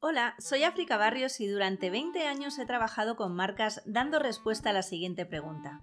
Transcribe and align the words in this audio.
Hola, 0.00 0.36
soy 0.38 0.62
África 0.62 0.96
Barrios 0.96 1.40
y 1.40 1.48
durante 1.48 1.90
20 1.90 2.24
años 2.26 2.58
he 2.60 2.66
trabajado 2.66 3.16
con 3.16 3.34
marcas 3.34 3.82
dando 3.84 4.20
respuesta 4.20 4.70
a 4.70 4.72
la 4.72 4.82
siguiente 4.82 5.26
pregunta. 5.26 5.80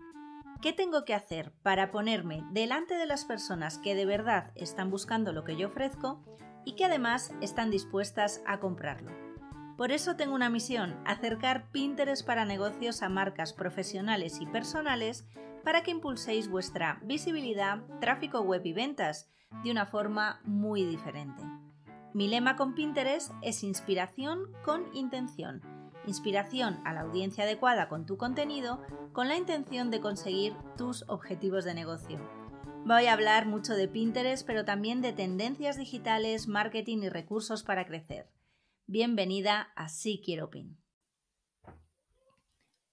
¿Qué 0.62 0.72
tengo 0.72 1.04
que 1.04 1.14
hacer 1.14 1.52
para 1.64 1.92
ponerme 1.92 2.42
delante 2.52 2.96
de 2.96 3.06
las 3.06 3.26
personas 3.26 3.78
que 3.78 3.94
de 3.94 4.06
verdad 4.06 4.54
están 4.56 4.90
buscando 4.90 5.34
lo 5.34 5.44
que 5.44 5.58
yo 5.58 5.68
ofrezco 5.68 6.24
y 6.64 6.78
que 6.78 6.86
además 6.86 7.34
están 7.42 7.70
dispuestas 7.70 8.42
a 8.48 8.62
comprarlo? 8.62 9.12
Por 9.78 9.92
eso 9.92 10.16
tengo 10.16 10.34
una 10.34 10.50
misión, 10.50 10.98
acercar 11.06 11.70
Pinterest 11.72 12.26
para 12.26 12.46
negocios 12.46 13.02
a 13.02 13.10
marcas 13.10 13.52
profesionales 13.52 14.40
y 14.40 14.46
personales 14.46 15.28
para 15.66 15.82
que 15.82 15.92
impulséis 15.92 16.48
vuestra 16.48 17.00
visibilidad, 17.04 17.84
tráfico 18.00 18.40
web 18.42 18.62
y 18.64 18.72
ventas 18.72 19.30
de 19.64 19.72
una 19.72 19.88
forma 19.88 20.40
muy 20.46 20.86
diferente. 20.86 21.42
Mi 22.14 22.28
lema 22.28 22.56
con 22.56 22.76
Pinterest 22.76 23.32
es 23.42 23.64
inspiración 23.64 24.54
con 24.64 24.86
intención. 24.96 25.62
Inspiración 26.06 26.80
a 26.86 26.94
la 26.94 27.02
audiencia 27.02 27.46
adecuada 27.46 27.90
con 27.90 28.06
tu 28.06 28.16
contenido 28.16 28.80
con 29.12 29.28
la 29.28 29.38
intención 29.38 29.90
de 29.90 30.02
conseguir 30.02 30.54
tus 30.78 31.04
objetivos 31.10 31.66
de 31.66 31.74
negocio. 31.74 32.20
Voy 32.86 33.08
a 33.08 33.14
hablar 33.14 33.48
mucho 33.48 33.74
de 33.74 33.88
Pinterest, 33.88 34.46
pero 34.46 34.66
también 34.66 35.02
de 35.02 35.14
tendencias 35.14 35.78
digitales, 35.78 36.48
marketing 36.48 37.00
y 37.00 37.10
recursos 37.10 37.64
para 37.64 37.88
crecer. 37.88 38.30
Bienvenida 38.86 39.72
a 39.76 39.90
Sí 39.90 40.22
Quiero 40.24 40.52
Pin. 40.52 40.85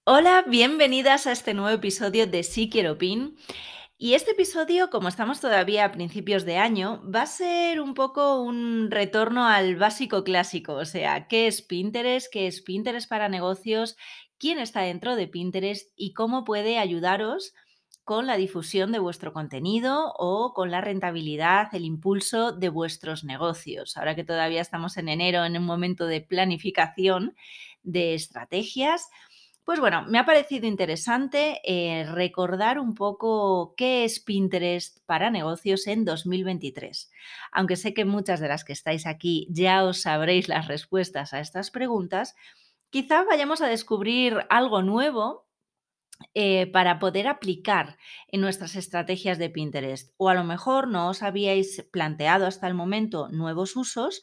Hola, 0.04 0.44
bienvenidas 0.48 1.28
a 1.28 1.32
este 1.32 1.54
nuevo 1.54 1.76
episodio 1.76 2.26
de 2.26 2.42
Sí 2.42 2.68
Quiero 2.68 2.98
Pin. 2.98 3.36
Y 3.96 4.14
este 4.14 4.32
episodio, 4.32 4.90
como 4.90 5.06
estamos 5.06 5.40
todavía 5.40 5.84
a 5.84 5.92
principios 5.92 6.44
de 6.44 6.56
año, 6.56 7.00
va 7.08 7.22
a 7.22 7.26
ser 7.26 7.80
un 7.80 7.94
poco 7.94 8.42
un 8.42 8.90
retorno 8.90 9.46
al 9.46 9.76
básico 9.76 10.24
clásico, 10.24 10.74
o 10.74 10.84
sea, 10.86 11.28
¿qué 11.28 11.46
es 11.46 11.62
Pinterest? 11.62 12.26
¿Qué 12.32 12.48
es 12.48 12.62
Pinterest 12.62 13.08
para 13.08 13.28
negocios? 13.28 13.96
¿Quién 14.38 14.58
está 14.58 14.80
dentro 14.80 15.14
de 15.14 15.28
Pinterest? 15.28 15.92
¿Y 15.94 16.14
cómo 16.14 16.42
puede 16.42 16.78
ayudaros 16.80 17.54
con 18.02 18.26
la 18.26 18.36
difusión 18.36 18.90
de 18.90 18.98
vuestro 18.98 19.32
contenido 19.32 20.12
o 20.18 20.52
con 20.52 20.72
la 20.72 20.80
rentabilidad, 20.80 21.72
el 21.76 21.84
impulso 21.84 22.50
de 22.50 22.70
vuestros 22.70 23.22
negocios? 23.22 23.96
Ahora 23.96 24.16
que 24.16 24.24
todavía 24.24 24.62
estamos 24.62 24.96
en 24.96 25.08
enero, 25.08 25.44
en 25.44 25.56
un 25.56 25.64
momento 25.64 26.06
de 26.06 26.22
planificación 26.22 27.36
de 27.84 28.14
estrategias. 28.14 29.06
Pues 29.64 29.78
bueno, 29.78 30.04
me 30.08 30.18
ha 30.18 30.26
parecido 30.26 30.66
interesante 30.66 31.60
eh, 31.64 32.04
recordar 32.04 32.80
un 32.80 32.94
poco 32.94 33.74
qué 33.76 34.04
es 34.04 34.18
Pinterest 34.18 34.98
para 35.06 35.30
negocios 35.30 35.86
en 35.86 36.04
2023. 36.04 37.10
Aunque 37.52 37.76
sé 37.76 37.94
que 37.94 38.04
muchas 38.04 38.40
de 38.40 38.48
las 38.48 38.64
que 38.64 38.72
estáis 38.72 39.06
aquí 39.06 39.46
ya 39.50 39.84
os 39.84 40.00
sabréis 40.02 40.48
las 40.48 40.66
respuestas 40.66 41.32
a 41.32 41.38
estas 41.38 41.70
preguntas, 41.70 42.34
quizá 42.90 43.22
vayamos 43.22 43.60
a 43.60 43.68
descubrir 43.68 44.44
algo 44.50 44.82
nuevo 44.82 45.46
eh, 46.34 46.66
para 46.66 46.98
poder 46.98 47.28
aplicar 47.28 47.98
en 48.28 48.40
nuestras 48.40 48.74
estrategias 48.74 49.38
de 49.38 49.50
Pinterest. 49.50 50.12
O 50.16 50.28
a 50.28 50.34
lo 50.34 50.44
mejor 50.44 50.88
no 50.88 51.08
os 51.08 51.22
habíais 51.22 51.86
planteado 51.92 52.46
hasta 52.46 52.66
el 52.66 52.74
momento 52.74 53.28
nuevos 53.28 53.76
usos 53.76 54.22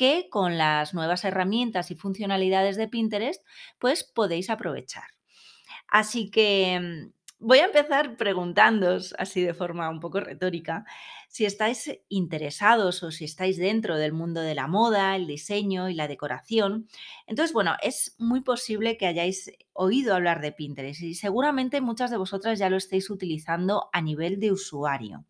que 0.00 0.30
con 0.30 0.56
las 0.56 0.94
nuevas 0.94 1.26
herramientas 1.26 1.90
y 1.90 1.94
funcionalidades 1.94 2.78
de 2.78 2.88
Pinterest, 2.88 3.44
pues 3.78 4.02
podéis 4.02 4.48
aprovechar. 4.48 5.04
Así 5.88 6.30
que 6.30 6.80
mm, 6.80 7.12
voy 7.38 7.58
a 7.58 7.66
empezar 7.66 8.16
preguntándoos, 8.16 9.14
así 9.18 9.42
de 9.42 9.52
forma 9.52 9.90
un 9.90 10.00
poco 10.00 10.20
retórica, 10.20 10.86
si 11.28 11.44
estáis 11.44 12.00
interesados 12.08 13.02
o 13.02 13.10
si 13.10 13.26
estáis 13.26 13.58
dentro 13.58 13.98
del 13.98 14.14
mundo 14.14 14.40
de 14.40 14.54
la 14.54 14.68
moda, 14.68 15.14
el 15.16 15.26
diseño 15.26 15.90
y 15.90 15.94
la 15.94 16.08
decoración. 16.08 16.88
Entonces, 17.26 17.52
bueno, 17.52 17.76
es 17.82 18.16
muy 18.16 18.40
posible 18.40 18.96
que 18.96 19.06
hayáis 19.06 19.52
oído 19.74 20.14
hablar 20.14 20.40
de 20.40 20.52
Pinterest 20.52 21.02
y 21.02 21.14
seguramente 21.14 21.82
muchas 21.82 22.10
de 22.10 22.16
vosotras 22.16 22.58
ya 22.58 22.70
lo 22.70 22.78
estéis 22.78 23.10
utilizando 23.10 23.90
a 23.92 24.00
nivel 24.00 24.40
de 24.40 24.50
usuario. 24.50 25.26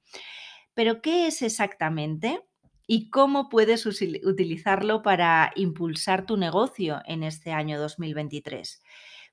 Pero, 0.75 1.03
¿qué 1.03 1.27
es 1.27 1.43
exactamente? 1.43 2.45
Y 2.93 3.09
cómo 3.09 3.49
puedes 3.49 3.87
utilizarlo 3.87 5.01
para 5.01 5.53
impulsar 5.55 6.27
tu 6.27 6.37
negocio 6.37 7.01
en 7.07 7.23
este 7.23 7.53
año 7.53 7.79
2023. 7.79 8.83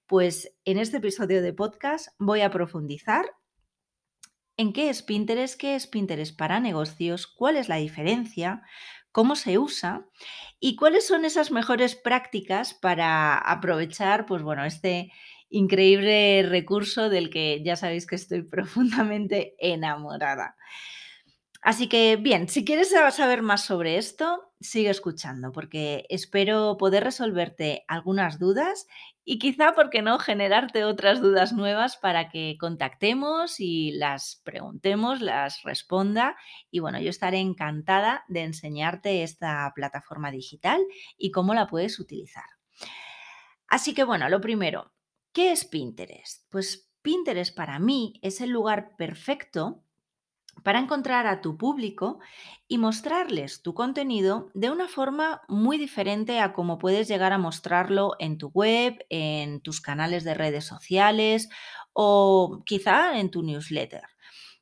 Pues 0.06 0.56
en 0.63 0.78
este 0.78 0.97
episodio 0.97 1.41
de 1.41 1.53
podcast 1.53 2.09
voy 2.19 2.41
a 2.41 2.51
profundizar 2.51 3.25
en 4.57 4.73
qué 4.73 4.91
es 4.91 5.01
Pinterest, 5.01 5.59
qué 5.59 5.73
es 5.73 5.88
Pinterest 5.88 6.38
para 6.38 6.59
negocios, 6.59 7.25
cuál 7.25 7.56
es 7.56 7.68
la 7.68 7.78
diferencia, 7.78 8.62
cómo 9.12 9.35
se 9.35 9.57
usa 9.57 10.06
y 10.59 10.75
cuáles 10.75 11.07
son 11.07 11.25
esas 11.25 11.50
mejores 11.50 11.95
prácticas 11.95 12.75
para 12.75 13.39
aprovechar, 13.39 14.28
pues 14.28 14.44
bueno, 14.44 14.66
este 14.66 15.12
increíble 15.50 16.45
recurso 16.47 17.09
del 17.09 17.31
que 17.31 17.63
ya 17.66 17.75
sabéis 17.75 18.06
que 18.06 18.18
estoy 18.18 18.44
profundamente 18.47 19.56
enamorada. 19.57 20.57
Así 21.67 21.89
que 21.89 22.16
bien, 22.16 22.47
si 22.47 22.63
quieres 22.63 22.91
saber 22.91 23.41
más 23.41 23.66
sobre 23.66 23.97
esto, 23.97 24.53
sigue 24.61 24.89
escuchando 24.89 25.51
porque 25.51 26.05
espero 26.07 26.78
poder 26.78 27.03
resolverte 27.03 27.83
algunas 27.89 28.39
dudas 28.39 28.88
y 29.25 29.38
quizá, 29.38 29.73
¿por 29.73 29.89
qué 29.89 30.01
no?, 30.01 30.17
generarte 30.17 30.85
otras 30.85 31.19
dudas 31.19 31.51
nuevas 31.51 31.97
para 31.97 32.29
que 32.29 32.56
contactemos 32.57 33.59
y 33.59 33.91
las 33.91 34.41
preguntemos, 34.45 35.19
las 35.19 35.61
responda. 35.63 36.38
Y 36.72 36.79
bueno, 36.79 37.01
yo 37.01 37.09
estaré 37.09 37.39
encantada 37.39 38.23
de 38.29 38.44
enseñarte 38.44 39.23
esta 39.23 39.69
plataforma 39.75 40.31
digital 40.31 40.79
y 41.17 41.31
cómo 41.31 41.53
la 41.53 41.67
puedes 41.67 42.00
utilizar. 42.00 42.45
Así 43.67 43.94
que 43.94 44.06
bueno, 44.06 44.29
lo 44.29 44.39
primero, 44.39 44.94
¿qué 45.33 45.51
es 45.51 45.66
Pinterest? 45.66 46.50
Pues 46.50 46.89
Pinterest 47.01 47.53
para 47.53 47.77
mí 47.77 48.13
es 48.22 48.39
el 48.39 48.51
lugar 48.51 48.95
perfecto 48.95 49.83
para 50.63 50.79
encontrar 50.79 51.28
a 51.28 51.41
tu 51.41 51.57
público 51.57 52.19
y 52.68 52.78
mostrarles 52.78 53.62
tu 53.62 53.73
contenido 53.73 54.50
de 54.53 54.69
una 54.69 54.88
forma 54.88 55.41
muy 55.47 55.78
diferente 55.78 56.40
a 56.40 56.53
como 56.53 56.78
puedes 56.78 57.07
llegar 57.07 57.34
a 57.34 57.38
mostrarlo 57.38 58.16
en 58.19 58.38
tu 58.38 58.50
web, 58.50 59.06
en 59.09 59.62
tus 59.62 59.81
canales 59.81 60.23
de 60.23 60.34
redes 60.34 60.66
sociales 60.66 61.50
o 61.94 62.63
quizá 62.66 63.19
en 63.19 63.31
tu 63.31 63.44
newsletter. 63.44 64.03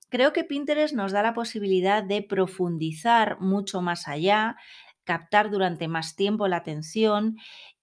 Creo 0.09 0.33
que 0.33 0.43
Pinterest 0.43 0.93
nos 0.93 1.11
da 1.11 1.23
la 1.23 1.33
posibilidad 1.33 2.03
de 2.03 2.21
profundizar 2.21 3.39
mucho 3.41 3.81
más 3.81 4.07
allá, 4.07 4.55
captar 5.03 5.49
durante 5.49 5.87
más 5.87 6.15
tiempo 6.15 6.47
la 6.47 6.57
atención 6.57 7.37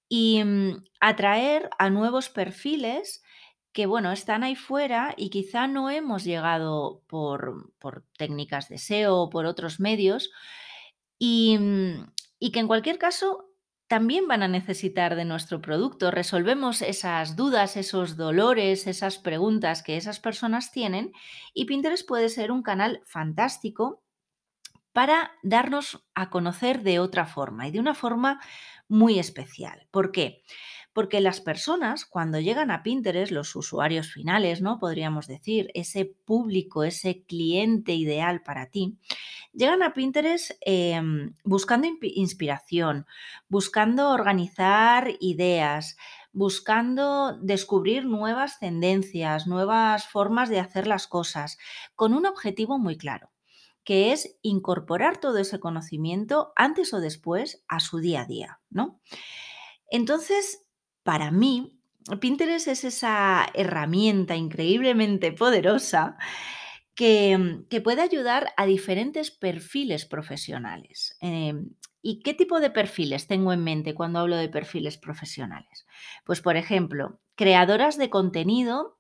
y 0.09 0.43
mm, 0.45 0.85
atraer 1.01 1.69
a 1.79 1.91
nuevos 1.91 2.29
perfiles 2.29 3.23
que, 3.73 3.87
bueno, 3.87 4.13
están 4.13 4.45
ahí 4.45 4.57
fuera 4.57 5.15
y 5.17 5.31
quizá 5.31 5.67
no 5.67 5.91
hemos 5.91 6.25
llegado 6.25 7.03
por, 7.07 7.73
técnicas 8.19 8.69
de 8.69 8.79
SEO 8.79 9.17
o 9.17 9.31
por 9.31 9.47
otros 9.47 9.81
medios 9.81 10.31
y, 11.19 11.57
mm, 11.59 12.13
y 12.39 12.53
que 12.53 12.61
en 12.61 12.67
cualquier 12.67 12.99
caso 12.99 13.53
también 13.93 14.27
van 14.27 14.43
a 14.43 14.49
necesitar 14.49 15.17
de 15.17 15.27
nuestro 15.27 15.61
producto. 15.61 16.11
Resolvemos 16.11 16.81
esas 16.81 17.37
dudas, 17.37 17.77
esos 17.77 18.17
dolores, 18.17 18.87
esas 18.87 19.19
preguntas 19.19 19.83
que 19.83 19.99
esas 19.99 20.19
personas 20.19 20.73
tienen 20.73 21.13
y 21.53 21.67
Pinterest 21.67 22.09
puede 22.09 22.31
ser 22.31 22.53
un 22.53 22.63
canal 22.63 23.03
fantástico 23.05 24.03
para 24.93 25.33
darnos 25.43 26.07
a 26.15 26.31
conocer 26.31 26.83
de 26.83 27.01
otra 27.01 27.27
forma 27.27 27.69
y 27.69 27.71
de 27.71 27.81
una 27.81 27.95
forma 27.95 28.41
muy 28.89 29.19
especial. 29.19 29.87
¿Por 29.91 30.11
qué? 30.11 30.43
Porque 30.93 31.21
las 31.21 31.41
personas, 31.41 32.05
cuando 32.05 32.39
llegan 32.39 32.71
a 32.71 32.83
Pinterest, 32.83 33.33
los 33.33 33.57
usuarios 33.57 34.13
finales, 34.13 34.61
¿no? 34.61 34.79
Podríamos 34.79 35.27
decir, 35.27 35.71
ese 35.75 36.05
público, 36.05 36.85
ese 36.85 37.25
cliente 37.25 37.95
ideal 37.95 38.43
para 38.43 38.67
ti, 38.67 38.99
llegan 39.53 39.83
a 39.83 39.95
Pinterest 39.95 40.53
em, 40.61 41.35
buscando 41.45 41.89
inspiración, 42.03 43.07
buscando 43.49 44.11
organizar 44.11 45.11
ideas, 45.21 45.97
buscando 46.33 47.39
descubrir 47.41 48.05
nuevas 48.05 48.59
tendencias, 48.59 49.47
nuevas 49.47 50.07
formas 50.09 50.49
de 50.49 50.61
hacer 50.61 50.87
las 50.87 51.07
cosas, 51.07 51.59
con 51.95 52.15
un 52.15 52.27
objetivo 52.27 52.79
muy 52.79 52.97
claro 52.97 53.31
que 53.85 54.13
es 54.13 54.39
incorporar 54.43 55.19
todo 55.19 55.39
ese 55.39 55.59
conocimiento 55.59 56.53
antes 56.57 56.95
o 56.95 57.01
después 57.01 57.65
a 57.69 57.81
su 57.81 57.99
día 57.99 58.23
a 58.23 58.27
día, 58.27 58.61
¿no? 58.71 59.01
Entonces, 59.91 60.62
para 61.03 61.31
mí, 61.31 61.79
Pinterest 62.21 62.69
es 62.69 62.85
esa 62.85 63.47
herramienta 63.55 64.37
increíblemente 64.37 65.33
poderosa 65.33 66.17
que, 66.95 67.81
puede 67.83 68.03
ayudar 68.03 68.53
a 68.57 68.67
diferentes 68.67 69.31
perfiles 69.31 70.05
profesionales. 70.07 71.17
Em, 71.21 71.71
¿Y 72.05 72.21
qué 72.21 72.35
tipo 72.35 72.59
de 72.61 72.71
perfiles 72.71 73.29
tengo 73.29 73.53
en 73.53 73.63
mente 73.63 73.95
cuando 73.95 74.19
hablo 74.19 74.37
de 74.37 74.49
perfiles 74.49 74.99
profesionales? 74.99 75.87
Pues, 76.25 76.41
por 76.41 76.57
ejemplo, 76.57 77.21
creadoras 77.37 77.97
de 77.97 78.11
contenido 78.11 78.99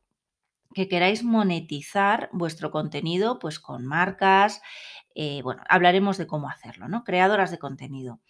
que 0.75 0.88
queráis 0.88 1.22
monetizar 1.25 2.31
vuestro 2.32 2.70
contenido 2.70 3.38
pues 3.38 3.58
con 3.58 3.84
marcas, 3.84 4.62
eh, 5.14 5.43
bueno, 5.43 5.62
hablaremos 5.69 6.16
de 6.16 6.26
cómo 6.26 6.48
hacerlo, 6.48 6.88
¿no? 6.88 7.05
Creadoras 7.05 7.50
de 7.50 7.58
contenido. 7.58 8.20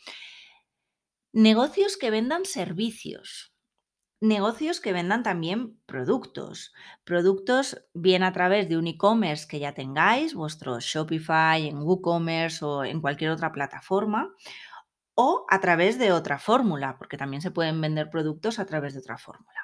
Negocios 1.33 1.97
que 1.97 2.11
vendan 2.11 2.45
servicios. 2.45 3.52
Negocios 4.23 4.79
que 4.79 4.93
vendan 4.93 5.25
también 5.25 5.81
productos. 5.85 6.73
Productos 7.03 7.85
bien 7.93 8.23
a 8.23 8.33
través 8.33 8.69
de 8.69 8.77
un 8.77 8.87
e-commerce 8.87 9.49
que 9.49 9.59
ya 9.59 9.75
tengáis, 9.75 10.35
vuestro 10.35 10.79
Shopify, 10.79 11.67
en 11.67 11.79
WooCommerce 11.79 12.65
o 12.65 12.85
en 12.85 13.01
cualquier 13.01 13.33
otra 13.33 13.51
plataforma, 13.51 14.33
o 15.17 15.45
a 15.51 15.59
través 15.59 15.99
de 15.99 16.13
otra 16.13 16.39
fórmula, 16.39 16.99
porque 16.99 17.17
también 17.17 17.43
se 17.43 17.51
pueden 17.51 17.81
vender 17.81 18.11
productos 18.11 18.61
a 18.61 18.65
través 18.65 18.95
de 18.95 19.01
otra 19.01 19.19
fórmula. 19.19 19.59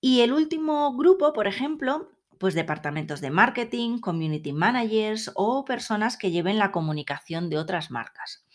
Y 0.00 0.20
el 0.20 0.32
último 0.32 0.96
grupo, 0.96 1.32
por 1.32 1.48
ejemplo, 1.48 2.12
pues 2.38 2.54
departamentos 2.54 3.20
de 3.20 3.30
marketing, 3.30 3.98
community 3.98 4.52
managers 4.52 5.32
o 5.34 5.64
personas 5.64 6.16
que 6.16 6.30
lleven 6.30 6.58
la 6.58 6.70
comunicación 6.70 7.50
de 7.50 7.58
otras 7.58 7.90
marcas. 7.90 8.46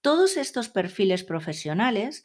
Todos 0.00 0.36
estos 0.36 0.68
perfiles 0.68 1.22
profesionales 1.22 2.24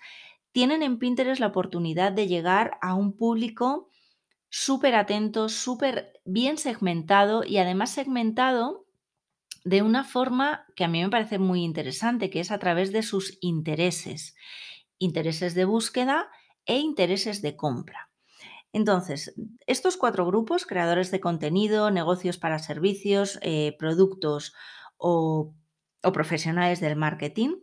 tienen 0.53 0.83
en 0.83 0.99
Pinterest 0.99 1.41
la 1.41 1.47
oportunidad 1.47 2.13
de 2.13 2.27
llegar 2.27 2.77
a 2.81 2.93
un 2.93 3.17
público 3.17 3.89
súper 4.49 4.95
atento, 4.95 5.49
súper 5.49 6.13
bien 6.25 6.57
segmentado 6.57 7.43
y 7.43 7.57
además 7.57 7.89
segmentado 7.89 8.85
de 9.65 9.81
una 9.81 10.03
forma 10.03 10.65
que 10.75 10.83
a 10.83 10.87
mí 10.87 11.01
me 11.01 11.09
parece 11.09 11.39
muy 11.39 11.63
interesante, 11.63 12.29
que 12.29 12.39
es 12.39 12.51
a 12.51 12.59
través 12.59 12.91
de 12.91 13.01
sus 13.01 13.37
intereses, 13.41 14.35
intereses 14.99 15.55
de 15.55 15.65
búsqueda 15.65 16.29
e 16.65 16.77
intereses 16.77 17.41
de 17.41 17.55
compra. 17.55 18.11
Entonces, 18.73 19.33
estos 19.65 19.97
cuatro 19.97 20.25
grupos, 20.25 20.65
creadores 20.65 21.09
de 21.11 21.19
contenido, 21.19 21.89
negocios 21.89 22.37
para 22.37 22.59
servicios, 22.59 23.39
eh, 23.41 23.75
productos 23.79 24.53
o, 24.97 25.55
o 26.03 26.11
profesionales 26.11 26.79
del 26.79 26.95
marketing, 26.95 27.55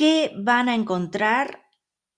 ¿qué 0.00 0.32
van 0.34 0.70
a 0.70 0.74
encontrar 0.74 1.66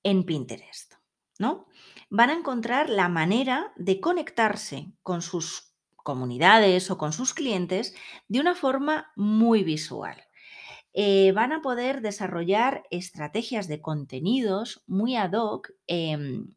en 0.05 0.23
Pinterest? 0.23 0.95
¿No? 1.41 1.67
Van 2.11 2.31
a 2.31 2.35
encontrar 2.35 2.89
la 2.89 3.09
manera 3.09 3.73
de 3.75 3.99
conectarse 3.99 4.93
con 5.03 5.21
sus 5.21 5.75
comunidades 5.97 6.93
o 6.93 6.97
con 6.97 7.13
sus 7.13 7.35
clientes 7.35 7.93
de 8.29 8.39
una 8.39 8.55
forma 8.55 9.11
muy 9.17 9.65
visual. 9.65 10.17
Eh, 10.93 11.33
van 11.33 11.53
a 11.53 11.61
poder 11.61 12.03
desarrollar 12.03 12.85
estrategias 12.93 13.67
de 13.67 13.81
contenidos 13.81 14.85
muy 14.87 15.17
ad 15.17 15.33
hoc 15.33 15.73
em, 15.89 16.55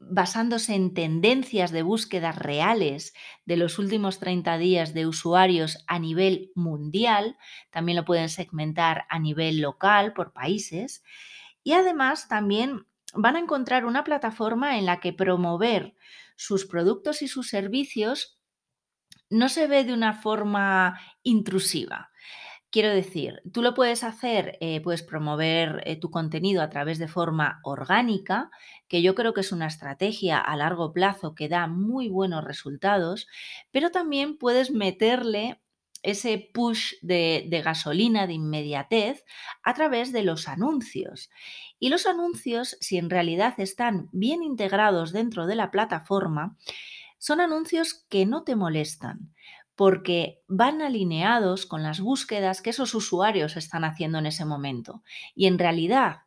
basándose 0.00 0.74
en 0.74 0.94
tendencias 0.94 1.70
de 1.70 1.82
búsquedas 1.82 2.36
reales 2.36 3.12
de 3.44 3.56
los 3.56 3.78
últimos 3.78 4.18
30 4.18 4.56
días 4.56 4.94
de 4.94 5.06
usuarios 5.06 5.84
a 5.86 5.98
nivel 5.98 6.50
mundial, 6.54 7.36
también 7.70 7.96
lo 7.96 8.04
pueden 8.06 8.30
segmentar 8.30 9.04
a 9.10 9.18
nivel 9.18 9.60
local 9.60 10.14
por 10.14 10.32
países, 10.32 11.04
y 11.62 11.72
además 11.72 12.28
también 12.28 12.86
van 13.14 13.36
a 13.36 13.40
encontrar 13.40 13.84
una 13.84 14.02
plataforma 14.02 14.78
en 14.78 14.86
la 14.86 15.00
que 15.00 15.12
promover 15.12 15.94
sus 16.34 16.64
productos 16.64 17.20
y 17.20 17.28
sus 17.28 17.48
servicios 17.48 18.40
no 19.28 19.48
se 19.48 19.66
ve 19.66 19.84
de 19.84 19.92
una 19.92 20.14
forma 20.14 20.98
intrusiva. 21.22 22.09
Quiero 22.70 22.90
decir, 22.90 23.42
tú 23.52 23.62
lo 23.62 23.74
puedes 23.74 24.04
hacer, 24.04 24.56
eh, 24.60 24.80
puedes 24.80 25.02
promover 25.02 25.82
eh, 25.86 25.96
tu 25.96 26.08
contenido 26.10 26.62
a 26.62 26.70
través 26.70 27.00
de 27.00 27.08
forma 27.08 27.60
orgánica, 27.64 28.48
que 28.86 29.02
yo 29.02 29.16
creo 29.16 29.34
que 29.34 29.40
es 29.40 29.50
una 29.50 29.66
estrategia 29.66 30.38
a 30.38 30.56
largo 30.56 30.92
plazo 30.92 31.34
que 31.34 31.48
da 31.48 31.66
muy 31.66 32.08
buenos 32.08 32.44
resultados, 32.44 33.26
pero 33.72 33.90
también 33.90 34.38
puedes 34.38 34.70
meterle 34.70 35.60
ese 36.04 36.48
push 36.54 36.94
de, 37.02 37.46
de 37.50 37.60
gasolina, 37.60 38.28
de 38.28 38.34
inmediatez, 38.34 39.24
a 39.64 39.74
través 39.74 40.12
de 40.12 40.22
los 40.22 40.46
anuncios. 40.46 41.28
Y 41.80 41.88
los 41.88 42.06
anuncios, 42.06 42.76
si 42.80 42.98
en 42.98 43.10
realidad 43.10 43.54
están 43.58 44.08
bien 44.12 44.44
integrados 44.44 45.12
dentro 45.12 45.46
de 45.48 45.56
la 45.56 45.72
plataforma, 45.72 46.56
son 47.18 47.40
anuncios 47.40 48.06
que 48.08 48.26
no 48.26 48.44
te 48.44 48.54
molestan 48.54 49.34
porque 49.80 50.42
van 50.46 50.82
alineados 50.82 51.64
con 51.64 51.82
las 51.82 52.00
búsquedas 52.00 52.60
que 52.60 52.68
esos 52.68 52.94
usuarios 52.94 53.56
están 53.56 53.84
haciendo 53.84 54.18
en 54.18 54.26
ese 54.26 54.44
momento. 54.44 55.02
Y 55.34 55.46
en 55.46 55.58
realidad, 55.58 56.24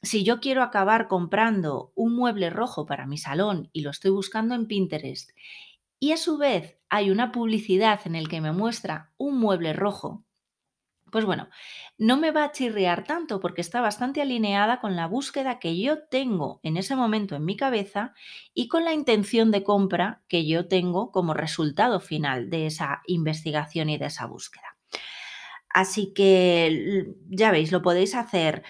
si 0.00 0.24
yo 0.24 0.40
quiero 0.40 0.62
acabar 0.62 1.06
comprando 1.06 1.92
un 1.96 2.16
mueble 2.16 2.48
rojo 2.48 2.86
para 2.86 3.06
mi 3.06 3.18
salón 3.18 3.68
y 3.74 3.82
lo 3.82 3.90
estoy 3.90 4.10
buscando 4.10 4.54
en 4.54 4.66
Pinterest, 4.66 5.32
y 6.00 6.12
a 6.12 6.16
su 6.16 6.38
vez 6.38 6.78
hay 6.88 7.10
una 7.10 7.30
publicidad 7.30 8.00
en 8.06 8.14
el 8.14 8.26
que 8.26 8.40
me 8.40 8.52
muestra 8.52 9.12
un 9.18 9.38
mueble 9.38 9.74
rojo 9.74 10.24
pues 11.14 11.26
bueno, 11.26 11.48
no 11.96 12.16
me 12.16 12.32
va 12.32 12.42
a 12.42 12.50
chirriar 12.50 13.04
tanto 13.04 13.38
porque 13.38 13.60
está 13.60 13.80
bastante 13.80 14.20
alineada 14.20 14.80
con 14.80 14.96
la 14.96 15.06
búsqueda 15.06 15.60
que 15.60 15.78
yo 15.78 16.08
tengo 16.08 16.58
en 16.64 16.76
ese 16.76 16.96
momento 16.96 17.36
en 17.36 17.44
mi 17.44 17.56
cabeza 17.56 18.14
y 18.52 18.66
con 18.66 18.84
la 18.84 18.94
intención 18.94 19.52
de 19.52 19.62
compra 19.62 20.24
que 20.26 20.44
yo 20.44 20.66
tengo 20.66 21.12
como 21.12 21.32
resultado 21.32 22.00
final 22.00 22.50
de 22.50 22.66
esa 22.66 23.00
investigación 23.06 23.90
y 23.90 23.96
de 23.96 24.06
esa 24.06 24.26
búsqueda. 24.26 24.76
Así 25.68 26.12
que 26.12 27.14
ya 27.28 27.52
veis, 27.52 27.70
lo 27.70 27.80
podéis 27.80 28.16
hacer 28.16 28.64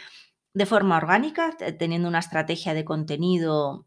de 0.53 0.67
forma 0.67 0.99
orgánica, 0.99 1.57
teniendo 1.79 2.09
una 2.09 2.19
estrategia 2.19 2.75
de 2.75 2.85
contenido 2.85 3.87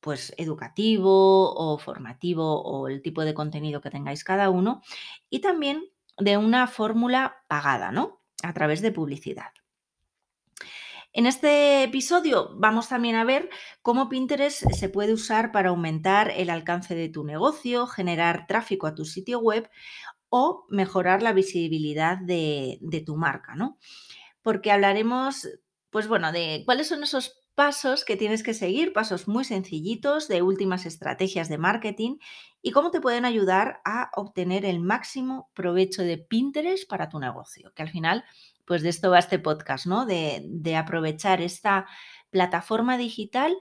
pues 0.00 0.34
educativo 0.36 1.54
o 1.54 1.78
formativo 1.78 2.60
o 2.60 2.86
el 2.88 3.00
tipo 3.00 3.24
de 3.24 3.32
contenido 3.32 3.80
que 3.80 3.88
tengáis 3.88 4.24
cada 4.24 4.50
uno 4.50 4.82
y 5.30 5.40
también 5.40 5.86
de 6.18 6.36
una 6.36 6.66
fórmula 6.66 7.44
pagada, 7.48 7.90
¿no? 7.90 8.22
A 8.42 8.52
través 8.52 8.82
de 8.82 8.92
publicidad. 8.92 9.50
En 11.16 11.26
este 11.26 11.84
episodio 11.84 12.50
vamos 12.56 12.88
también 12.88 13.14
a 13.14 13.22
ver 13.22 13.48
cómo 13.82 14.08
Pinterest 14.08 14.64
se 14.72 14.88
puede 14.88 15.12
usar 15.12 15.52
para 15.52 15.68
aumentar 15.68 16.32
el 16.36 16.50
alcance 16.50 16.96
de 16.96 17.08
tu 17.08 17.22
negocio, 17.22 17.86
generar 17.86 18.48
tráfico 18.48 18.88
a 18.88 18.96
tu 18.96 19.04
sitio 19.04 19.38
web 19.38 19.70
o 20.28 20.66
mejorar 20.70 21.22
la 21.22 21.32
visibilidad 21.32 22.18
de, 22.18 22.80
tu 23.06 23.14
marca, 23.14 23.54
¿no? 23.54 23.78
Porque 24.42 24.72
hablaremos, 24.72 25.48
pues 25.90 26.08
bueno, 26.08 26.32
de 26.32 26.64
cuáles 26.64 26.88
son 26.88 27.04
esos 27.04 27.43
pasos 27.54 28.04
que 28.04 28.16
tienes 28.16 28.42
que 28.42 28.54
seguir, 28.54 28.92
pasos 28.92 29.28
muy 29.28 29.44
sencillitos 29.44 30.28
de 30.28 30.42
últimas 30.42 30.86
estrategias 30.86 31.48
de 31.48 31.58
marketing 31.58 32.16
y 32.62 32.72
cómo 32.72 32.90
te 32.90 33.00
pueden 33.00 33.24
ayudar 33.24 33.80
a 33.84 34.10
obtener 34.14 34.64
el 34.64 34.80
máximo 34.80 35.50
provecho 35.54 36.02
de 36.02 36.18
Pinterest 36.18 36.88
para 36.88 37.08
tu 37.08 37.18
negocio, 37.18 37.72
que 37.74 37.82
al 37.82 37.90
final, 37.90 38.24
pues 38.64 38.82
de 38.82 38.88
esto 38.88 39.10
va 39.10 39.18
este 39.18 39.38
podcast, 39.38 39.86
¿no? 39.86 40.06
De, 40.06 40.42
de 40.44 40.76
aprovechar 40.76 41.40
esta 41.40 41.86
plataforma 42.30 42.98
digital, 42.98 43.56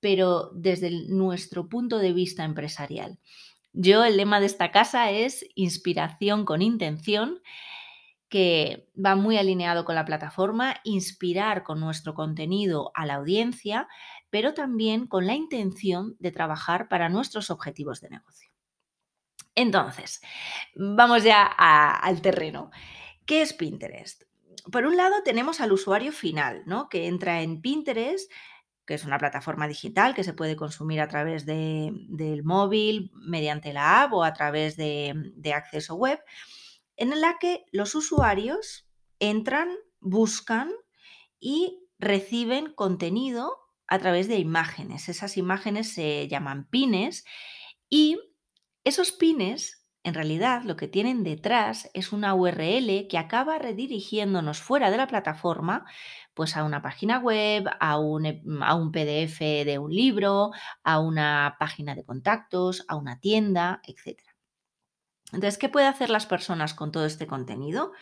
pero 0.00 0.50
desde 0.54 0.90
nuestro 1.08 1.68
punto 1.68 1.98
de 1.98 2.12
vista 2.12 2.44
empresarial. 2.44 3.18
Yo, 3.72 4.04
el 4.04 4.16
lema 4.16 4.40
de 4.40 4.46
esta 4.46 4.72
casa 4.72 5.10
es 5.10 5.44
inspiración 5.54 6.44
con 6.44 6.62
intención 6.62 7.42
que 8.36 8.86
va 9.02 9.16
muy 9.16 9.38
alineado 9.38 9.86
con 9.86 9.94
la 9.94 10.04
plataforma, 10.04 10.82
inspirar 10.84 11.62
con 11.62 11.80
nuestro 11.80 12.12
contenido 12.12 12.92
a 12.94 13.06
la 13.06 13.14
audiencia, 13.14 13.88
pero 14.28 14.52
también 14.52 15.06
con 15.06 15.26
la 15.26 15.34
intención 15.34 16.16
de 16.18 16.32
trabajar 16.32 16.88
para 16.90 17.08
nuestros 17.08 17.48
objetivos 17.48 18.02
de 18.02 18.10
negocio. 18.10 18.50
Entonces, 19.54 20.20
vamos 20.74 21.24
ya 21.24 21.44
al 21.46 22.20
terreno. 22.20 22.70
¿Qué 23.24 23.40
es 23.40 23.54
Pinterest? 23.54 24.24
Por 24.70 24.84
un 24.84 24.98
lado 24.98 25.22
tenemos 25.24 25.62
al 25.62 25.72
usuario 25.72 26.12
final, 26.12 26.62
¿no? 26.66 26.90
que 26.90 27.06
entra 27.06 27.40
en 27.40 27.62
Pinterest, 27.62 28.30
que 28.84 28.92
es 28.92 29.04
una 29.06 29.16
plataforma 29.16 29.66
digital 29.66 30.14
que 30.14 30.24
se 30.24 30.34
puede 30.34 30.56
consumir 30.56 31.00
a 31.00 31.08
través 31.08 31.46
del 31.46 32.42
móvil, 32.44 33.10
mediante 33.14 33.72
la 33.72 34.02
app 34.02 34.12
o 34.12 34.24
a 34.24 34.34
través 34.34 34.76
de, 34.76 35.14
de 35.36 35.54
acceso 35.54 35.94
web 35.94 36.20
en 36.96 37.20
la 37.20 37.38
que 37.38 37.64
los 37.72 37.94
usuarios 37.94 38.88
entran, 39.18 39.68
buscan 40.00 40.70
y 41.38 41.82
reciben 41.98 42.72
contenido 42.74 43.56
a 43.86 43.98
través 43.98 44.28
de 44.28 44.38
imágenes. 44.38 45.08
Esas 45.08 45.36
imágenes 45.36 45.92
se 45.92 46.28
llaman 46.28 46.68
pines 46.68 47.24
y 47.88 48.18
esos 48.84 49.12
pines 49.12 49.86
en 50.06 50.14
realidad 50.14 50.62
lo 50.62 50.76
que 50.76 50.86
tienen 50.86 51.24
detrás 51.24 51.90
es 51.92 52.12
una 52.12 52.32
URL 52.32 53.08
que 53.08 53.18
acaba 53.18 53.58
redirigiéndonos 53.58 54.60
fuera 54.60 54.92
de 54.92 54.98
la 54.98 55.08
plataforma 55.08 55.84
pues 56.32 56.56
a 56.56 56.62
una 56.62 56.80
página 56.80 57.18
web, 57.18 57.64
a 57.80 57.98
un, 57.98 58.24
a 58.62 58.74
un 58.76 58.92
PDF 58.92 59.40
de 59.40 59.78
un 59.80 59.90
libro, 59.90 60.52
a 60.84 61.00
una 61.00 61.56
página 61.58 61.96
de 61.96 62.04
contactos, 62.04 62.84
a 62.86 62.94
una 62.94 63.18
tienda, 63.18 63.80
etc. 63.84 64.35
Entonces, 65.32 65.58
¿qué 65.58 65.68
pueden 65.68 65.88
hacer 65.88 66.10
las 66.10 66.26
personas 66.26 66.74
con 66.74 66.92
todo 66.92 67.06
este 67.06 67.26
contenido? 67.26 67.92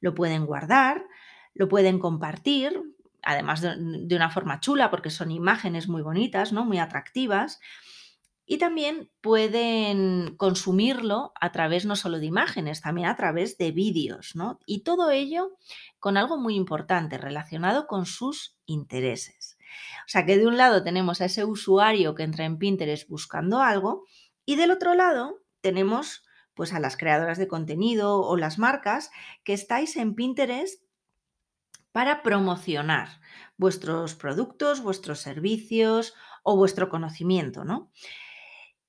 Lo 0.00 0.14
pueden 0.14 0.46
guardar, 0.46 1.06
lo 1.54 1.68
pueden 1.68 1.98
compartir, 1.98 2.80
además 3.22 3.62
de, 3.62 4.14
una 4.14 4.30
forma 4.30 4.60
chula, 4.60 4.90
porque 4.90 5.10
son 5.10 5.30
imágenes 5.30 5.88
muy 5.88 6.02
bonitas, 6.02 6.52
¿no? 6.52 6.64
Muy 6.64 6.78
atractivas. 6.78 7.60
Y 8.44 8.58
también 8.58 9.10
pueden 9.20 10.36
consumirlo 10.36 11.32
a 11.40 11.50
través 11.50 11.84
no 11.84 11.96
solo 11.96 12.20
de 12.20 12.26
imágenes, 12.26 12.80
también 12.80 13.08
a 13.08 13.16
través 13.16 13.58
de 13.58 13.72
vídeos, 13.72 14.36
¿no? 14.36 14.60
Y 14.66 14.82
todo 14.84 15.10
ello 15.10 15.56
con 15.98 16.16
algo 16.16 16.36
muy 16.38 16.54
importante 16.54 17.18
relacionado 17.18 17.88
con 17.88 18.06
sus 18.06 18.56
intereses. 18.66 19.56
O 20.06 20.08
sea 20.08 20.24
que 20.24 20.38
de 20.38 20.46
un 20.46 20.56
lado 20.56 20.84
tenemos 20.84 21.20
a 21.20 21.24
ese 21.24 21.44
usuario 21.44 22.14
que 22.14 22.22
entra 22.22 22.44
en 22.44 22.58
Pinterest 22.58 23.08
buscando 23.08 23.60
algo 23.60 24.04
y 24.44 24.54
del 24.54 24.70
otro 24.70 24.94
lado 24.94 25.40
tenemos 25.60 26.25
pues 26.56 26.72
a 26.72 26.80
las 26.80 26.96
creadoras 26.96 27.38
de 27.38 27.46
contenido 27.46 28.20
o 28.22 28.36
las 28.36 28.58
marcas 28.58 29.12
que 29.44 29.52
estáis 29.52 29.96
en 29.96 30.16
Pinterest 30.16 30.82
para 31.92 32.22
promocionar 32.22 33.20
vuestros 33.56 34.16
productos, 34.16 34.82
vuestros 34.82 35.20
servicios 35.20 36.14
o 36.42 36.56
vuestro 36.56 36.88
conocimiento, 36.88 37.64
¿no? 37.64 37.92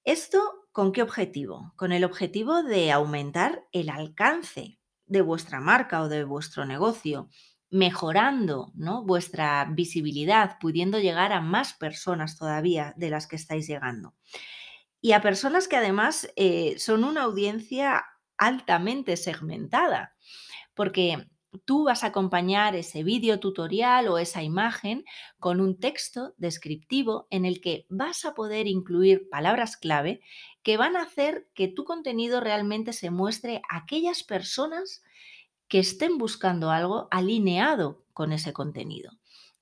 ¿Esto 0.03 0.67
con 0.71 0.91
qué 0.91 1.01
objetivo? 1.01 1.73
Con 1.75 1.91
el 1.91 2.03
objetivo 2.05 2.63
de 2.63 2.91
aumentar 2.91 3.65
el 3.73 3.89
alcance 3.89 4.79
de 5.05 5.21
vuestra 5.21 5.59
marca 5.59 6.01
o 6.01 6.09
de 6.09 6.23
vuestro 6.23 6.65
negocio, 6.65 7.29
mejorando 7.69 8.71
¿no? 8.75 9.03
vuestra 9.03 9.65
visibilidad, 9.65 10.57
pudiendo 10.59 10.99
llegar 10.99 11.33
a 11.33 11.41
más 11.41 11.73
personas 11.73 12.37
todavía 12.37 12.93
de 12.95 13.09
las 13.09 13.27
que 13.27 13.35
estáis 13.35 13.67
llegando. 13.67 14.13
Y 15.01 15.11
a 15.11 15.21
personas 15.21 15.67
que 15.67 15.77
además 15.77 16.31
eh, 16.35 16.75
son 16.79 17.03
una 17.03 17.23
audiencia 17.23 18.05
altamente 18.37 19.17
segmentada, 19.17 20.15
porque 20.73 21.27
tú 21.65 21.85
vas 21.85 22.03
a 22.03 22.07
acompañar 22.07 22.75
ese 22.75 23.03
vídeo 23.03 23.39
tutorial 23.39 24.07
o 24.07 24.17
esa 24.17 24.43
imagen 24.43 25.05
con 25.39 25.61
un 25.61 25.79
texto 25.79 26.33
descriptivo 26.37 27.27
en 27.29 27.45
el 27.45 27.61
que 27.61 27.85
vas 27.89 28.25
a 28.25 28.33
poder 28.33 28.67
incluir 28.67 29.29
palabras 29.29 29.77
clave 29.77 30.21
que 30.63 30.77
van 30.77 30.95
a 30.95 31.03
hacer 31.03 31.47
que 31.53 31.67
tu 31.67 31.83
contenido 31.83 32.41
realmente 32.41 32.93
se 32.93 33.09
muestre 33.09 33.61
a 33.69 33.77
aquellas 33.77 34.23
personas 34.23 35.03
que 35.67 35.79
estén 35.79 36.17
buscando 36.17 36.71
algo 36.71 37.07
alineado 37.11 38.03
con 38.13 38.31
ese 38.31 38.53
contenido. 38.53 39.11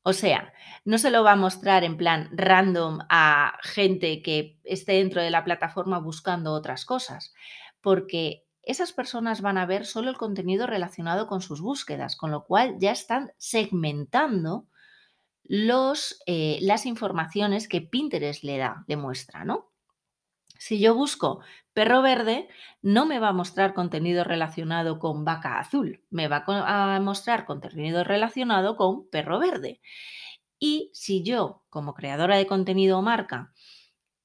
O 0.07 0.13
sea, 0.13 0.53
no 0.85 0.99
se 0.99 1.09
lo 1.09 1.23
va 1.23 1.31
a 1.31 1.35
mostrar 1.35 1.83
en 1.83 1.97
plan 1.97 2.29
random 2.31 2.99
a 3.09 3.57
gente 3.63 4.21
que 4.21 4.59
esté 4.63 4.93
dentro 4.93 5.19
de 5.19 5.31
la 5.31 5.43
plataforma 5.43 5.97
buscando 5.97 6.53
otras 6.53 6.85
cosas, 6.85 7.33
porque 7.81 8.45
esas 8.61 8.93
personas 8.93 9.41
van 9.41 9.57
a 9.57 9.65
ver 9.65 9.83
solo 9.87 10.11
el 10.11 10.17
contenido 10.17 10.67
relacionado 10.67 11.25
con 11.25 11.41
sus 11.41 11.59
búsquedas, 11.59 12.15
con 12.15 12.29
lo 12.29 12.45
cual 12.45 12.75
ya 12.77 12.91
están 12.91 13.31
segmentando 13.39 14.67
los, 15.41 16.19
eh, 16.27 16.59
las 16.61 16.85
informaciones 16.85 17.67
que 17.67 17.81
Pinterest 17.81 18.43
le 18.43 18.57
da, 18.57 18.83
le 18.87 18.97
muestra, 18.97 19.43
¿no? 19.43 19.71
Si 20.59 20.79
yo 20.79 20.93
busco 20.93 21.39
perro 21.75 22.01
verde, 22.01 22.47
no 22.81 23.05
me 23.05 23.19
va 23.19 23.27
a 23.27 23.33
mostrar 23.33 23.73
contenido 23.73 24.23
relacionado 24.23 24.97
con 24.97 25.25
vaca 25.25 25.59
azul, 25.59 26.01
me 26.09 26.29
va 26.29 26.45
a 26.47 26.99
mostrar 27.01 27.45
contenido 27.45 28.05
relacionado 28.05 28.77
con 28.77 29.09
perro 29.09 29.39
verde. 29.39 29.81
Y 30.57 30.89
si 30.93 31.21
yo, 31.21 31.65
como 31.69 31.93
creadora 31.93 32.37
de 32.37 32.47
contenido 32.47 32.97
o 32.97 33.01
marca, 33.01 33.51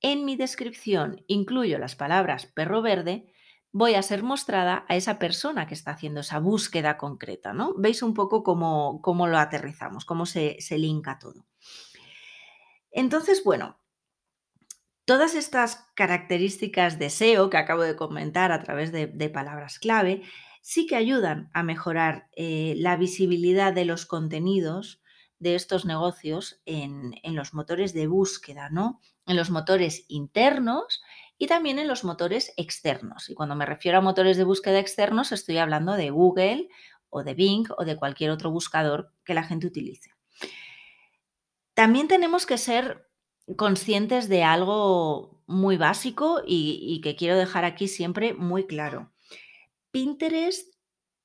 en 0.00 0.25
mi 0.25 0.37
descripción 0.37 1.25
incluyo 1.26 1.78
las 1.78 1.97
palabras 1.97 2.47
perro 2.47 2.83
verde, 2.83 3.35
voy 3.73 3.95
a 3.95 4.02
ser 4.02 4.23
mostrada 4.23 4.87
a 4.88 4.95
esa 4.95 5.19
persona 5.19 5.66
que 5.66 5.75
está 5.75 5.90
haciendo 5.90 6.21
esa 6.21 6.38
búsqueda 6.38 6.97
concreta, 6.99 7.52
¿no? 7.52 7.75
Veis 7.76 8.04
un 8.04 8.14
poco 8.14 8.45
cómo, 8.45 9.02
cómo 9.02 9.26
lo 9.26 9.38
aterrizamos, 9.38 10.04
cómo 10.04 10.25
se, 10.25 10.57
se 10.61 10.78
linka 10.78 11.19
todo. 11.19 11.47
Entonces, 12.92 13.42
bueno, 13.42 13.80
todas 15.11 15.35
estas 15.35 15.88
características 15.97 17.00
de 17.00 17.11
SEO 17.11 17.50
que 17.50 17.57
acabo 17.57 17.83
de 17.83 17.97
comentar 17.97 18.52
a 18.52 18.62
través 18.62 18.93
de, 18.93 19.09
palabras 19.29 19.81
clave 19.81 20.23
sí 20.62 20.87
que 20.87 20.95
ayudan 20.95 21.50
a 21.52 21.64
mejorar 21.64 22.29
eh, 22.37 22.75
la 22.76 22.97
visibilidad 22.97 23.73
de 23.73 23.85
los 23.85 24.07
contenidos 24.07 25.02
de 25.40 25.57
estos 25.57 25.85
negocios 25.85 26.62
en, 26.64 27.14
en, 27.25 27.35
los 27.35 27.55
motores 27.55 27.93
de 27.93 28.07
búsqueda, 28.07 28.71
¿no? 28.71 29.00
En 29.26 29.35
los 29.35 29.50
motores 29.50 30.05
internos 30.07 31.02
y 31.38 31.49
también 31.49 31.81
en 31.81 31.88
los 31.88 32.05
motores 32.05 32.55
externos. 32.57 33.31
Y 33.31 33.35
cuando 33.35 33.57
me 33.57 33.67
refiero 33.67 33.99
a 33.99 34.02
motores 34.02 34.37
de 34.37 34.45
búsqueda 34.45 34.79
externos, 34.79 35.33
estoy 35.33 35.59
hablando 35.59 35.95
de 35.95 36.11
Google 36.11 36.69
o 37.09 37.25
de 37.25 37.35
Bing 37.35 37.67
o 37.76 37.85
de 37.85 37.97
cualquier 37.97 38.31
otro 38.31 38.52
buscador 38.52 39.12
que 39.25 39.35
la 39.35 39.43
gente 39.43 39.67
utilice. 39.67 40.14
También 41.75 42.07
tenemos 42.07 42.47
que 42.47 42.59
ser 42.59 43.10
conscientes 43.57 44.28
de 44.28 44.45
algo 44.45 45.42
muy 45.47 45.76
básico 45.76 46.42
y, 46.47 47.00
que 47.02 47.16
quiero 47.16 47.37
dejar 47.37 47.64
aquí 47.64 47.88
siempre 47.88 48.35
muy 48.35 48.66
claro. 48.66 49.12
Pinterest 49.90 50.75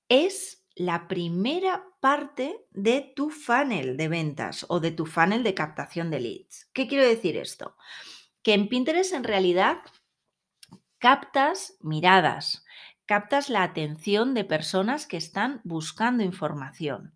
es 0.10 0.66
la 0.76 1.08
primera 1.08 1.86
parte 2.02 2.66
de 2.72 3.14
tu 3.16 3.30
funnel 3.30 3.98
de 3.98 4.08
ventas 4.08 4.66
o 4.68 4.80
de 4.80 4.92
tu 4.92 5.06
funnel 5.06 5.44
de 5.44 5.54
captación 5.54 6.10
de 6.10 6.20
leads. 6.20 6.70
¿Qué 6.74 6.88
quiero 6.88 7.08
decir 7.08 7.38
esto? 7.38 7.76
Que 8.42 8.54
en 8.54 8.68
Pinterest 8.68 9.14
en 9.14 9.24
realidad 9.24 9.78
captas 10.98 11.78
miradas, 11.82 12.66
captas 13.06 13.50
la 13.50 13.64
atención 13.64 14.34
de 14.34 14.44
personas 14.44 15.06
que 15.06 15.18
están 15.18 15.62
buscando 15.64 16.24
información. 16.24 17.14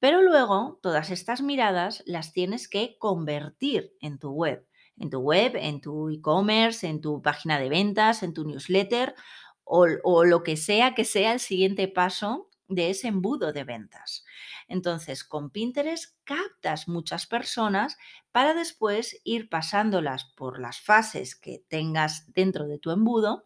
Pero 0.00 0.22
luego 0.22 0.78
todas 0.82 1.10
estas 1.10 1.42
miradas 1.42 2.02
las 2.06 2.32
tienes 2.32 2.68
que 2.68 2.96
convertir 2.98 3.94
en 4.00 4.18
tu 4.18 4.30
web, 4.30 4.66
en 4.96 5.10
tu 5.10 5.20
web, 5.20 5.52
en 5.56 5.80
tu 5.80 6.08
e-commerce, 6.08 6.86
en 6.86 7.00
tu 7.00 7.22
página 7.22 7.58
de 7.58 7.68
ventas, 7.68 8.22
en 8.22 8.34
tu 8.34 8.44
newsletter 8.44 9.14
o, 9.62 9.86
o, 10.02 10.24
lo 10.24 10.42
que 10.42 10.56
sea 10.56 10.94
que 10.94 11.04
sea 11.04 11.32
el 11.32 11.40
siguiente 11.40 11.86
paso 11.86 12.48
de 12.66 12.90
ese 12.90 13.08
embudo 13.08 13.52
de 13.52 13.64
ventas. 13.64 14.24
Entonces, 14.68 15.24
con 15.24 15.50
Pinterest 15.50 16.16
captas 16.24 16.88
muchas 16.88 17.26
personas 17.26 17.98
para 18.32 18.54
después 18.54 19.20
ir 19.24 19.48
pasándolas 19.48 20.24
por 20.36 20.60
las 20.60 20.80
fases 20.80 21.34
que 21.34 21.64
tengas 21.68 22.32
dentro 22.32 22.66
de 22.66 22.78
tu 22.78 22.90
embudo 22.90 23.44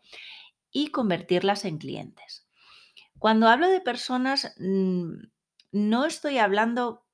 y 0.70 0.88
convertirlas 0.88 1.64
en 1.64 1.78
clientes. 1.78 2.46
Cuando 3.18 3.48
hablo 3.48 3.68
de 3.68 3.80
personas, 3.80 4.54
mm, 4.58 5.14
no 5.74 6.04
estoy 6.04 6.38
hablando 6.38 7.04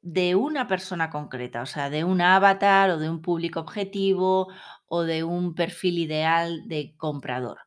de 0.00 0.36
una 0.36 0.68
persona 0.68 1.10
concreta, 1.10 1.62
o 1.62 1.66
sea, 1.66 1.90
de 1.90 2.04
un 2.04 2.20
avatar 2.20 2.90
o 2.90 2.98
de 2.98 3.10
un 3.10 3.20
público 3.20 3.58
objetivo 3.58 4.52
o 4.86 5.02
de 5.02 5.24
un 5.24 5.56
perfil 5.56 5.98
ideal 5.98 6.68
de 6.68 6.94
comprador. 6.96 7.58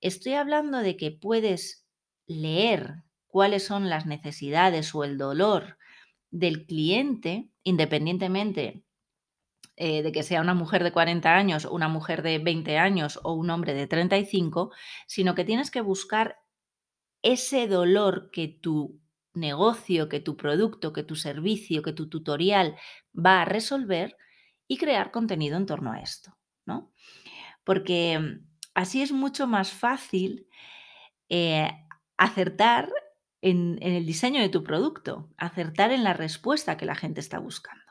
Estoy 0.00 0.34
hablando 0.34 0.78
de 0.78 0.96
que 0.96 1.10
puedes 1.10 1.88
leer 2.28 3.02
cuáles 3.26 3.64
son 3.64 3.90
las 3.90 4.06
necesidades 4.06 4.94
o 4.94 5.02
el 5.02 5.18
dolor 5.18 5.76
del 6.30 6.66
cliente, 6.66 7.50
independientemente 7.64 8.84
eh, 9.74 10.04
de 10.04 10.12
que 10.12 10.22
sea 10.22 10.40
una 10.40 10.54
mujer 10.54 10.84
de 10.84 10.92
40 10.92 11.34
años, 11.34 11.64
una 11.64 11.88
mujer 11.88 12.22
de 12.22 12.38
20 12.38 12.78
años 12.78 13.18
o 13.24 13.32
un 13.32 13.50
hombre 13.50 13.74
de 13.74 13.88
35, 13.88 14.70
sino 15.08 15.34
que 15.34 15.44
tienes 15.44 15.72
que 15.72 15.80
buscar 15.80 16.38
ese 17.22 17.66
dolor 17.66 18.30
que 18.30 18.46
tu 18.46 19.00
negocio, 19.34 20.08
que 20.08 20.20
tu 20.20 20.36
producto, 20.36 20.92
que 20.92 21.02
tu 21.02 21.16
servicio, 21.16 21.82
que 21.82 21.92
tu 21.92 22.08
tutorial 22.08 22.76
va 23.14 23.42
a 23.42 23.44
resolver 23.44 24.16
y 24.66 24.76
crear 24.76 25.10
contenido 25.10 25.56
en 25.56 25.66
torno 25.66 25.92
a 25.92 26.00
esto, 26.00 26.36
¿no? 26.66 26.92
Porque 27.64 28.18
mm, 28.18 28.46
así 28.74 29.02
es 29.02 29.12
mucho 29.12 29.46
más 29.46 29.72
fácil 29.72 30.46
eh, 31.28 31.70
acertar 32.16 32.90
en, 33.42 33.78
el 33.80 34.06
diseño 34.06 34.40
de 34.40 34.48
tu 34.48 34.62
producto, 34.62 35.30
acertar 35.36 35.92
en 35.92 36.04
la 36.04 36.12
respuesta 36.12 36.76
que 36.76 36.86
la 36.86 36.94
gente 36.94 37.20
está 37.20 37.38
buscando. 37.38 37.84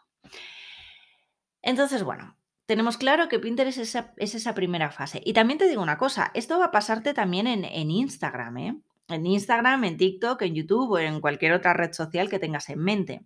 Entonces, 1.61 2.03
bueno, 2.03 2.37
tenemos 2.65 2.97
claro 2.97 3.27
que 3.27 3.39
Pinterest 3.39 3.79
es 3.79 4.35
esa, 4.35 4.53
primera 4.53 4.91
fase. 4.91 5.21
Y 5.25 5.33
también 5.33 5.57
te 5.57 5.67
digo 5.67 5.81
una 5.81 5.97
cosa, 5.97 6.31
esto 6.33 6.59
va 6.59 6.65
a 6.65 6.71
pasarte 6.71 7.13
también 7.13 7.47
en, 7.47 7.65
en 7.65 7.91
Instagram, 7.91 8.57
¿eh? 8.57 8.81
En 9.09 9.25
Instagram, 9.25 9.83
en 9.83 9.97
TikTok, 9.97 10.41
en 10.43 10.55
YouTube 10.55 10.91
o 10.91 10.99
en 10.99 11.19
cualquier 11.19 11.53
otra 11.53 11.73
red 11.73 11.93
social 11.93 12.29
que 12.29 12.39
tengas 12.39 12.69
en 12.69 12.79
mente. 12.79 13.25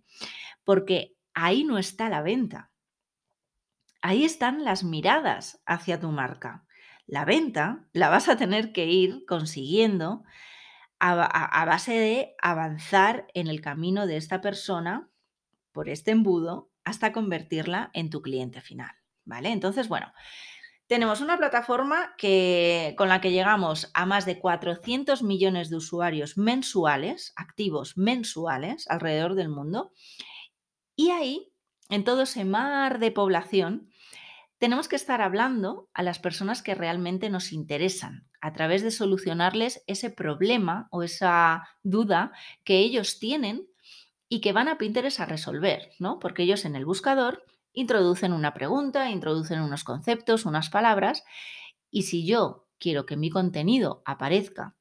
Porque 0.64 1.14
ahí 1.34 1.64
no 1.64 1.78
está 1.78 2.08
la 2.08 2.22
venta. 2.22 2.70
Ahí 4.00 4.24
están 4.24 4.64
las 4.64 4.84
miradas 4.84 5.62
hacia 5.66 6.00
tu 6.00 6.10
marca. 6.10 6.64
La 7.06 7.24
venta 7.24 7.86
la 7.92 8.08
vas 8.08 8.28
a 8.28 8.36
tener 8.36 8.72
que 8.72 8.86
ir 8.86 9.24
consiguiendo 9.26 10.24
a, 10.98 11.64
base 11.66 11.92
de 11.92 12.34
avanzar 12.40 13.26
en 13.34 13.46
el 13.48 13.60
camino 13.60 14.06
de 14.06 14.16
esta 14.16 14.40
persona 14.40 15.08
por 15.72 15.88
este 15.88 16.12
embudo 16.12 16.70
hasta 16.84 17.12
convertirla 17.12 17.90
en 17.92 18.10
tu 18.10 18.22
cliente 18.22 18.60
final. 18.60 18.92
¿Vale? 19.26 19.52
Entonces, 19.52 19.88
bueno, 19.88 20.12
tenemos 20.86 21.20
una 21.20 21.38
plataforma 21.38 22.14
que, 22.18 22.94
con 22.98 23.08
la 23.08 23.20
que 23.20 23.32
llegamos 23.32 23.90
a 23.94 24.04
más 24.04 24.26
de 24.26 24.38
400 24.38 25.22
millones 25.22 25.70
de 25.70 25.76
usuarios 25.76 26.36
mensuales, 26.36 27.32
activos 27.36 27.96
mensuales 27.96 28.86
alrededor 28.88 29.34
del 29.34 29.48
mundo. 29.48 29.92
Y 30.94 31.10
ahí, 31.10 31.52
en 31.88 32.04
todo 32.04 32.22
ese 32.22 32.44
mar 32.44 32.98
de 32.98 33.10
población, 33.10 33.88
tenemos 34.58 34.88
que 34.88 34.96
estar 34.96 35.20
hablando 35.20 35.88
a 35.94 36.02
las 36.02 36.18
personas 36.18 36.62
que 36.62 36.74
realmente 36.74 37.30
nos 37.30 37.52
interesan, 37.52 38.28
a 38.40 38.52
través 38.52 38.82
de 38.82 38.90
solucionarles 38.90 39.82
ese 39.86 40.10
problema 40.10 40.88
o 40.90 41.02
esa 41.02 41.66
duda 41.82 42.32
que 42.62 42.78
ellos 42.78 43.18
tienen 43.18 43.66
y 44.28 44.40
que 44.40 44.52
van 44.52 44.68
a 44.68 44.78
Pinterest 44.78 45.20
a 45.20 45.26
resolver, 45.26 45.90
¿no? 45.98 46.18
Porque 46.18 46.42
ellos 46.42 46.64
en 46.64 46.76
el 46.76 46.84
buscador 46.84 47.44
introducen 47.74 48.32
una 48.32 48.54
pregunta, 48.54 49.10
introducen 49.10 49.60
unos 49.60 49.84
conceptos, 49.84 50.46
unas 50.46 50.70
palabras, 50.70 51.24
y 51.90 52.02
si 52.02 52.26
yo 52.26 52.66
quiero 52.78 53.04
que 53.04 53.16
mi 53.16 53.28
contenido 53.28 54.02
aparezca 54.06 54.74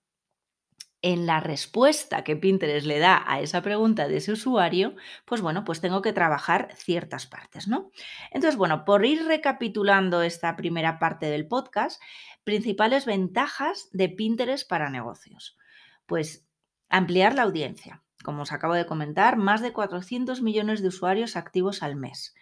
en 1.04 1.26
la 1.26 1.42
respuesta 1.42 2.24
que 2.24 2.38
Pinterest 2.38 2.88
le 2.88 2.98
da 2.98 3.24
a 3.28 3.42
esa 3.42 3.62
pregunta 3.62 4.08
de 4.08 4.18
ese 4.18 4.32
usuario, 4.32 4.96
pues 5.26 5.42
bueno, 5.42 5.66
pues 5.66 5.82
tengo 5.82 6.02
que 6.02 6.14
trabajar 6.14 6.70
ciertas 6.78 7.28
partes, 7.28 7.68
¿no? 7.68 7.92
Entonces, 8.32 8.56
bueno, 8.56 8.86
por 8.86 9.06
ir 9.06 9.26
recapitulando 9.26 10.22
esta 10.22 10.56
primera 10.56 11.00
parte 11.00 11.26
del 11.26 11.46
podcast, 11.46 12.02
principales 12.46 13.06
ventajas 13.06 13.90
de 13.92 14.08
Pinterest 14.08 14.68
para 14.68 14.90
negocios. 14.90 15.58
Pues 16.06 16.48
ampliar 16.88 17.36
la 17.36 17.44
audiencia. 17.44 18.02
Como 18.24 18.44
os 18.44 18.54
acabo 18.54 18.74
de 18.74 18.86
comentar, 18.86 19.36
más 19.36 19.62
de 19.62 19.74
400 19.74 20.42
millones 20.42 20.82
de 20.82 20.88
usuarios 20.88 21.36
activos 21.36 21.84
al 21.84 21.98
mes. 21.98 22.34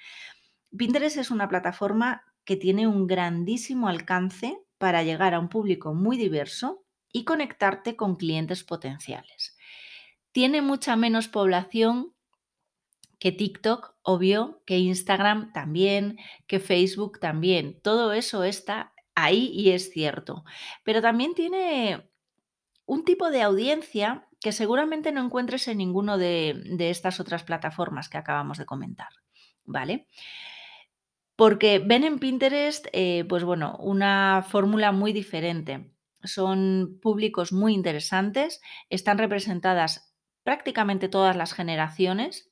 Pinterest 0.77 1.17
es 1.17 1.31
una 1.31 1.47
plataforma 1.47 2.23
que 2.45 2.55
tiene 2.55 2.87
un 2.87 3.07
grandísimo 3.07 3.87
alcance 3.87 4.57
para 4.77 5.03
llegar 5.03 5.33
a 5.33 5.39
un 5.39 5.49
público 5.49 5.93
muy 5.93 6.17
diverso 6.17 6.83
y 7.11 7.23
conectarte 7.23 7.95
con 7.95 8.15
clientes 8.15 8.63
potenciales. 8.63 9.57
Tiene 10.31 10.61
mucha 10.61 10.95
menos 10.95 11.27
población 11.27 12.13
que 13.19 13.31
TikTok, 13.31 13.95
obvio, 14.01 14.63
que 14.65 14.79
Instagram 14.79 15.53
también, 15.53 16.17
que 16.47 16.59
Facebook 16.59 17.19
también. 17.19 17.79
Todo 17.83 18.13
eso 18.13 18.43
está 18.43 18.93
ahí 19.13 19.51
y 19.53 19.71
es 19.71 19.91
cierto. 19.91 20.43
Pero 20.83 21.01
también 21.01 21.35
tiene 21.35 22.09
un 22.85 23.05
tipo 23.05 23.29
de 23.29 23.43
audiencia 23.43 24.27
que 24.39 24.51
seguramente 24.51 25.11
no 25.11 25.23
encuentres 25.23 25.67
en 25.67 25.77
ninguno 25.77 26.17
de, 26.17 26.63
de 26.65 26.89
estas 26.89 27.19
otras 27.19 27.43
plataformas 27.43 28.09
que 28.09 28.17
acabamos 28.17 28.57
de 28.57 28.65
comentar. 28.65 29.09
¿Vale? 29.65 30.07
Porque 31.35 31.79
ven 31.79 32.03
en 32.03 32.19
Pinterest, 32.19 32.87
eh, 32.93 33.25
pues 33.27 33.43
bueno, 33.43 33.77
una 33.79 34.45
fórmula 34.47 34.91
muy 34.91 35.13
diferente. 35.13 35.91
Son 36.23 36.99
públicos 37.01 37.51
muy 37.51 37.73
interesantes, 37.73 38.61
están 38.89 39.17
representadas 39.17 40.13
prácticamente 40.43 41.09
todas 41.09 41.35
las 41.35 41.53
generaciones, 41.53 42.51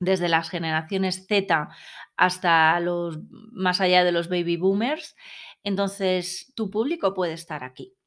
desde 0.00 0.28
las 0.28 0.48
generaciones 0.48 1.26
Z 1.26 1.68
hasta 2.16 2.78
los 2.80 3.18
más 3.30 3.80
allá 3.80 4.04
de 4.04 4.12
los 4.12 4.28
baby 4.28 4.56
boomers. 4.56 5.16
Entonces, 5.64 6.52
tu 6.54 6.70
público 6.70 7.14
puede 7.14 7.32
estar 7.32 7.64
aquí. 7.64 7.97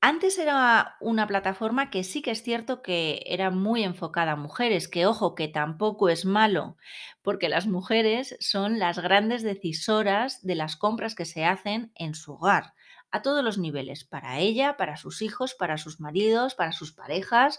Antes 0.00 0.38
era 0.38 0.96
una 1.00 1.26
plataforma 1.26 1.90
que 1.90 2.04
sí 2.04 2.22
que 2.22 2.30
es 2.30 2.44
cierto 2.44 2.82
que 2.82 3.20
era 3.26 3.50
muy 3.50 3.82
enfocada 3.82 4.32
a 4.32 4.36
mujeres, 4.36 4.86
que 4.86 5.06
ojo, 5.06 5.34
que 5.34 5.48
tampoco 5.48 6.08
es 6.08 6.24
malo, 6.24 6.76
porque 7.22 7.48
las 7.48 7.66
mujeres 7.66 8.36
son 8.38 8.78
las 8.78 9.00
grandes 9.00 9.42
decisoras 9.42 10.40
de 10.46 10.54
las 10.54 10.76
compras 10.76 11.16
que 11.16 11.24
se 11.24 11.44
hacen 11.44 11.90
en 11.96 12.14
su 12.14 12.34
hogar, 12.34 12.74
a 13.10 13.22
todos 13.22 13.42
los 13.42 13.58
niveles, 13.58 14.04
para 14.04 14.38
ella, 14.38 14.76
para 14.76 14.96
sus 14.96 15.20
hijos, 15.20 15.54
para 15.54 15.78
sus 15.78 15.98
maridos, 15.98 16.54
para 16.54 16.70
sus 16.70 16.92
parejas, 16.92 17.58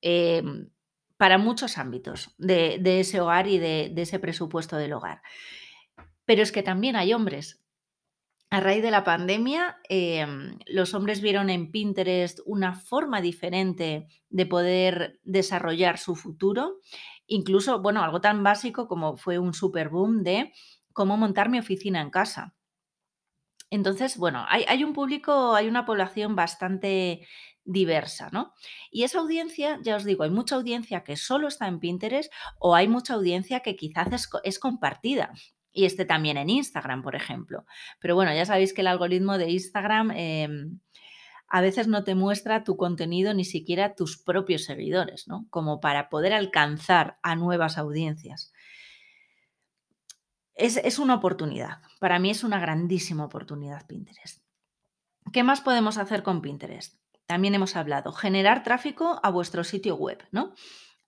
em, 0.00 0.70
para 1.16 1.38
muchos 1.38 1.78
ámbitos 1.78 2.34
de, 2.36 2.80
ese 2.98 3.20
hogar 3.20 3.46
y 3.46 3.58
de 3.58 3.94
ese 3.96 4.18
presupuesto 4.18 4.76
del 4.76 4.92
hogar. 4.94 5.22
Pero 6.24 6.42
es 6.42 6.50
que 6.50 6.64
también 6.64 6.96
hay 6.96 7.12
hombres 7.12 7.63
a 8.54 8.60
raíz 8.60 8.84
de 8.84 8.92
la 8.92 9.02
pandemia, 9.02 9.80
em, 9.88 10.58
los 10.66 10.94
hombres 10.94 11.20
vieron 11.20 11.50
en 11.50 11.72
Pinterest 11.72 12.38
una 12.46 12.76
forma 12.76 13.20
diferente 13.20 14.06
de 14.30 14.46
poder 14.46 15.18
desarrollar 15.24 15.98
su 15.98 16.14
futuro. 16.14 16.78
Incluso, 17.26 17.82
bueno, 17.82 18.04
algo 18.04 18.20
tan 18.20 18.44
básico 18.44 18.86
como 18.86 19.16
fue 19.16 19.40
un 19.40 19.54
super 19.54 19.88
boom 19.88 20.22
de 20.22 20.52
cómo 20.92 21.16
montar 21.16 21.48
mi 21.48 21.58
oficina 21.58 22.00
en 22.00 22.10
casa. 22.10 22.54
Entonces, 23.70 24.16
bueno, 24.18 24.46
hay, 24.48 24.84
un 24.84 24.92
público, 24.92 25.56
hay 25.56 25.66
una 25.66 25.84
población 25.84 26.36
bastante 26.36 27.26
diversa, 27.64 28.28
¿no? 28.32 28.54
Y 28.92 29.02
esa 29.02 29.18
audiencia, 29.18 29.80
ya 29.82 29.96
os 29.96 30.04
digo, 30.04 30.22
hay 30.22 30.30
mucha 30.30 30.54
audiencia 30.54 31.02
que 31.02 31.16
solo 31.16 31.48
está 31.48 31.66
en 31.66 31.80
Pinterest 31.80 32.32
o 32.60 32.76
hay 32.76 32.86
mucha 32.86 33.14
audiencia 33.14 33.60
que 33.60 33.74
quizás 33.74 34.28
es 34.44 34.58
compartida 34.60 35.32
y 35.74 35.84
este 35.84 36.06
también 36.06 36.38
en 36.38 36.48
Instagram, 36.48 37.02
por 37.02 37.16
ejemplo. 37.16 37.66
Pero 38.00 38.14
bueno, 38.14 38.32
ya 38.32 38.46
sabéis 38.46 38.72
que 38.72 38.80
el 38.80 38.86
algoritmo 38.86 39.36
de 39.36 39.50
Instagram 39.50 40.12
em, 40.12 40.80
a 41.48 41.60
veces 41.60 41.88
no 41.88 42.04
te 42.04 42.14
muestra 42.14 42.64
tu 42.64 42.76
contenido 42.76 43.34
ni 43.34 43.44
siquiera 43.44 43.94
tus 43.94 44.16
propios 44.16 44.64
seguidores, 44.64 45.28
¿no? 45.28 45.46
Como 45.50 45.80
para 45.80 46.08
poder 46.08 46.32
alcanzar 46.32 47.18
a 47.22 47.34
nuevas 47.34 47.76
audiencias. 47.76 48.52
Es, 50.54 50.76
es 50.76 51.00
una 51.00 51.16
oportunidad. 51.16 51.82
Para 51.98 52.20
mí 52.20 52.30
es 52.30 52.44
una 52.44 52.60
grandísima 52.60 53.24
oportunidad 53.24 53.86
Pinterest. 53.88 54.44
¿Qué 55.32 55.42
más 55.42 55.60
podemos 55.60 55.98
hacer 55.98 56.22
con 56.22 56.40
Pinterest? 56.40 57.00
También 57.26 57.54
hemos 57.54 57.74
hablado, 57.74 58.12
generar 58.12 58.62
tráfico 58.62 59.18
a 59.22 59.30
vuestro 59.30 59.64
sitio 59.64 59.96
web, 59.96 60.22
¿no? 60.30 60.54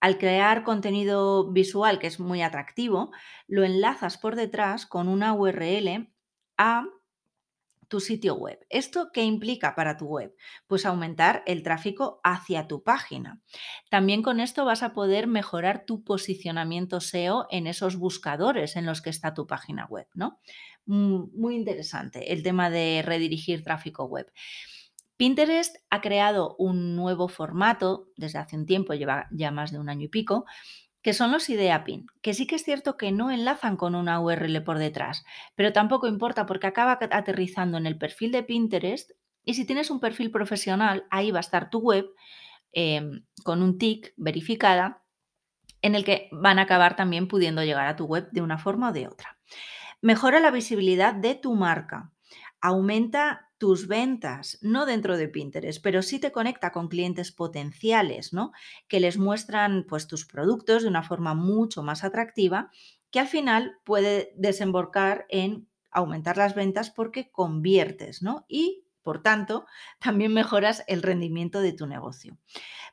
Al 0.01 0.19
crear 0.19 0.63
contenido 0.63 1.51
visual 1.53 1.99
que 1.99 2.07
es 2.07 2.21
muy 2.21 2.43
atractivo, 2.43 3.11
lo 3.47 3.65
enlazas 3.65 4.19
por 4.19 4.37
detrás 4.37 4.87
con 4.87 5.09
una 5.09 5.33
URL 5.33 6.09
a 6.59 6.87
tu 7.89 8.01
sitio 8.01 8.35
web. 8.35 8.59
¿Esto 8.69 9.11
qué 9.13 9.23
implica 9.23 9.75
para 9.75 9.97
tu 9.97 10.07
web? 10.07 10.35
Pues 10.67 10.87
aumentar 10.87 11.43
el 11.47 11.63
tráfico 11.63 12.21
hacia 12.25 12.67
tu 12.67 12.83
página. 12.83 13.41
También 13.91 14.23
con 14.23 14.41
esto 14.41 14.65
vas 14.65 14.83
a 14.83 14.93
poder 14.93 15.27
mejorar 15.27 15.85
tu 15.87 16.03
posicionamiento 16.03 17.01
SEO 17.01 17.47
en 17.51 17.67
esos 17.67 17.97
buscadores 17.97 18.77
en 18.77 18.87
los 18.87 19.03
que 19.03 19.11
está 19.11 19.35
tu 19.35 19.47
página 19.47 19.87
web, 19.87 20.09
¿no? 20.15 20.41
Mm, 20.87 21.39
muy 21.39 21.57
interesante 21.57 22.33
el 22.33 22.43
tema 22.43 22.71
de 22.71 23.03
redirigir 23.05 23.63
tráfico 23.63 24.05
web. 24.05 24.33
Pinterest 25.17 25.77
ha 25.91 26.01
creado 26.01 26.57
un 26.59 26.95
nuevo 26.97 27.29
formato 27.29 28.09
desde 28.17 28.39
hace 28.39 28.57
un 28.57 28.67
tiempo, 28.67 28.95
lleva 28.95 29.29
ya 29.31 29.51
más 29.51 29.73
de 29.73 29.79
un 29.79 29.89
año 29.89 30.05
y 30.05 30.09
pico, 30.09 30.45
que 31.03 31.13
son 31.13 31.31
los 31.31 31.49
idea 31.49 31.85
pin, 31.85 32.07
que 32.21 32.35
sí 32.35 32.47
que 32.47 32.57
es 32.57 32.65
cierto 32.65 32.97
que 32.97 33.13
no 33.13 33.31
enlazan 33.31 33.77
con 33.77 33.95
una 33.95 34.21
URL 34.21 34.63
por 34.65 34.79
detrás, 34.79 35.25
pero 35.55 35.73
tampoco 35.73 36.09
importa 36.09 36.47
porque 36.47 36.67
acaba 36.67 36.99
aterrizando 37.01 37.79
en 37.79 37.87
el 37.87 37.97
perfil 37.97 38.33
de 38.33 38.43
Pinterest 38.43 39.13
y 39.45 39.55
si 39.55 39.65
tienes 39.65 39.91
un 39.91 40.01
perfil 40.01 40.33
profesional, 40.33 41.07
ahí 41.11 41.31
va 41.31 41.39
a 41.39 41.41
estar 41.41 41.71
tu 41.71 41.79
web 41.79 42.07
em, 42.73 43.25
con 43.45 43.63
un 43.63 43.79
tick 43.79 44.13
verificada 44.17 45.05
en 45.81 45.95
el 45.95 46.05
que 46.05 46.29
van 46.33 46.59
a 46.59 46.63
acabar 46.63 46.97
también 46.97 47.29
pudiendo 47.29 47.63
llegar 47.63 47.87
a 47.87 47.95
tu 47.95 48.07
web 48.07 48.29
de 48.33 48.43
una 48.43 48.59
forma 48.59 48.89
o 48.89 48.93
de 48.93 49.07
otra. 49.07 49.39
Mejora 50.03 50.41
la 50.41 50.51
visibilidad 50.51 51.15
de 51.15 51.37
tu 51.37 51.55
marca, 51.55 52.13
aumenta 52.61 53.46
tus 53.59 53.89
ventas, 53.89 54.59
no 54.61 54.87
dentro 54.87 55.17
de 55.17 55.29
Pinterest, 55.29 55.83
pero 55.83 56.03
sí 56.03 56.19
te 56.19 56.33
conecta 56.33 56.73
con 56.73 56.89
clientes 56.89 57.33
potenciales, 57.33 58.33
¿no? 58.33 58.53
Que 58.89 59.01
les 59.01 59.19
muestran 59.19 59.85
pues 59.89 60.07
tus 60.07 60.27
productos 60.27 60.83
de 60.83 60.89
una 60.89 61.03
forma 61.03 61.35
mucho 61.35 61.83
más 61.83 62.05
atractiva, 62.05 62.71
que 63.11 63.21
al 63.21 63.29
final 63.29 63.79
puede 63.85 64.33
desembocar 64.37 65.27
en 65.29 65.69
aumentar 65.91 66.37
las 66.37 66.55
ventas 66.55 66.91
porque 66.91 67.31
conviertes, 67.31 68.23
¿no? 68.23 68.45
Y 68.49 68.86
por 69.07 69.23
tanto, 69.23 69.67
también 70.01 70.35
mejoras 70.35 70.83
el 70.89 71.01
rendimiento 71.01 71.61
de 71.61 71.73
tu 71.73 71.87
negocio. 71.87 72.37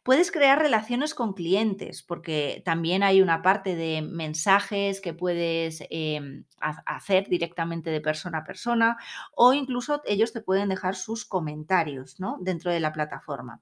Puedes 0.03 0.31
crear 0.31 0.59
relaciones 0.59 1.15
con 1.15 1.33
clientes, 1.33 2.03
porque 2.03 2.61
también 2.63 3.01
hay 3.01 3.21
una 3.21 3.41
parte 3.41 3.75
de 3.75 4.03
mensajes 4.03 5.01
que 5.01 5.15
puedes 5.15 5.83
em, 5.89 6.45
hacer 6.85 7.27
directamente 7.29 7.89
de 7.89 7.99
persona 7.99 8.39
a 8.39 8.43
persona 8.43 8.97
o 9.33 9.53
incluso 9.53 10.01
ellos 10.05 10.33
te 10.33 10.41
pueden 10.41 10.69
dejar 10.69 10.95
sus 10.95 11.25
comentarios 11.25 12.19
¿no? 12.19 12.37
dentro 12.41 12.71
de 12.71 12.79
la 12.79 12.93
plataforma. 12.93 13.61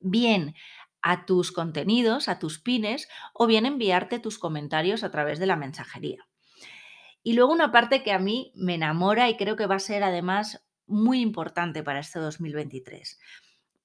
Bien 0.00 0.54
a 1.02 1.26
tus 1.26 1.52
contenidos, 1.52 2.28
a 2.28 2.38
tus 2.38 2.58
pines, 2.58 3.08
o 3.34 3.46
bien 3.46 3.66
enviarte 3.66 4.18
tus 4.18 4.38
comentarios 4.38 5.04
a 5.04 5.10
través 5.10 5.38
de 5.38 5.46
la 5.46 5.56
mensajería. 5.56 6.26
Y 7.22 7.34
luego 7.34 7.52
una 7.52 7.72
parte 7.72 8.02
que 8.02 8.12
a 8.12 8.18
mí 8.18 8.52
me 8.54 8.74
enamora 8.74 9.28
y 9.28 9.36
creo 9.36 9.56
que 9.56 9.66
va 9.66 9.76
a 9.76 9.80
ser 9.80 10.02
además 10.02 10.63
muy 10.86 11.20
importante 11.20 11.82
para 11.82 12.00
este 12.00 12.18
2023. 12.18 13.18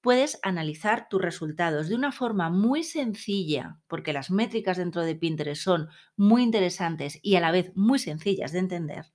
Puedes 0.00 0.38
analizar 0.42 1.08
tus 1.08 1.20
resultados 1.20 1.88
de 1.88 1.94
una 1.94 2.10
forma 2.10 2.48
muy 2.48 2.84
sencilla, 2.84 3.78
porque 3.86 4.12
las 4.12 4.30
métricas 4.30 4.78
dentro 4.78 5.02
de 5.02 5.14
Pinterest 5.14 5.62
son 5.62 5.88
muy 6.16 6.42
interesantes 6.42 7.18
y 7.22 7.36
a 7.36 7.40
la 7.40 7.50
vez 7.50 7.72
muy 7.74 7.98
sencillas 7.98 8.52
de 8.52 8.60
entender. 8.60 9.06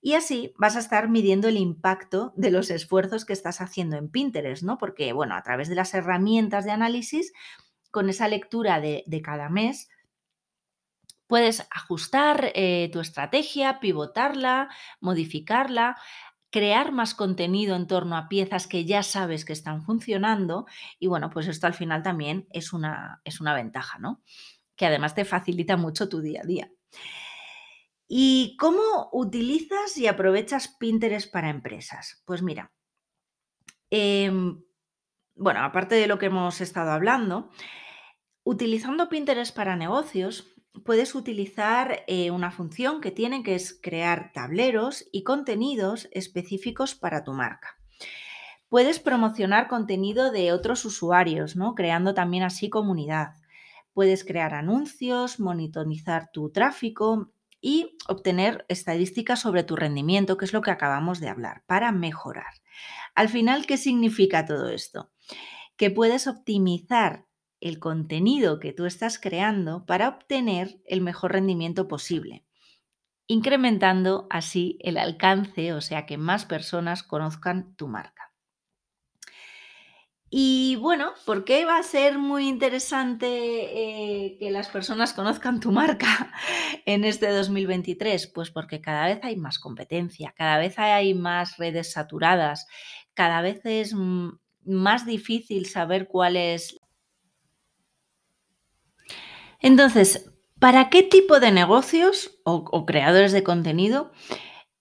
Y 0.00 0.14
así 0.14 0.52
vas 0.58 0.76
a 0.76 0.78
estar 0.78 1.08
midiendo 1.08 1.48
el 1.48 1.56
impacto 1.56 2.32
de 2.36 2.52
los 2.52 2.70
esfuerzos 2.70 3.24
que 3.24 3.32
estás 3.32 3.60
haciendo 3.60 3.96
en 3.96 4.08
Pinterest, 4.08 4.62
¿no? 4.62 4.78
Porque, 4.78 5.12
bueno, 5.12 5.34
a 5.34 5.42
través 5.42 5.68
de 5.68 5.74
las 5.74 5.92
herramientas 5.94 6.64
de 6.64 6.70
análisis, 6.70 7.32
con 7.90 8.08
esa 8.08 8.28
lectura 8.28 8.80
de, 8.80 9.02
de 9.06 9.22
cada 9.22 9.48
mes, 9.48 9.88
Puedes 11.26 11.66
ajustar 11.70 12.52
eh, 12.54 12.88
tu 12.92 13.00
estrategia, 13.00 13.80
pivotarla, 13.80 14.68
modificarla, 15.00 15.96
crear 16.50 16.92
más 16.92 17.14
contenido 17.14 17.76
en 17.76 17.86
torno 17.86 18.16
a 18.16 18.28
piezas 18.28 18.66
que 18.66 18.84
ya 18.84 19.02
sabes 19.02 19.44
que 19.44 19.52
están 19.52 19.82
funcionando 19.82 20.66
y 20.98 21.06
bueno, 21.06 21.30
pues 21.30 21.48
esto 21.48 21.66
al 21.66 21.74
final 21.74 22.02
también 22.02 22.46
es 22.50 22.72
una, 22.72 23.20
es 23.24 23.40
una 23.40 23.54
ventaja, 23.54 23.98
¿no? 23.98 24.22
Que 24.76 24.86
además 24.86 25.14
te 25.14 25.24
facilita 25.24 25.76
mucho 25.76 26.08
tu 26.08 26.20
día 26.20 26.42
a 26.42 26.46
día. 26.46 26.70
¿Y 28.08 28.56
cómo 28.58 29.08
utilizas 29.12 29.96
y 29.98 30.06
aprovechas 30.06 30.68
Pinterest 30.78 31.30
para 31.32 31.50
empresas? 31.50 32.22
Pues 32.24 32.42
mira, 32.42 32.72
em, 33.90 34.62
bueno, 35.34 35.64
aparte 35.64 35.96
de 35.96 36.06
lo 36.06 36.18
que 36.18 36.26
hemos 36.26 36.60
estado 36.60 36.92
hablando, 36.92 37.50
utilizando 38.44 39.08
Pinterest 39.08 39.54
para 39.54 39.74
negocios, 39.74 40.55
puedes 40.84 41.14
utilizar 41.14 42.04
eh, 42.06 42.30
una 42.30 42.50
función 42.50 43.00
que 43.00 43.10
tiene 43.10 43.42
que 43.42 43.54
es 43.54 43.78
crear 43.80 44.32
tableros 44.32 45.06
y 45.12 45.22
contenidos 45.22 46.08
específicos 46.12 46.94
para 46.94 47.24
tu 47.24 47.32
marca. 47.32 47.78
Puedes 48.68 48.98
promocionar 48.98 49.68
contenido 49.68 50.32
de 50.32 50.52
otros 50.52 50.84
usuarios, 50.84 51.56
¿no? 51.56 51.74
Creando 51.74 52.14
también 52.14 52.42
así 52.42 52.68
comunidad. 52.68 53.34
Puedes 53.92 54.24
crear 54.24 54.54
anuncios, 54.54 55.38
monitorizar 55.38 56.30
tu 56.32 56.50
tráfico 56.50 57.32
y 57.60 57.96
obtener 58.08 58.66
estadísticas 58.68 59.40
sobre 59.40 59.62
tu 59.62 59.76
rendimiento, 59.76 60.36
que 60.36 60.44
es 60.44 60.52
lo 60.52 60.62
que 60.62 60.70
acabamos 60.70 61.20
de 61.20 61.28
hablar, 61.28 61.62
para 61.66 61.92
mejorar. 61.92 62.52
Al 63.14 63.28
final, 63.28 63.66
¿qué 63.66 63.76
significa 63.76 64.44
todo 64.44 64.68
esto? 64.68 65.10
Que 65.76 65.90
puedes 65.90 66.26
optimizar 66.26 67.24
el 67.60 67.78
contenido 67.78 68.60
que 68.60 68.72
tú 68.72 68.86
estás 68.86 69.18
creando 69.18 69.86
para 69.86 70.08
obtener 70.08 70.80
el 70.86 71.00
mejor 71.00 71.32
rendimiento 71.32 71.88
posible, 71.88 72.44
incrementando 73.26 74.26
así 74.30 74.78
el 74.80 74.98
alcance, 74.98 75.72
o 75.72 75.80
sea, 75.80 76.06
que 76.06 76.18
más 76.18 76.44
personas 76.44 77.02
conozcan 77.02 77.74
tu 77.76 77.88
marca. 77.88 78.26
Y 80.28 80.76
bueno, 80.76 81.12
¿por 81.24 81.44
qué 81.44 81.64
va 81.64 81.78
a 81.78 81.82
ser 81.84 82.18
muy 82.18 82.48
interesante 82.48 83.26
eh, 83.28 84.36
que 84.40 84.50
las 84.50 84.68
personas 84.68 85.12
conozcan 85.12 85.60
tu 85.60 85.70
marca 85.70 86.32
en 86.84 87.04
este 87.04 87.30
2023? 87.30 88.26
Pues 88.34 88.50
porque 88.50 88.80
cada 88.80 89.06
vez 89.06 89.20
hay 89.22 89.36
más 89.36 89.60
competencia, 89.60 90.34
cada 90.36 90.58
vez 90.58 90.78
hay 90.78 91.14
más 91.14 91.58
redes 91.58 91.92
saturadas, 91.92 92.66
cada 93.14 93.40
vez 93.40 93.60
es 93.64 93.94
más 94.64 95.06
difícil 95.06 95.66
saber 95.66 96.08
cuál 96.08 96.36
es. 96.36 96.76
Entonces, 99.60 100.30
¿para 100.58 100.90
qué 100.90 101.02
tipo 101.02 101.40
de 101.40 101.52
negocios 101.52 102.38
o 102.44 102.86
creadores 102.86 103.32
de 103.32 103.42
contenido 103.42 104.12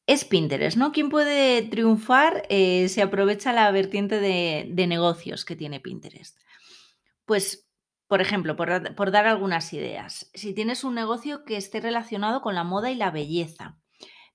es 0.07 0.23
Pinterest, 0.23 0.77
¿no? 0.77 0.91
¿Quién 0.91 1.09
puede 1.09 1.63
triunfar 1.63 2.43
eh, 2.49 2.87
si 2.89 3.01
aprovecha 3.01 3.53
la 3.53 3.71
vertiente 3.71 4.19
de, 4.19 4.87
negocios 4.87 5.45
que 5.45 5.55
tiene 5.55 5.79
Pinterest? 5.79 6.37
Pues, 7.25 7.67
por 8.07 8.21
ejemplo, 8.21 8.55
por, 8.55 9.11
dar 9.11 9.25
algunas 9.25 9.73
ideas, 9.73 10.29
si 10.33 10.53
tienes 10.53 10.83
un 10.83 10.93
negocio 10.93 11.43
que 11.43 11.57
esté 11.57 11.81
relacionado 11.81 12.41
con 12.41 12.53
la 12.53 12.63
moda 12.63 12.91
y 12.91 12.95
la 12.95 13.09
belleza, 13.09 13.79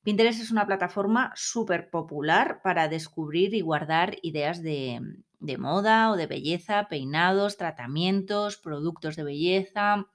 Pinterest 0.03 0.40
es 0.40 0.50
una 0.50 0.66
plataforma 0.66 1.31
súper 1.37 1.90
popular 1.90 2.62
para 2.64 2.88
descubrir 2.88 3.55
y 3.55 3.61
guardar 3.61 4.16
ideas 4.22 4.62
de, 4.62 5.00
de 5.38 5.59
moda 5.59 6.11
o 6.11 6.16
de 6.16 6.26
belleza, 6.26 6.88
peinados, 6.88 7.59
tratamientos, 7.59 8.57
productos 8.57 9.14
de 9.14 9.24
belleza, 9.24 10.07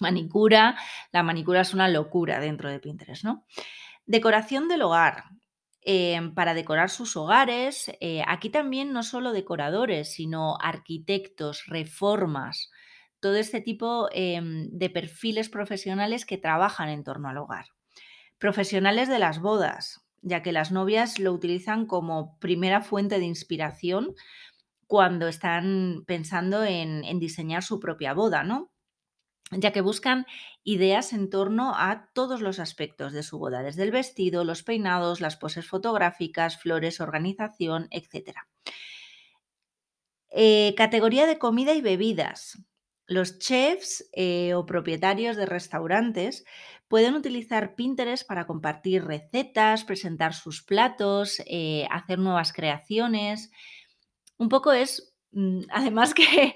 manicura. 0.00 0.76
La 1.12 1.22
manicura 1.22 1.60
es 1.60 1.74
una 1.74 1.88
locura 1.88 2.40
dentro 2.40 2.70
de 2.70 2.80
Pinterest, 2.80 3.24
¿no? 3.24 3.46
Decoración 4.06 4.68
del 4.68 4.82
hogar. 4.82 5.24
Em, 5.84 6.32
para 6.32 6.54
decorar 6.54 6.90
sus 6.90 7.16
hogares, 7.16 7.90
eh, 8.00 8.22
aquí 8.28 8.50
también 8.50 8.92
no 8.92 9.02
solo 9.02 9.32
decoradores, 9.32 10.12
sino 10.14 10.56
arquitectos, 10.60 11.64
reformas, 11.66 12.70
todo 13.18 13.34
este 13.36 13.60
tipo 13.60 14.08
em, 14.12 14.68
de 14.70 14.90
perfiles 14.90 15.48
profesionales 15.48 16.24
que 16.24 16.38
trabajan 16.38 16.88
en 16.88 17.02
torno 17.02 17.28
al 17.28 17.38
hogar. 17.38 17.66
Profesionales 18.38 19.08
de 19.08 19.18
las 19.18 19.40
bodas, 19.40 20.04
ya 20.20 20.42
que 20.42 20.52
las 20.52 20.70
novias 20.70 21.18
lo 21.18 21.32
utilizan 21.32 21.86
como 21.86 22.38
primera 22.38 22.80
fuente 22.80 23.18
de 23.18 23.26
inspiración 23.26 24.14
cuando 24.86 25.26
están 25.26 26.04
pensando 26.06 26.64
en, 26.64 27.04
en 27.04 27.18
diseñar 27.18 27.62
su 27.64 27.80
propia 27.80 28.14
boda, 28.14 28.44
¿no? 28.44 28.71
Ya 29.52 29.72
que 29.72 29.80
buscan 29.80 30.26
ideas 30.64 31.12
en 31.12 31.30
torno 31.30 31.74
a 31.74 32.10
todos 32.14 32.40
los 32.40 32.58
aspectos 32.58 33.12
de 33.12 33.22
su 33.22 33.38
boda, 33.38 33.62
desde 33.62 33.82
el 33.82 33.90
vestido, 33.90 34.44
los 34.44 34.62
peinados, 34.62 35.20
las 35.20 35.36
poses 35.36 35.66
fotográficas, 35.66 36.60
flores, 36.60 37.00
organización, 37.00 37.88
etc. 37.90 38.38
Eh, 40.30 40.74
categoría 40.76 41.26
de 41.26 41.38
comida 41.38 41.74
y 41.74 41.82
bebidas. 41.82 42.58
Los 43.06 43.38
chefs 43.38 44.08
eh, 44.12 44.54
o 44.54 44.64
propietarios 44.64 45.36
de 45.36 45.44
restaurantes 45.44 46.44
pueden 46.88 47.14
utilizar 47.14 47.74
Pinterest 47.74 48.26
para 48.26 48.46
compartir 48.46 49.04
recetas, 49.04 49.84
presentar 49.84 50.34
sus 50.34 50.62
platos, 50.62 51.42
eh, 51.46 51.86
hacer 51.90 52.18
nuevas 52.18 52.52
creaciones. 52.52 53.50
Un 54.38 54.48
poco 54.48 54.72
es 54.72 55.11
además 55.70 56.14
que, 56.14 56.54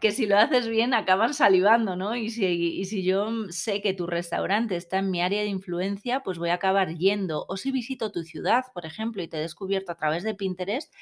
que, 0.00 0.10
si 0.10 0.26
lo 0.26 0.38
haces 0.38 0.68
bien 0.68 0.94
acaban 0.94 1.34
salivando, 1.34 1.96
¿no? 1.96 2.16
Y 2.16 2.30
si, 2.30 2.44
y 2.46 2.84
si 2.84 3.02
yo 3.02 3.30
sé 3.50 3.80
que 3.80 3.94
tu 3.94 4.06
restaurante 4.06 4.76
está 4.76 4.98
en 4.98 5.10
mi 5.10 5.22
área 5.22 5.42
de 5.42 5.48
influencia, 5.48 6.20
pues 6.20 6.38
voy 6.38 6.50
a 6.50 6.54
acabar 6.54 6.96
yendo. 6.96 7.46
O 7.48 7.56
si 7.56 7.72
visito 7.72 8.12
tu 8.12 8.22
ciudad, 8.22 8.64
por 8.74 8.86
ejemplo, 8.86 9.22
y 9.22 9.28
te 9.28 9.38
he 9.38 9.40
descubierto 9.40 9.92
a 9.92 9.96
través 9.96 10.22
de 10.22 10.34
Pinterest 10.34 10.92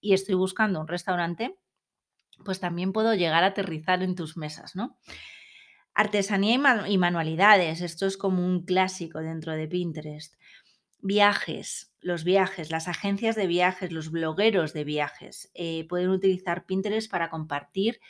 y 0.00 0.14
estoy 0.14 0.34
buscando 0.34 0.80
un 0.80 0.88
restaurante, 0.88 1.56
pues 2.44 2.60
también 2.60 2.92
puedo 2.92 3.14
llegar 3.14 3.44
a 3.44 3.48
aterrizar 3.48 4.02
en 4.02 4.14
tus 4.14 4.36
mesas, 4.36 4.76
¿no? 4.76 4.98
Artesanía 5.94 6.84
y 6.88 6.98
manualidades, 6.98 7.80
esto 7.80 8.04
es 8.04 8.18
como 8.18 8.44
un 8.44 8.66
clásico 8.66 9.20
dentro 9.20 9.52
de 9.52 9.66
Pinterest. 9.66 10.34
Viajes, 11.08 11.94
los 12.00 12.24
viajes, 12.24 12.72
las 12.72 12.88
agencias 12.88 13.36
de 13.36 13.46
viajes, 13.46 13.92
los 13.92 14.10
blogueros 14.10 14.72
de 14.72 14.82
viajes 14.82 15.52
eh, 15.54 15.86
pueden 15.88 16.10
utilizar 16.10 16.66
Pinterest 16.66 17.08
para 17.08 17.30
compartir 17.30 18.00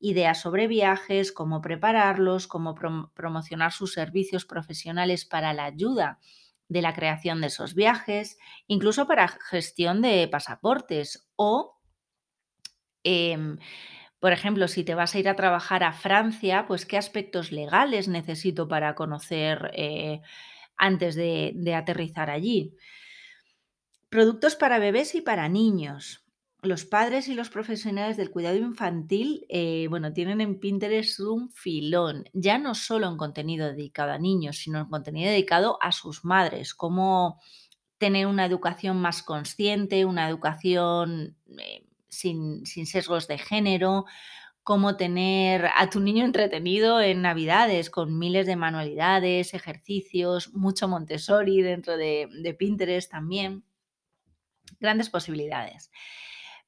ideas 0.00 0.40
sobre 0.40 0.66
viajes, 0.66 1.32
cómo 1.32 1.60
prepararlos, 1.60 2.46
cómo 2.46 2.74
promocionar 3.12 3.72
sus 3.72 3.92
servicios 3.92 4.46
profesionales 4.46 5.26
para 5.26 5.52
la 5.52 5.66
ayuda 5.66 6.18
de 6.68 6.80
la 6.80 6.94
creación 6.94 7.42
de 7.42 7.48
esos 7.48 7.74
viajes, 7.74 8.38
incluso 8.68 9.06
para 9.06 9.28
gestión 9.28 10.00
de 10.00 10.26
pasaportes 10.26 11.28
o, 11.36 11.76
em, 13.04 13.58
por 14.18 14.32
ejemplo, 14.32 14.66
si 14.66 14.82
te 14.82 14.94
vas 14.94 15.14
a 15.14 15.18
ir 15.18 15.28
a 15.28 15.36
trabajar 15.36 15.84
a 15.84 15.92
Francia, 15.92 16.64
pues 16.66 16.86
qué 16.86 16.96
aspectos 16.96 17.52
legales 17.52 18.08
necesito 18.08 18.66
para 18.66 18.94
conocer 18.94 19.70
eh, 19.74 20.22
antes 20.76 21.14
de, 21.14 21.74
aterrizar 21.74 22.30
allí. 22.30 22.74
Productos 24.08 24.56
para 24.56 24.78
bebés 24.78 25.14
y 25.14 25.20
para 25.20 25.48
niños. 25.48 26.24
Los 26.62 26.84
padres 26.84 27.28
y 27.28 27.34
los 27.34 27.50
profesionales 27.50 28.16
del 28.16 28.30
cuidado 28.30 28.56
infantil, 28.56 29.46
eh, 29.48 29.86
bueno, 29.88 30.12
tienen 30.12 30.40
en 30.40 30.58
Pinterest 30.58 31.20
un 31.20 31.50
filón, 31.50 32.24
ya 32.32 32.58
no 32.58 32.74
solo 32.74 33.08
en 33.08 33.16
contenido 33.16 33.68
dedicado 33.68 34.12
a 34.12 34.18
niños, 34.18 34.56
sino 34.56 34.80
en 34.80 34.86
contenido 34.86 35.30
dedicado 35.30 35.78
a 35.80 35.92
sus 35.92 36.24
madres, 36.24 36.74
cómo 36.74 37.40
tener 37.98 38.26
una 38.26 38.46
educación 38.46 39.00
más 39.00 39.22
consciente, 39.22 40.04
una 40.04 40.28
educación 40.28 41.36
eh, 41.58 41.86
sin, 42.08 42.64
sin 42.66 42.86
sesgos 42.86 43.28
de 43.28 43.38
género, 43.38 44.06
cómo 44.66 44.96
tener 44.96 45.70
a 45.76 45.88
tu 45.90 46.00
niño 46.00 46.24
entretenido 46.24 47.00
en 47.00 47.22
Navidades 47.22 47.88
con 47.88 48.18
miles 48.18 48.48
de 48.48 48.56
manualidades, 48.56 49.54
ejercicios, 49.54 50.52
mucho 50.54 50.88
Montessori 50.88 51.62
dentro 51.62 51.96
de, 51.96 52.56
Pinterest 52.58 53.08
también. 53.08 53.62
Grandes 54.80 55.08
posibilidades. 55.08 55.92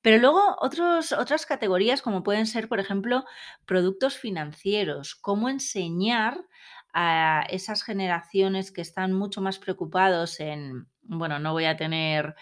Pero 0.01 0.19
luego 0.19 0.57
otras 0.61 1.45
categorías 1.45 2.01
como 2.01 2.23
pueden 2.23 2.47
ser, 2.47 2.69
por 2.69 2.79
ejemplo, 2.79 3.25
productos 3.67 4.17
financieros, 4.17 5.17
cómo 5.17 5.49
enseñar 5.49 6.47
a 6.93 7.47
esas 7.51 7.83
generaciones 7.83 8.71
que 8.71 8.81
están 8.81 9.13
mucho 9.13 9.41
más 9.41 9.59
preocupados 9.59 10.39
en, 10.39 10.87
bueno, 11.03 11.41
no 11.41 11.53
voy 11.53 11.65
a 11.65 11.77
tener 11.77 12.37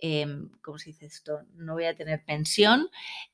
Em, 0.00 0.50
¿cómo 0.62 0.78
se 0.78 0.90
dice 0.90 1.06
esto? 1.06 1.40
No 1.54 1.74
voy 1.74 1.84
a 1.84 1.96
tener 1.96 2.24
pensión 2.24 2.88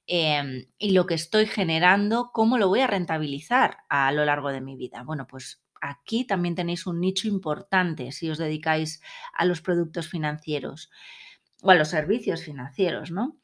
em, 0.07 0.67
y 0.79 0.93
lo 0.93 1.07
que 1.07 1.15
estoy 1.15 1.47
generando, 1.47 2.31
¿cómo 2.33 2.59
lo 2.59 2.69
voy 2.69 2.81
a 2.81 2.87
rentabilizar 2.87 3.79
a 3.89 4.11
lo 4.13 4.25
largo 4.25 4.51
de 4.51 4.61
mi 4.63 4.77
vida? 4.77 5.03
Bueno, 5.05 5.27
pues 5.27 5.63
aquí 5.81 6.27
también 6.27 6.55
tenéis 6.55 6.87
un 6.87 7.01
nicho 7.01 7.29
importante 7.29 8.13
si 8.13 8.31
os 8.31 8.39
dedicáis 8.39 9.03
a 9.35 9.45
los 9.45 9.61
productos 9.61 10.09
financieros 10.09 10.91
o 11.63 11.71
a 11.71 11.75
los 11.75 11.89
servicios 11.89 12.43
financieros, 12.43 13.11
¿no? 13.11 13.39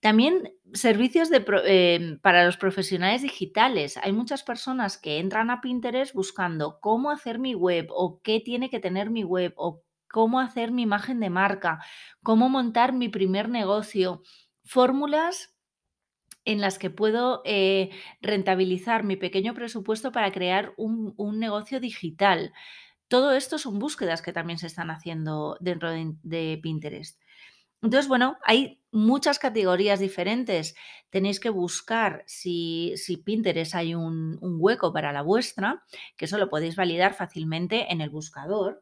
También 0.00 0.54
servicios 0.74 1.30
em, 1.32 2.18
para 2.20 2.44
los 2.44 2.56
profesionales 2.56 3.22
digitales. 3.22 3.96
Hay 3.98 4.12
muchas 4.12 4.42
personas 4.42 4.98
que 4.98 5.18
entran 5.18 5.50
a 5.50 5.60
Pinterest 5.60 6.14
buscando 6.14 6.80
cómo 6.80 7.10
hacer 7.10 7.38
mi 7.38 7.54
web 7.54 7.86
o 7.90 8.20
qué 8.22 8.40
tiene 8.40 8.68
que 8.70 8.80
tener 8.80 9.10
mi 9.10 9.24
web 9.24 9.54
o 9.56 9.82
cómo 10.12 10.38
hacer 10.38 10.70
mi 10.70 10.82
imagen 10.82 11.18
de 11.18 11.30
marca, 11.30 11.80
cómo 12.22 12.48
montar 12.48 12.92
mi 12.92 13.08
primer 13.08 13.48
negocio, 13.48 14.22
fórmulas 14.64 15.56
en 16.44 16.60
las 16.60 16.78
que 16.78 16.90
puedo 16.90 17.42
eh, 17.44 17.90
rentabilizar 18.20 19.02
mi 19.02 19.16
pequeño 19.16 19.54
presupuesto 19.54 20.12
para 20.12 20.30
crear 20.30 20.74
un, 20.76 21.14
negocio 21.38 21.80
digital. 21.80 22.52
Todo 23.08 23.32
esto 23.32 23.58
son 23.58 23.78
búsquedas 23.78 24.22
que 24.22 24.32
también 24.32 24.58
se 24.58 24.66
están 24.68 24.90
haciendo 24.90 25.56
dentro 25.60 25.90
de 25.90 26.60
Pinterest. 26.62 27.18
Entonces, 27.82 28.06
bueno, 28.06 28.38
hay 28.44 28.80
muchas 28.92 29.40
categorías 29.40 29.98
diferentes. 29.98 30.76
Tenéis 31.10 31.40
que 31.40 31.50
buscar 31.50 32.22
si, 32.26 32.92
si 32.96 33.16
Pinterest 33.16 33.74
hay 33.74 33.94
un, 33.96 34.38
hueco 34.40 34.92
para 34.92 35.12
la 35.12 35.22
vuestra, 35.22 35.82
que 36.16 36.26
eso 36.26 36.38
lo 36.38 36.48
podéis 36.48 36.76
validar 36.76 37.12
fácilmente 37.14 37.92
en 37.92 38.00
el 38.00 38.10
buscador. 38.10 38.80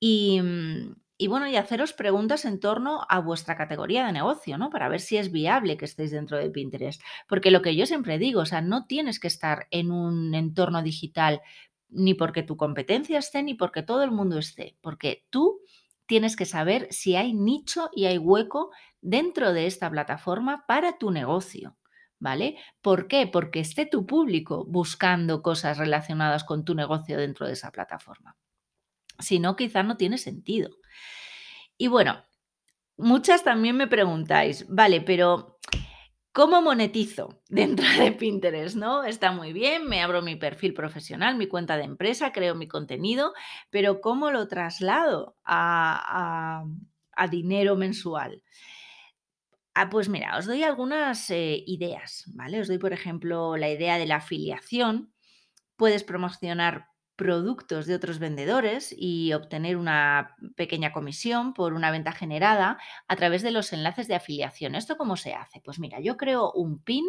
Y, 0.00 0.40
mm, 0.40 0.94
y, 1.16 1.28
bueno, 1.28 1.46
y 1.48 1.56
haceros 1.56 1.92
preguntas 1.92 2.44
en 2.44 2.58
torno 2.58 3.06
a 3.08 3.20
vuestra 3.20 3.56
categoría 3.56 4.04
de 4.06 4.12
negocio, 4.12 4.58
¿no? 4.58 4.68
Para 4.70 4.88
ver 4.88 5.00
si 5.00 5.16
es 5.16 5.30
viable 5.30 5.76
que 5.76 5.84
estéis 5.84 6.10
dentro 6.10 6.38
de 6.38 6.50
Pinterest. 6.50 7.00
Porque 7.28 7.50
lo 7.52 7.62
que 7.62 7.76
yo 7.76 7.86
siempre 7.86 8.18
digo, 8.18 8.40
o 8.40 8.46
sea, 8.46 8.60
no 8.62 8.86
tienes 8.86 9.20
que 9.20 9.28
estar 9.28 9.68
en 9.70 9.92
un 9.92 10.34
entorno 10.34 10.82
digital 10.82 11.40
ni 11.88 12.14
porque 12.14 12.42
tu 12.42 12.56
competencia 12.56 13.18
esté, 13.18 13.42
ni 13.42 13.54
porque 13.54 13.82
todo 13.82 14.02
el 14.02 14.10
mundo 14.10 14.38
esté, 14.38 14.76
porque 14.80 15.24
tú 15.30 15.60
tienes 16.06 16.36
que 16.36 16.44
saber 16.46 16.88
si 16.90 17.14
hay 17.16 17.32
nicho 17.32 17.90
y 17.94 18.06
hay 18.06 18.18
hueco 18.18 18.70
dentro 19.00 19.52
de 19.52 19.66
esta 19.66 19.90
plataforma 19.90 20.64
para 20.66 20.98
tu 20.98 21.10
negocio. 21.10 21.76
¿Vale? 22.20 22.56
¿Por 22.80 23.06
qué? 23.06 23.26
Porque 23.26 23.60
esté 23.60 23.86
tu 23.86 24.06
público 24.06 24.64
buscando 24.66 25.42
cosas 25.42 25.78
relacionadas 25.78 26.44
con 26.44 26.64
tu 26.64 26.74
negocio 26.74 27.18
dentro 27.18 27.46
de 27.46 27.52
esa 27.52 27.70
plataforma. 27.70 28.36
Si 29.18 29.38
no, 29.38 29.56
quizás 29.56 29.84
no 29.84 29.96
tiene 29.96 30.18
sentido. 30.18 30.70
Y 31.76 31.88
bueno, 31.88 32.24
muchas 32.96 33.44
también 33.44 33.76
me 33.76 33.86
preguntáis, 33.86 34.66
vale, 34.68 35.00
pero 35.00 35.54
¿Cómo 36.34 36.60
monetizo 36.62 37.40
dentro 37.48 37.86
de 37.96 38.10
Pinterest? 38.10 38.74
¿no? 38.74 39.04
Está 39.04 39.30
muy 39.30 39.52
bien, 39.52 39.86
me 39.86 40.02
abro 40.02 40.20
mi 40.20 40.34
perfil 40.34 40.74
profesional, 40.74 41.36
mi 41.36 41.46
cuenta 41.46 41.76
de 41.76 41.84
empresa, 41.84 42.32
creo 42.32 42.56
mi 42.56 42.66
contenido, 42.66 43.32
pero 43.70 44.00
¿cómo 44.00 44.32
lo 44.32 44.48
traslado 44.48 45.36
a, 45.44 46.64
dinero 47.30 47.76
mensual? 47.76 48.42
Ah, 49.74 49.88
pues 49.90 50.08
mira, 50.08 50.36
os 50.36 50.46
doy 50.46 50.64
algunas 50.64 51.30
eh, 51.30 51.62
ideas, 51.68 52.24
¿vale? 52.34 52.60
Os 52.60 52.66
doy, 52.66 52.78
por 52.78 52.92
ejemplo, 52.92 53.56
la 53.56 53.70
idea 53.70 53.96
de 53.96 54.06
la 54.06 54.16
afiliación. 54.16 55.12
Puedes 55.76 56.02
promocionar 56.02 56.88
productos 57.16 57.86
de 57.86 57.94
otros 57.94 58.18
vendedores 58.18 58.94
y 58.96 59.32
obtener 59.32 59.76
una 59.76 60.36
pequeña 60.56 60.92
comisión 60.92 61.54
por 61.54 61.74
una 61.74 61.90
venta 61.90 62.12
generada 62.12 62.78
a 63.08 63.16
través 63.16 63.42
de 63.42 63.50
los 63.52 63.72
enlaces 63.72 64.08
de 64.08 64.16
afiliación. 64.16 64.74
¿Esto 64.74 64.96
cómo 64.96 65.16
se 65.16 65.34
hace? 65.34 65.60
Pues 65.60 65.78
mira, 65.78 66.00
yo 66.00 66.16
creo 66.16 66.52
un 66.52 66.82
pin 66.82 67.04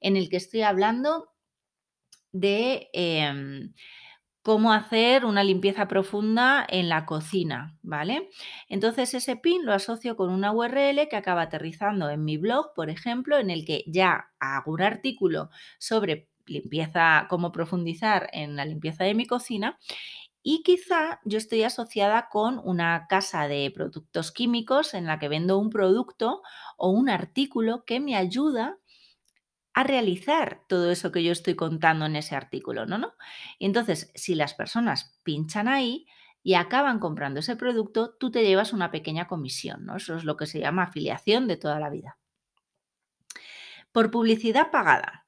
en 0.00 0.16
el 0.16 0.28
que 0.28 0.36
estoy 0.36 0.62
hablando 0.62 1.30
de 2.32 2.88
em, 2.92 3.72
cómo 4.42 4.72
hacer 4.72 5.24
una 5.24 5.44
limpieza 5.44 5.88
profunda 5.88 6.66
en 6.68 6.88
la 6.88 7.06
cocina, 7.06 7.78
¿vale? 7.82 8.30
Entonces 8.68 9.14
ese 9.14 9.36
pin 9.36 9.66
lo 9.66 9.72
asocio 9.74 10.16
con 10.16 10.30
una 10.30 10.52
URL 10.52 11.08
que 11.08 11.16
acaba 11.16 11.42
aterrizando 11.42 12.08
en 12.10 12.24
mi 12.24 12.38
blog, 12.38 12.72
por 12.74 12.90
ejemplo, 12.90 13.38
en 13.38 13.50
el 13.50 13.64
que 13.66 13.84
ya 13.86 14.30
hago 14.38 14.72
un 14.72 14.82
artículo 14.82 15.50
sobre 15.78 16.29
limpieza, 16.50 17.26
cómo 17.30 17.52
profundizar 17.52 18.28
en 18.32 18.56
la 18.56 18.64
limpieza 18.64 19.04
de 19.04 19.14
mi 19.14 19.26
cocina. 19.26 19.78
Y 20.42 20.62
quizá 20.62 21.20
yo 21.24 21.38
estoy 21.38 21.62
asociada 21.64 22.28
con 22.30 22.60
una 22.64 23.06
casa 23.08 23.46
de 23.46 23.70
productos 23.74 24.32
químicos 24.32 24.94
en 24.94 25.06
la 25.06 25.18
que 25.18 25.28
vendo 25.28 25.58
un 25.58 25.70
producto 25.70 26.42
o 26.76 26.90
un 26.90 27.10
artículo 27.10 27.84
que 27.84 28.00
me 28.00 28.16
ayuda 28.16 28.78
a 29.74 29.84
realizar 29.84 30.62
todo 30.68 30.90
eso 30.90 31.12
que 31.12 31.22
yo 31.22 31.32
estoy 31.32 31.54
contando 31.54 32.06
en 32.06 32.16
ese 32.16 32.34
artículo, 32.34 32.86
¿no? 32.86 32.98
¿no? 32.98 33.12
Entonces, 33.58 34.10
si 34.14 34.34
las 34.34 34.54
personas 34.54 35.18
pinchan 35.22 35.68
ahí 35.68 36.06
y 36.42 36.54
acaban 36.54 36.98
comprando 36.98 37.40
ese 37.40 37.56
producto, 37.56 38.16
tú 38.18 38.30
te 38.30 38.42
llevas 38.42 38.72
una 38.72 38.90
pequeña 38.90 39.28
comisión, 39.28 39.84
¿no? 39.84 39.96
Eso 39.96 40.16
es 40.16 40.24
lo 40.24 40.36
que 40.36 40.46
se 40.46 40.60
llama 40.60 40.84
afiliación 40.84 41.46
de 41.46 41.56
toda 41.56 41.78
la 41.78 41.90
vida. 41.90 42.18
Por 43.92 44.10
publicidad 44.10 44.70
pagada. 44.70 45.19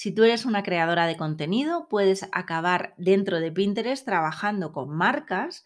Si 0.00 0.12
tú 0.14 0.24
eres 0.24 0.46
una 0.46 0.62
creadora 0.62 1.06
de 1.06 1.18
contenido, 1.18 1.86
puedes 1.86 2.26
acabar 2.32 2.94
dentro 2.96 3.38
de 3.38 3.52
Pinterest 3.52 4.02
trabajando 4.02 4.72
con 4.72 4.88
marcas 4.88 5.62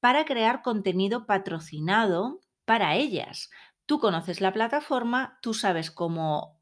para 0.00 0.24
crear 0.24 0.62
contenido 0.62 1.26
patrocinado 1.26 2.40
para 2.64 2.96
ellas. 2.96 3.50
Tú 3.86 4.00
conoces 4.00 4.40
la 4.40 4.52
plataforma, 4.52 5.38
tú 5.42 5.54
sabes 5.54 5.92
cómo 5.92 6.60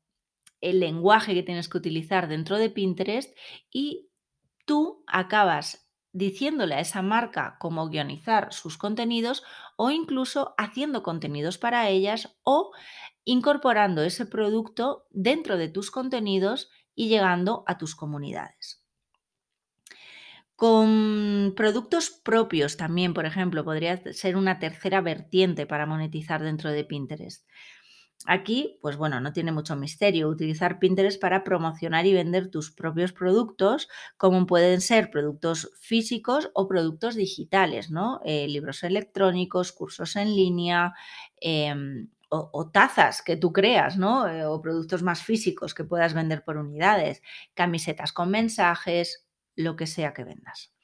el 0.61 0.79
lenguaje 0.79 1.33
que 1.33 1.43
tienes 1.43 1.71
que 1.71 1.79
utilizar 1.79 2.29
dentro 2.29 2.59
de 2.59 2.69
Pinterest 2.69 3.35
y 3.73 4.11
tú 4.67 5.03
acabas 5.07 5.91
diciéndole 6.13 6.75
a 6.75 6.81
esa 6.81 7.01
marca 7.01 7.57
cómo 7.59 7.89
guionizar 7.89 8.53
sus 8.53 8.77
contenidos 8.77 9.43
o 9.77 9.91
incluso 9.91 10.55
haciendo 10.59 11.03
contenidos 11.03 11.57
para 11.57 11.89
ellas 11.89 12.37
o 12.43 12.73
incorporando 13.25 14.03
ese 14.03 14.27
producto 14.27 15.07
dentro 15.13 15.57
de 15.57 15.71
tus 15.71 15.91
contenidos 15.91 16.71
y 16.97 17.09
llegando 17.09 17.63
a 17.69 17.79
tus 17.79 17.95
comunidades. 17.95 18.83
Con 20.57 21.53
productos 21.55 22.11
propios 22.11 22.79
también, 22.79 23.13
por 23.13 23.27
ejemplo, 23.27 23.63
podría 23.63 24.03
ser 24.15 24.37
una 24.37 24.59
tercera 24.59 25.03
vertiente 25.03 25.67
para 25.67 25.85
monetizar 25.85 26.43
dentro 26.43 26.73
de 26.73 26.83
Pinterest. 26.83 27.47
Aquí, 28.27 28.79
pues 28.81 28.97
bueno, 28.97 29.21
no 29.21 29.33
tiene 29.35 29.53
mucho 29.53 29.77
misterio 29.77 30.29
utilizar 30.29 30.79
Pinterest 30.79 31.21
para 31.21 31.45
promocionar 31.45 32.07
y 32.07 32.15
vender 32.15 32.51
tus 32.51 32.73
propios 32.73 33.13
productos, 33.13 33.89
como 34.17 34.47
pueden 34.47 34.81
ser 34.81 35.11
productos 35.11 35.71
físicos 35.79 36.51
o 36.55 36.67
productos 36.67 37.15
digitales, 37.15 37.91
¿no? 37.91 38.21
Eh, 38.25 38.49
libros 38.49 38.83
electrónicos, 38.83 39.73
cursos 39.73 40.17
en 40.17 40.35
línea, 40.35 40.95
em, 41.41 42.09
o, 42.53 42.71
tazas 42.71 43.23
que 43.23 43.37
tú 43.37 43.53
creas, 43.53 43.97
¿no? 43.97 44.27
Eh, 44.29 44.45
o 44.45 44.61
productos 44.61 45.03
más 45.03 45.23
físicos 45.23 45.75
que 45.75 45.85
puedas 45.85 46.15
vender 46.15 46.45
por 46.45 46.57
unidades, 46.57 47.23
camisetas 47.55 48.13
con 48.13 48.31
mensajes, 48.31 49.27
lo 49.55 49.77
que 49.77 49.87
sea 49.87 50.13
que 50.13 50.25
vendas. 50.25 50.75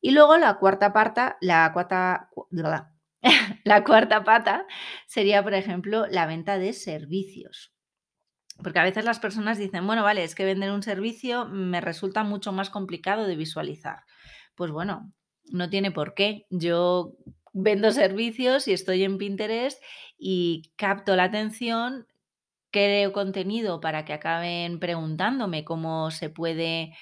Y 0.00 0.10
luego 0.12 0.36
la 0.36 0.54
cuarta 0.58 0.92
pata, 0.92 1.36
la 1.40 1.72
cuarta, 1.72 2.30
la 3.64 3.84
cuarta 3.84 4.24
pata 4.24 4.66
sería, 5.06 5.42
por 5.42 5.54
ejemplo, 5.54 6.06
la 6.06 6.26
venta 6.26 6.58
de 6.58 6.72
servicios. 6.72 7.72
Porque 8.62 8.78
a 8.78 8.84
veces 8.84 9.04
las 9.04 9.18
personas 9.18 9.58
dicen, 9.58 9.86
bueno, 9.86 10.02
vale, 10.02 10.24
es 10.24 10.34
que 10.34 10.44
vender 10.44 10.70
un 10.70 10.82
servicio 10.82 11.46
me 11.46 11.80
resulta 11.80 12.24
mucho 12.24 12.52
más 12.52 12.70
complicado 12.70 13.26
de 13.26 13.36
visualizar. 13.36 14.04
Pues 14.54 14.70
bueno, 14.70 15.12
no 15.50 15.68
tiene 15.68 15.90
por 15.90 16.14
qué. 16.14 16.46
Yo 16.50 17.16
vendo 17.52 17.90
servicios 17.90 18.68
y 18.68 18.72
estoy 18.72 19.02
en 19.04 19.18
Pinterest 19.18 19.82
y 20.18 20.72
capto 20.76 21.16
la 21.16 21.24
atención, 21.24 22.06
creo 22.70 23.12
contenido 23.12 23.80
para 23.80 24.04
que 24.04 24.12
acaben 24.12 24.78
preguntándome 24.80 25.64
cómo 25.64 26.10
se 26.10 26.30
puede 26.30 26.94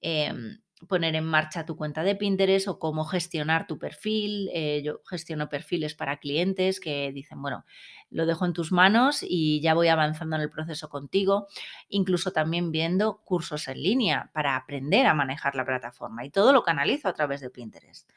em, 0.00 0.60
poner 0.88 1.14
en 1.14 1.24
marcha 1.24 1.64
tu 1.64 1.76
cuenta 1.76 2.02
de 2.02 2.16
Pinterest 2.16 2.68
o 2.68 2.78
cómo 2.78 3.04
gestionar 3.04 3.66
tu 3.66 3.78
perfil. 3.78 4.50
Eh, 4.52 4.82
yo 4.84 5.00
gestiono 5.08 5.48
perfiles 5.48 5.94
para 5.94 6.18
clientes 6.18 6.80
que 6.80 7.12
dicen, 7.12 7.40
bueno, 7.40 7.64
lo 8.10 8.26
dejo 8.26 8.44
en 8.46 8.52
tus 8.52 8.72
manos 8.72 9.20
y 9.22 9.60
ya 9.60 9.74
voy 9.74 9.88
avanzando 9.88 10.36
en 10.36 10.42
el 10.42 10.50
proceso 10.50 10.88
contigo. 10.88 11.46
Incluso 11.88 12.32
también 12.32 12.72
viendo 12.72 13.22
cursos 13.24 13.68
en 13.68 13.82
línea 13.82 14.30
para 14.34 14.56
aprender 14.56 15.06
a 15.06 15.14
manejar 15.14 15.54
la 15.54 15.64
plataforma 15.64 16.24
y 16.24 16.30
todo 16.30 16.52
lo 16.52 16.62
canalizo 16.62 17.08
a 17.08 17.14
través 17.14 17.40
de 17.40 17.50
Pinterest 17.50 18.10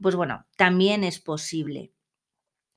pues 0.00 0.14
bueno, 0.14 0.46
también 0.56 1.04
es 1.04 1.18
posible 1.18 1.92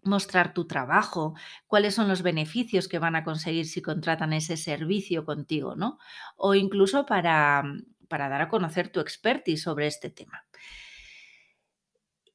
mostrar 0.04 0.54
tu 0.54 0.66
trabajo, 0.66 1.36
cuáles 1.68 1.96
son 1.96 2.08
los 2.08 2.22
beneficios 2.24 2.88
que 2.88 3.00
van 3.00 3.16
a 3.16 3.24
conseguir 3.24 3.66
si 3.68 3.82
contratan 3.82 4.34
ese 4.34 4.58
servicio 4.58 5.26
contigo, 5.26 5.76
¿no? 5.76 6.00
O 6.38 6.56
incluso 6.56 7.06
para, 7.06 7.64
para 8.08 8.30
dar 8.30 8.42
a 8.42 8.50
conocer 8.50 8.90
tu 8.90 9.00
expertise 9.00 9.62
sobre 9.62 9.88
este 9.88 10.10
tema. 10.10 10.46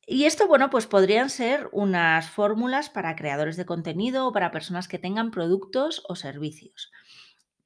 Y 0.08 0.24
esto, 0.24 0.46
bueno, 0.46 0.70
pues 0.70 0.86
podrían 0.86 1.30
ser 1.30 1.68
unas 1.72 2.30
fórmulas 2.30 2.90
para 2.90 3.16
creadores 3.16 3.56
de 3.56 3.66
contenido 3.66 4.28
o 4.28 4.32
para 4.32 4.52
personas 4.52 4.86
que 4.86 5.00
tengan 5.00 5.32
productos 5.32 6.04
o 6.08 6.14
servicios. 6.14 6.92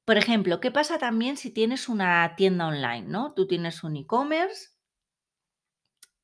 Por 0.05 0.17
ejemplo, 0.17 0.59
¿qué 0.59 0.71
pasa 0.71 0.97
también 0.97 1.37
si 1.37 1.51
tienes 1.51 1.87
una 1.87 2.35
tienda 2.35 2.65
online, 2.65 3.07
¿no? 3.07 3.33
Tú 3.35 3.45
tienes 3.45 3.83
un 3.83 3.95
e-commerce 3.95 4.69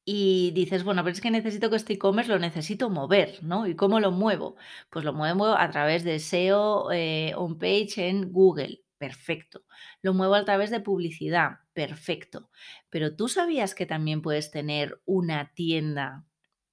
y 0.10 0.52
dices, 0.52 0.86
bueno, 0.86 1.04
pero 1.04 1.12
es 1.12 1.20
que 1.20 1.32
necesito 1.32 1.70
que 1.70 1.76
este 1.76 1.91
e-commerce 1.96 2.32
lo 2.32 2.39
necesito 2.39 2.89
mover, 2.89 3.43
¿no? 3.43 3.67
¿Y 3.67 3.76
cómo 3.76 4.00
lo 4.00 4.12
muevo? 4.12 4.56
Pues 4.89 5.04
lo 5.04 5.12
muevo 5.12 5.48
a 5.48 5.70
través 5.70 6.06
de 6.06 6.20
SEO 6.20 6.93
eh, 6.93 7.34
on 7.36 7.60
page 7.60 8.08
en 8.08 8.32
Google. 8.32 8.86
Perfecto. 8.98 9.65
Lo 10.02 10.13
muevo 10.13 10.36
a 10.36 10.46
través 10.46 10.72
de 10.72 10.80
publicidad. 10.80 11.58
Perfecto. 11.74 12.50
Pero 12.89 13.17
tú 13.17 13.28
sabías 13.28 13.76
que 13.76 13.86
también 13.86 14.22
puedes 14.22 14.50
tener 14.50 15.02
una 15.04 15.54
tienda 15.54 16.26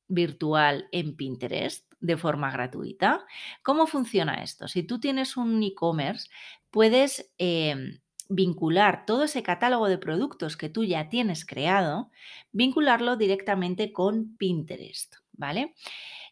virtual 0.07 0.87
en 0.93 1.17
Pinterest 1.17 1.93
de 1.99 2.17
forma 2.17 2.53
gratuita. 2.53 3.27
¿Cómo 3.65 3.89
funciona 3.89 4.45
esto? 4.45 4.69
Si 4.69 4.85
tú 4.85 5.01
tienes 5.01 5.37
un 5.37 5.61
e-commerce, 5.61 6.29
puedes 6.71 7.33
em, 7.39 7.99
vincular 8.35 9.07
todo 9.07 9.25
ese 9.25 9.43
catálogo 9.43 9.89
de 9.89 9.99
productos 9.99 10.57
que 10.57 10.69
tú 10.69 10.85
ya 10.85 11.09
tienes 11.09 11.45
creado, 11.45 12.11
vincularlo 12.53 13.17
directamente 13.17 13.93
con 13.93 14.37
Pinterest, 14.37 15.17
¿vale? 15.33 15.75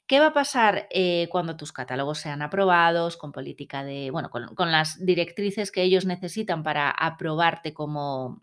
¿Qué 0.07 0.21
va 0.21 0.27
a 0.27 0.33
pasar 0.33 0.89
eh, 0.91 1.29
cuando 1.31 1.57
tus 1.57 1.73
catálogos 1.73 2.19
sean 2.19 2.43
aprobados 2.43 3.17
con 3.17 3.33
política 3.33 3.85
de, 3.85 4.11
bueno, 4.11 4.31
con, 4.31 4.55
con 4.55 4.73
las 4.73 5.05
directrices 5.05 5.71
que 5.71 5.83
ellos 5.83 6.05
necesitan 6.05 6.63
para 6.63 6.91
aprobarte 6.91 7.73
como, 7.73 8.43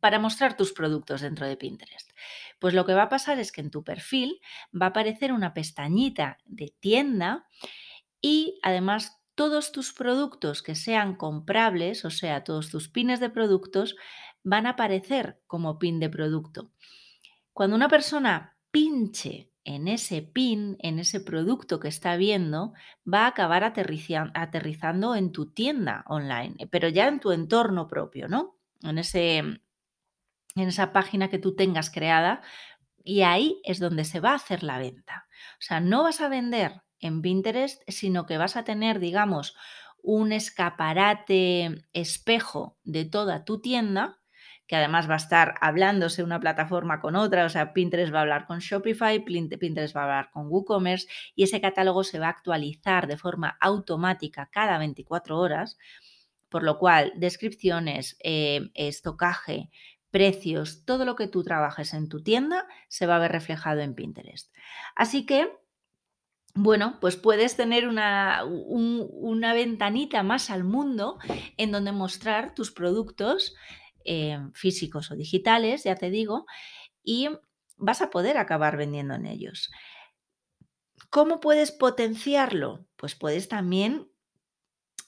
para 0.00 0.18
mostrar 0.18 0.56
tus 0.56 0.72
productos 0.72 1.20
dentro 1.20 1.46
de 1.46 1.56
Pinterest? 1.56 2.10
Pues 2.58 2.74
lo 2.74 2.84
que 2.84 2.94
va 2.94 3.04
a 3.04 3.08
pasar 3.08 3.38
es 3.38 3.52
que 3.52 3.60
en 3.60 3.70
tu 3.70 3.84
perfil 3.84 4.40
va 4.74 4.86
a 4.86 4.88
aparecer 4.90 5.32
una 5.32 5.54
pestañita 5.54 6.38
de 6.44 6.74
tienda 6.80 7.46
y 8.20 8.58
además 8.62 9.17
todos 9.38 9.70
tus 9.70 9.92
productos 9.92 10.64
que 10.64 10.74
sean 10.74 11.14
comprables, 11.14 12.04
o 12.04 12.10
sea, 12.10 12.42
todos 12.42 12.70
tus 12.70 12.88
pines 12.88 13.20
de 13.20 13.30
productos, 13.30 13.94
van 14.42 14.66
a 14.66 14.70
aparecer 14.70 15.40
como 15.46 15.78
pin 15.78 16.00
de 16.00 16.10
producto. 16.10 16.72
Cuando 17.52 17.76
una 17.76 17.88
persona 17.88 18.56
pinche 18.72 19.52
en 19.62 19.86
ese 19.86 20.22
pin, 20.22 20.76
en 20.80 20.98
ese 20.98 21.20
producto 21.20 21.78
que 21.78 21.86
está 21.86 22.16
viendo, 22.16 22.72
va 23.06 23.26
a 23.26 23.26
acabar 23.28 23.62
aterrizando 23.62 25.14
en 25.14 25.30
tu 25.30 25.52
tienda 25.52 26.02
online, 26.08 26.56
pero 26.72 26.88
ya 26.88 27.06
en 27.06 27.20
tu 27.20 27.30
entorno 27.30 27.86
propio, 27.86 28.26
¿no? 28.26 28.56
En, 28.82 28.98
ese, 28.98 29.36
en 29.36 29.60
esa 30.56 30.92
página 30.92 31.30
que 31.30 31.38
tú 31.38 31.54
tengas 31.54 31.90
creada 31.90 32.42
y 33.04 33.22
ahí 33.22 33.60
es 33.62 33.78
donde 33.78 34.04
se 34.04 34.18
va 34.18 34.32
a 34.32 34.36
hacer 34.42 34.64
la 34.64 34.78
venta. 34.78 35.28
O 35.52 35.62
sea, 35.62 35.78
no 35.78 36.02
vas 36.02 36.20
a 36.20 36.28
vender 36.28 36.82
en 37.00 37.22
Pinterest, 37.22 37.82
sino 37.88 38.26
que 38.26 38.38
vas 38.38 38.56
a 38.56 38.64
tener, 38.64 38.98
digamos, 38.98 39.56
un 40.02 40.32
escaparate 40.32 41.84
espejo 41.92 42.78
de 42.84 43.04
toda 43.04 43.44
tu 43.44 43.60
tienda, 43.60 44.18
que 44.66 44.76
además 44.76 45.08
va 45.08 45.14
a 45.14 45.18
estar 45.18 45.54
hablándose 45.60 46.22
una 46.22 46.40
plataforma 46.40 47.00
con 47.00 47.16
otra, 47.16 47.46
o 47.46 47.48
sea, 47.48 47.72
Pinterest 47.72 48.12
va 48.12 48.18
a 48.18 48.22
hablar 48.22 48.46
con 48.46 48.58
Shopify, 48.58 49.24
Pinterest 49.24 49.96
va 49.96 50.02
a 50.02 50.04
hablar 50.04 50.30
con 50.30 50.46
WooCommerce 50.48 51.08
y 51.34 51.44
ese 51.44 51.60
catálogo 51.60 52.04
se 52.04 52.18
va 52.18 52.26
a 52.26 52.30
actualizar 52.30 53.06
de 53.06 53.16
forma 53.16 53.56
automática 53.60 54.50
cada 54.52 54.78
24 54.78 55.38
horas, 55.38 55.78
por 56.50 56.62
lo 56.62 56.78
cual 56.78 57.12
descripciones, 57.16 58.18
eh, 58.22 58.70
estocaje, 58.74 59.70
precios, 60.10 60.84
todo 60.84 61.04
lo 61.04 61.16
que 61.16 61.28
tú 61.28 61.42
trabajes 61.42 61.94
en 61.94 62.08
tu 62.08 62.22
tienda 62.22 62.66
se 62.88 63.06
va 63.06 63.16
a 63.16 63.20
ver 63.20 63.32
reflejado 63.32 63.80
en 63.80 63.94
Pinterest. 63.94 64.52
Así 64.94 65.26
que 65.26 65.50
bueno, 66.60 66.98
pues 67.00 67.16
puedes 67.16 67.56
tener 67.56 67.86
una, 67.86 68.44
una, 68.44 69.52
ventanita 69.54 70.24
más 70.24 70.50
al 70.50 70.64
mundo 70.64 71.18
en 71.56 71.70
donde 71.70 71.92
mostrar 71.92 72.52
tus 72.54 72.72
productos 72.72 73.54
eh, 74.04 74.38
físicos 74.54 75.12
o 75.12 75.16
digitales, 75.16 75.84
ya 75.84 75.94
te 75.94 76.10
digo, 76.10 76.46
y 77.04 77.28
vas 77.76 78.02
a 78.02 78.10
poder 78.10 78.38
acabar 78.38 78.76
vendiendo 78.76 79.14
en 79.14 79.26
ellos. 79.26 79.70
¿Cómo 81.10 81.38
puedes 81.38 81.70
potenciarlo? 81.70 82.86
Pues 82.96 83.14
puedes 83.14 83.48
también 83.48 84.10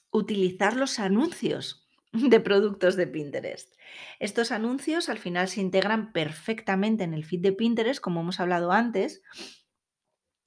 utilizar 0.09 0.77
los 0.77 0.99
anuncios 0.99 1.89
de 2.13 2.39
productos 2.39 2.95
de 2.95 3.07
Pinterest. 3.07 3.75
Estos 4.19 4.53
anuncios 4.53 5.09
al 5.09 5.17
final 5.17 5.49
se 5.49 5.59
integran 5.59 6.13
perfectamente 6.13 7.03
en 7.03 7.13
el 7.13 7.25
feed 7.25 7.41
de 7.41 7.51
Pinterest, 7.51 7.99
como 7.99 8.21
hemos 8.21 8.39
hablado 8.39 8.71
antes, 8.71 9.21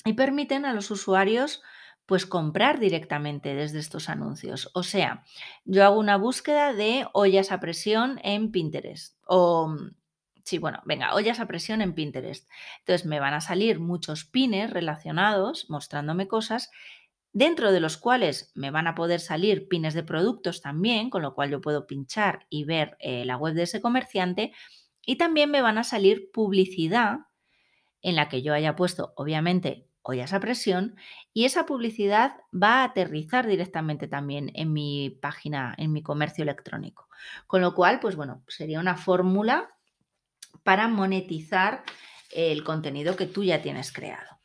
y 0.05 0.13
permiten 0.13 0.65
a 0.65 0.73
los 0.73 0.91
usuarios 0.91 1.63
pues 2.07 2.27
comprar 2.27 2.79
directamente 2.79 3.55
desde 3.55 3.79
estos 3.79 4.09
anuncios. 4.09 4.71
O 4.75 4.83
sea, 4.83 5.25
yo 5.65 5.85
hago 5.85 5.99
una 5.99 6.17
búsqueda 6.17 6.75
de 6.75 7.07
ollas 7.13 7.51
a 7.51 7.61
presión 7.61 8.21
en 8.23 8.51
Pinterest 8.53 9.17
o 9.27 9.69
mm, 9.69 9.97
sí, 10.45 10.59
bueno, 10.59 10.83
venga, 10.85 11.15
ollas 11.15 11.41
a 11.41 11.47
presión 11.47 11.81
en 11.81 11.95
Pinterest. 11.95 12.49
Entonces 12.81 13.07
me 13.07 13.21
van 13.21 13.33
a 13.33 13.41
salir 13.41 13.81
muchos 13.81 14.25
pines 14.27 14.71
relacionados 14.71 15.71
mostrándome 15.71 16.29
cosas 16.29 16.71
dentro 17.33 17.73
de 17.73 17.81
los 17.81 17.97
cuales 17.97 18.53
me 18.55 18.71
van 18.71 18.87
a 18.87 18.95
poder 18.95 19.21
salir 19.21 19.67
pines 19.69 19.95
de 19.95 20.05
productos 20.05 20.61
también, 20.61 21.11
con 21.11 21.23
lo 21.23 21.35
cual 21.35 21.51
yo 21.51 21.61
puedo 21.63 21.87
pinchar 21.87 22.47
y 22.51 22.65
ver 22.65 22.97
eh, 23.01 23.25
la 23.25 23.39
web 23.39 23.55
de 23.55 23.63
ese 23.63 23.81
comerciante 23.81 24.53
y 25.07 25.17
también 25.17 25.51
me 25.51 25.63
van 25.63 25.79
a 25.79 25.85
salir 25.85 26.31
publicidad 26.33 27.21
en 28.03 28.17
la 28.17 28.29
que 28.29 28.43
yo 28.43 28.53
haya 28.53 28.77
puesto, 28.77 29.15
obviamente, 29.17 29.89
ollas 30.05 30.33
a 30.33 30.41
presión 30.41 30.97
y 31.33 31.47
esa 31.47 31.67
publicidad 31.67 32.37
va 32.53 32.81
a 32.81 32.85
aterrizar 32.85 33.47
directamente 33.47 34.07
también 34.07 34.53
en 34.55 34.73
mi 34.73 35.11
página, 35.11 35.75
en 35.79 35.93
mi 35.93 36.03
comercio 36.03 36.43
electrónico. 36.43 37.09
Con 37.47 37.63
lo 37.63 37.75
cual, 37.75 38.01
pues 38.01 38.15
bueno, 38.15 38.43
sería 38.47 38.81
una 38.81 38.97
fórmula 38.97 39.75
para 40.63 40.89
monetizar 40.89 41.85
el 42.31 42.65
contenido 42.65 43.17
que 43.17 43.27
tú 43.27 43.45
ya 43.45 43.63
tienes 43.63 43.93
creado. 43.93 44.39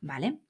¿Vale? 0.00 0.40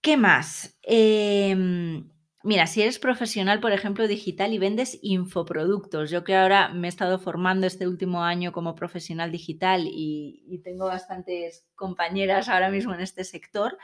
¿Qué 0.00 0.16
más? 0.16 0.78
Em, 0.82 2.10
Mira, 2.44 2.66
si 2.66 2.82
eres 2.82 2.98
profesional, 2.98 3.60
por 3.60 3.70
ejemplo, 3.70 4.08
digital 4.08 4.52
y 4.52 4.58
vendes 4.58 4.98
infoproductos, 5.00 6.10
yo 6.10 6.24
que 6.24 6.34
ahora 6.34 6.70
me 6.70 6.88
he 6.88 6.90
estado 6.90 7.20
formando 7.20 7.68
este 7.68 7.86
último 7.86 8.24
año 8.24 8.50
como 8.50 8.74
profesional 8.74 9.30
digital 9.30 9.86
y, 9.86 10.60
tengo 10.64 10.86
bastantes 10.86 11.66
compañeras 11.76 12.48
ahora 12.48 12.70
mismo 12.70 12.94
en 12.94 13.00
este 13.00 13.24
sector 13.24 13.78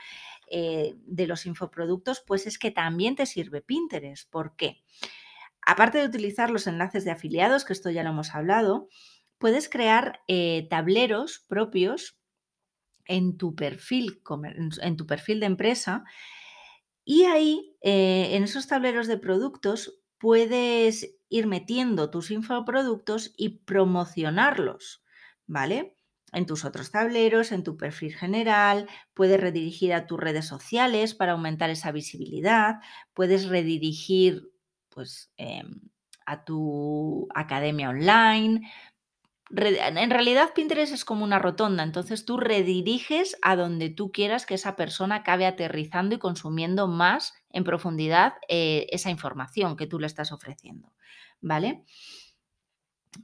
eh, 0.51 0.95
de 1.05 1.27
los 1.27 1.45
infoproductos, 1.45 2.21
pues 2.25 2.47
es 2.47 2.59
que 2.59 2.71
también 2.71 3.15
te 3.15 3.25
sirve 3.25 3.61
Pinterest. 3.61 4.29
¿Por 4.29 4.55
qué? 4.57 4.83
Aparte 5.65 5.99
de 5.99 6.05
utilizar 6.05 6.49
los 6.49 6.67
enlaces 6.67 7.05
de 7.05 7.11
afiliados, 7.11 7.63
que 7.63 7.73
esto 7.73 7.89
ya 7.89 8.03
lo 8.03 8.09
hemos 8.09 8.35
hablado, 8.35 8.89
puedes 9.37 9.69
crear 9.69 10.21
eh, 10.27 10.67
tableros 10.69 11.45
propios 11.47 12.17
en 13.05 13.37
tu 13.37 13.55
perfil, 13.55 14.21
en 14.81 14.97
tu 14.97 15.07
perfil 15.07 15.39
de 15.39 15.45
empresa 15.45 16.03
y 17.09 17.23
ahí, 17.23 17.75
eh, 17.81 18.35
en 18.35 18.43
esos 18.43 18.67
tableros 18.67 19.07
de 19.07 19.17
productos, 19.17 19.99
puedes 20.19 21.15
ir 21.27 21.47
metiendo 21.47 22.11
tus 22.11 22.29
infoproductos 22.29 23.33
y 23.35 23.61
promocionarlos, 23.65 25.03
¿vale? 25.47 25.95
En 26.33 26.45
tus 26.45 26.65
otros 26.65 26.91
tableros, 26.91 27.51
en 27.51 27.63
tu 27.63 27.77
perfil 27.77 28.15
general, 28.15 28.87
puedes 29.15 29.41
redirigir 29.41 29.91
a 29.91 30.05
tus 30.05 30.19
redes 30.19 30.45
sociales 30.45 31.15
para 31.15 31.31
aumentar 31.31 31.71
esa 31.71 31.91
visibilidad, 31.91 32.75
puedes 33.15 33.49
redirigir 33.49 34.51
pues, 34.89 35.33
em, 35.37 35.81
a 36.27 36.45
tu 36.45 37.27
academia 37.33 37.89
online, 37.89 38.69
en 39.51 40.09
realidad 40.11 40.53
Pinterest 40.53 40.93
es 40.93 41.05
como 41.05 41.23
una 41.23 41.39
rotonda, 41.39 41.83
entonces 41.83 42.25
tú 42.25 42.37
rediriges 42.37 43.37
a 43.41 43.55
donde 43.55 43.89
tú 43.89 44.11
quieras 44.11 44.45
que 44.45 44.53
esa 44.53 44.75
persona 44.75 45.15
acabe 45.15 45.45
aterrizando 45.45 46.15
y 46.15 46.19
consumiendo 46.19 46.87
más 46.87 47.33
en 47.49 47.63
profundidad 47.63 48.33
eh, 48.47 48.87
esa 48.91 49.09
información 49.09 49.75
que 49.75 49.87
tú 49.87 49.99
le 49.99 50.07
estás 50.07 50.31
ofreciendo, 50.31 50.93
¿vale? 51.41 51.83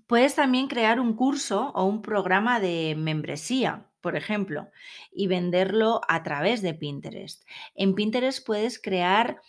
Puedes 0.07 0.33
también 0.33 0.67
crear 0.67 0.99
un 0.99 1.15
curso 1.15 1.71
o 1.75 1.85
un 1.85 2.01
programa 2.01 2.59
de 2.59 2.95
membresía, 2.97 3.88
por 4.01 4.15
ejemplo, 4.15 4.69
y 5.11 5.27
venderlo 5.27 6.01
a 6.07 6.23
través 6.23 6.63
de 6.63 6.73
Pinterest. 6.73 7.43
En 7.75 7.93
Pinterest 7.93 8.45
puedes 8.45 8.81
crear 8.81 9.41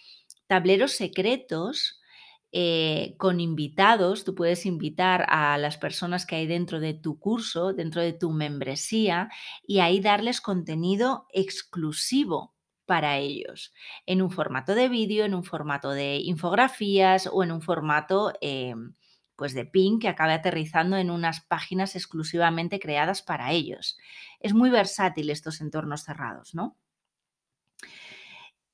tableros 0.46 0.92
secretos 0.92 2.00
eh, 2.52 3.14
con 3.18 3.40
invitados, 3.40 4.24
tú 4.24 4.34
puedes 4.34 4.66
invitar 4.66 5.26
a 5.28 5.58
las 5.58 5.76
personas 5.76 6.26
que 6.26 6.36
hay 6.36 6.46
dentro 6.46 6.80
de 6.80 6.94
tu 6.94 7.18
curso, 7.18 7.72
dentro 7.72 8.00
de 8.00 8.12
tu 8.12 8.30
membresía, 8.30 9.28
y 9.66 9.80
ahí 9.80 10.00
darles 10.00 10.40
contenido 10.40 11.26
exclusivo 11.32 12.54
para 12.86 13.18
ellos, 13.18 13.74
en 14.06 14.22
un 14.22 14.30
formato 14.30 14.74
de 14.74 14.88
vídeo, 14.88 15.24
en 15.24 15.34
un 15.34 15.44
formato 15.44 15.90
de 15.90 16.16
infografías 16.18 17.28
o 17.30 17.42
en 17.42 17.52
un 17.52 17.60
formato 17.60 18.32
eh, 18.40 18.74
pues 19.36 19.52
de 19.52 19.66
pin 19.66 19.98
que 19.98 20.08
acabe 20.08 20.32
aterrizando 20.32 20.96
en 20.96 21.10
unas 21.10 21.40
páginas 21.42 21.94
exclusivamente 21.94 22.78
creadas 22.80 23.22
para 23.22 23.52
ellos. 23.52 23.98
Es 24.40 24.54
muy 24.54 24.70
versátil 24.70 25.30
estos 25.30 25.60
entornos 25.60 26.04
cerrados, 26.04 26.54
¿no? 26.54 26.76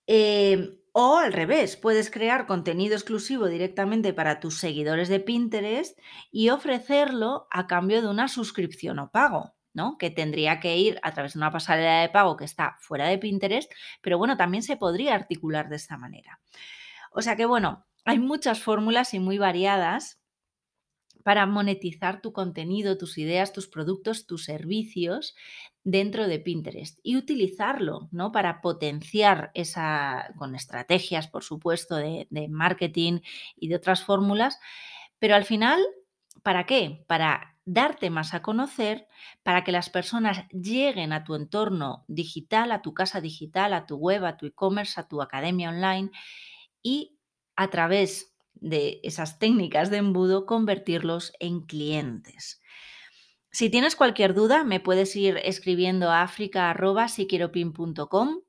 Eh, 0.07 0.79
O 0.95 1.17
al 1.17 1.33
revés, 1.33 1.77
puedes 1.79 2.11
crear 2.11 2.47
contenido 2.47 2.95
exclusivo 2.95 3.47
directamente 3.47 4.13
para 4.13 4.41
tus 4.41 4.59
seguidores 4.59 5.09
de 5.09 5.21
Pinterest 5.21 5.99
y 6.31 6.51
ofrecerlo 6.51 7.47
a 7.51 7.67
cambio 7.67 8.03
de 8.03 8.09
una 8.09 8.29
suscripción 8.29 8.99
o 8.99 9.11
pago, 9.11 9.55
¿no? 9.73 9.97
Que 9.97 10.11
tendría 10.11 10.61
que 10.61 10.77
ir 10.77 10.99
a 11.03 11.13
través 11.15 11.33
de 11.33 11.39
una 11.39 11.51
pasarela 11.51 12.03
de 12.03 12.11
pago 12.11 12.37
que 12.37 12.45
está 12.45 12.77
fuera 12.81 13.09
de 13.09 13.17
Pinterest, 13.19 13.73
pero 14.03 14.19
bueno, 14.19 14.37
también 14.37 14.63
se 14.63 14.77
podría 14.77 15.15
articular 15.15 15.71
de 15.71 15.77
esta 15.77 15.97
manera. 15.97 16.41
O 17.13 17.23
sea 17.23 17.37
que 17.37 17.47
bueno, 17.47 17.87
hay 18.05 18.19
muchas 18.19 18.61
fórmulas 18.63 19.15
y 19.15 19.21
muy 19.21 19.39
variadas 19.39 20.22
para 21.23 21.47
monetizar 21.47 22.21
tu 22.21 22.33
contenido, 22.33 22.99
tus 22.99 23.19
ideas, 23.19 23.53
tus 23.53 23.69
productos, 23.69 24.27
tus 24.27 24.45
servicios 24.45 25.35
dentro 25.85 26.29
de 26.29 26.39
Pinterest 26.39 26.99
y 27.03 27.17
utilizarlo, 27.17 28.09
¿no? 28.13 28.33
Para 28.33 28.61
potenciar 28.61 29.51
esa, 29.55 30.33
con 30.37 30.55
estrategias, 30.55 31.29
por 31.29 31.45
supuesto, 31.45 31.97
de, 31.97 32.27
de 32.31 32.49
marketing 32.49 33.21
y 33.57 33.69
de 33.69 33.77
otras 33.77 34.05
fórmulas, 34.05 34.59
pero 35.19 35.35
al 35.35 35.45
final, 35.45 35.81
¿para 36.43 36.67
qué? 36.67 37.05
Para 37.07 37.53
darte 37.65 38.11
más 38.11 38.35
a 38.35 38.43
conocer, 38.43 39.07
para 39.43 39.65
que 39.65 39.73
las 39.73 39.89
personas 39.91 40.49
lleguen 40.51 41.13
a 41.13 41.25
tu 41.25 41.35
entorno 41.35 42.05
digital, 42.09 42.73
a 42.73 42.83
tu 42.83 42.93
casa 42.93 43.21
digital, 43.21 43.73
a 43.73 43.87
tu 43.87 43.97
web, 43.97 44.25
a 44.25 44.37
tu 44.37 44.47
e-commerce, 44.47 45.01
a 45.01 45.07
tu 45.07 45.23
academia 45.23 45.71
online 45.71 46.11
y 46.83 47.19
a 47.57 47.69
través 47.69 48.32
de 48.55 49.01
esas 49.03 49.39
técnicas 49.39 49.91
de 49.91 49.99
embudo, 49.99 50.47
convertirlos 50.47 51.35
en 51.41 51.61
clientes. 51.61 52.63
Si 53.51 53.69
tienes 53.71 53.97
cualquier 53.97 54.35
duda, 54.35 54.65
me 54.65 54.81
puedes 54.81 55.15
ir 55.15 55.39
escribiendo 55.45 56.11
a 56.11 56.23
africa.siquieropin.com 56.23 58.41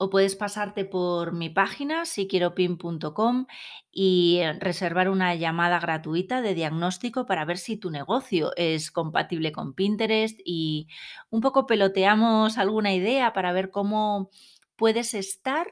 o 0.00 0.10
puedes 0.10 0.36
pasarte 0.36 0.84
por 0.84 1.32
mi 1.32 1.50
página 1.50 2.04
siquieropin.com 2.04 3.46
y 3.90 4.40
reservar 4.60 5.10
una 5.10 5.34
llamada 5.34 5.80
gratuita 5.80 6.40
de 6.40 6.54
diagnóstico 6.54 7.26
para 7.26 7.44
ver 7.44 7.58
si 7.58 7.76
tu 7.76 7.90
negocio 7.90 8.52
es 8.56 8.92
compatible 8.92 9.50
con 9.50 9.74
Pinterest 9.74 10.38
y 10.44 10.86
un 11.30 11.40
poco 11.40 11.66
peloteamos 11.66 12.58
alguna 12.58 12.94
idea 12.94 13.32
para 13.32 13.52
ver 13.52 13.72
cómo 13.72 14.30
puedes 14.76 15.14
estar 15.14 15.66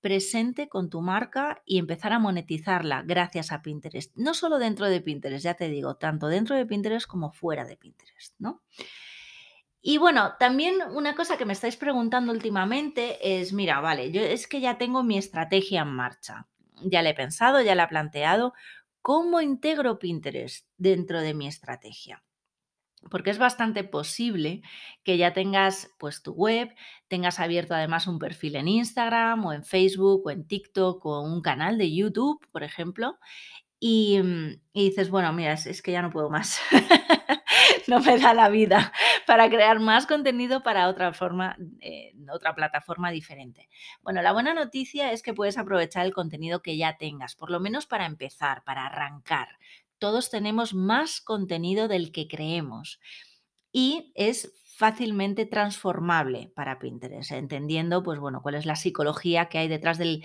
presente 0.00 0.68
con 0.68 0.90
tu 0.90 1.00
marca 1.00 1.62
y 1.64 1.78
empezar 1.78 2.12
a 2.12 2.18
monetizarla 2.18 3.02
gracias 3.02 3.52
a 3.52 3.62
Pinterest. 3.62 4.16
No 4.16 4.34
solo 4.34 4.58
dentro 4.58 4.88
de 4.88 5.00
Pinterest, 5.00 5.44
ya 5.44 5.54
te 5.54 5.68
digo, 5.68 5.96
tanto 5.96 6.28
dentro 6.28 6.56
de 6.56 6.66
Pinterest 6.66 7.06
como 7.06 7.30
fuera 7.30 7.64
de 7.64 7.76
Pinterest, 7.76 8.34
¿no? 8.38 8.62
Y 9.82 9.96
bueno, 9.98 10.34
también 10.38 10.76
una 10.92 11.14
cosa 11.14 11.38
que 11.38 11.46
me 11.46 11.54
estáis 11.54 11.76
preguntando 11.76 12.32
últimamente 12.32 13.40
es, 13.40 13.52
mira, 13.52 13.80
vale, 13.80 14.12
yo 14.12 14.20
es 14.20 14.46
que 14.46 14.60
ya 14.60 14.76
tengo 14.76 15.02
mi 15.02 15.16
estrategia 15.16 15.82
en 15.82 15.88
marcha. 15.88 16.48
Ya 16.82 17.02
la 17.02 17.10
he 17.10 17.14
pensado, 17.14 17.62
ya 17.62 17.74
la 17.74 17.84
he 17.84 17.88
planteado. 17.88 18.52
¿Cómo 19.00 19.40
integro 19.40 19.98
Pinterest 19.98 20.66
dentro 20.76 21.20
de 21.20 21.32
mi 21.32 21.46
estrategia? 21.46 22.22
Porque 23.08 23.30
es 23.30 23.38
bastante 23.38 23.84
posible 23.84 24.62
que 25.04 25.16
ya 25.16 25.32
tengas 25.32 25.90
pues 25.98 26.22
tu 26.22 26.32
web, 26.32 26.74
tengas 27.08 27.40
abierto 27.40 27.74
además 27.74 28.06
un 28.06 28.18
perfil 28.18 28.56
en 28.56 28.68
Instagram 28.68 29.44
o 29.46 29.52
en 29.52 29.64
Facebook 29.64 30.26
o 30.26 30.30
en 30.30 30.46
TikTok 30.46 31.04
o 31.06 31.22
un 31.22 31.40
canal 31.40 31.78
de 31.78 31.94
YouTube, 31.94 32.46
por 32.52 32.62
ejemplo, 32.62 33.18
y, 33.82 34.20
mm, 34.22 34.60
dices, 34.74 35.08
bueno, 35.08 35.32
mira, 35.32 35.54
es, 35.54 35.80
que 35.82 35.92
ya 35.92 36.02
no 36.02 36.10
puedo 36.10 36.28
más, 36.28 36.60
no 37.88 38.00
me 38.00 38.18
da 38.18 38.34
la 38.34 38.50
vida 38.50 38.92
para 39.26 39.48
crear 39.48 39.80
más 39.80 40.06
contenido 40.06 40.62
para 40.62 40.88
otra 40.88 41.14
forma, 41.14 41.56
eh, 41.80 42.12
otra 42.30 42.54
plataforma 42.54 43.10
diferente. 43.10 43.70
Bueno, 44.02 44.20
la 44.20 44.32
buena 44.32 44.52
noticia 44.52 45.12
es 45.12 45.22
que 45.22 45.32
puedes 45.32 45.56
aprovechar 45.56 46.04
el 46.04 46.12
contenido 46.12 46.60
que 46.60 46.76
ya 46.76 46.98
tengas, 46.98 47.34
por 47.36 47.50
lo 47.50 47.58
menos 47.58 47.86
para 47.86 48.04
empezar, 48.04 48.62
para 48.64 48.84
arrancar 48.84 49.48
todos 50.00 50.30
tenemos 50.30 50.74
más 50.74 51.20
contenido 51.20 51.86
del 51.86 52.10
que 52.10 52.26
creemos 52.26 52.98
y 53.70 54.12
es 54.16 54.52
fácilmente 54.80 55.44
transformable 55.44 56.50
para 56.56 56.78
Pinterest, 56.78 57.32
entendiendo 57.32 58.02
pues 58.02 58.18
bueno, 58.18 58.40
cuál 58.40 58.54
es 58.54 58.64
la 58.64 58.76
psicología 58.76 59.50
que 59.50 59.58
hay 59.58 59.68
detrás 59.68 59.98
del, 59.98 60.24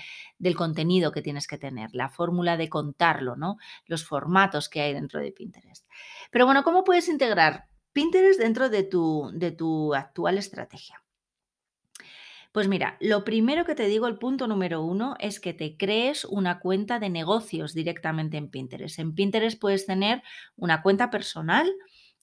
contenido 0.55 1.11
que 1.11 1.21
tienes 1.21 1.45
que 1.45 1.57
tener, 1.57 1.89
la 1.93 2.07
fórmula 2.07 2.55
de 2.55 2.69
contarlo, 2.69 3.36
¿no? 3.36 3.57
Los 3.86 4.05
formatos 4.05 4.69
que 4.69 4.80
hay 4.80 4.93
dentro 4.93 5.19
de 5.19 5.34
Pinterest. 5.34 5.86
Pero 6.32 6.45
bueno, 6.45 6.63
¿cómo 6.63 6.86
puedes 6.86 7.09
integrar 7.09 7.65
Pinterest 7.91 8.39
dentro 8.39 8.69
de 8.69 8.84
tu, 8.84 9.30
de 9.34 9.51
tu 9.51 9.93
actual 9.93 10.38
estrategia? 10.38 11.04
Pues 12.55 12.69
mira, 12.69 12.95
lo 13.01 13.25
primero 13.25 13.65
que 13.65 13.75
te 13.75 13.85
digo, 13.85 14.07
el 14.07 14.17
punto 14.17 14.47
número 14.47 14.81
uno, 14.81 15.17
es 15.19 15.41
que 15.41 15.53
te 15.53 15.75
crees 15.75 16.23
una 16.23 16.61
cuenta 16.61 16.99
de 16.99 17.09
negocios 17.09 17.73
directamente 17.73 18.37
en 18.37 18.49
Pinterest. 18.49 18.97
En 18.97 19.13
Pinterest 19.13 19.59
puedes 19.59 19.85
tener 19.85 20.23
una 20.55 20.81
cuenta 20.81 21.09
personal 21.09 21.69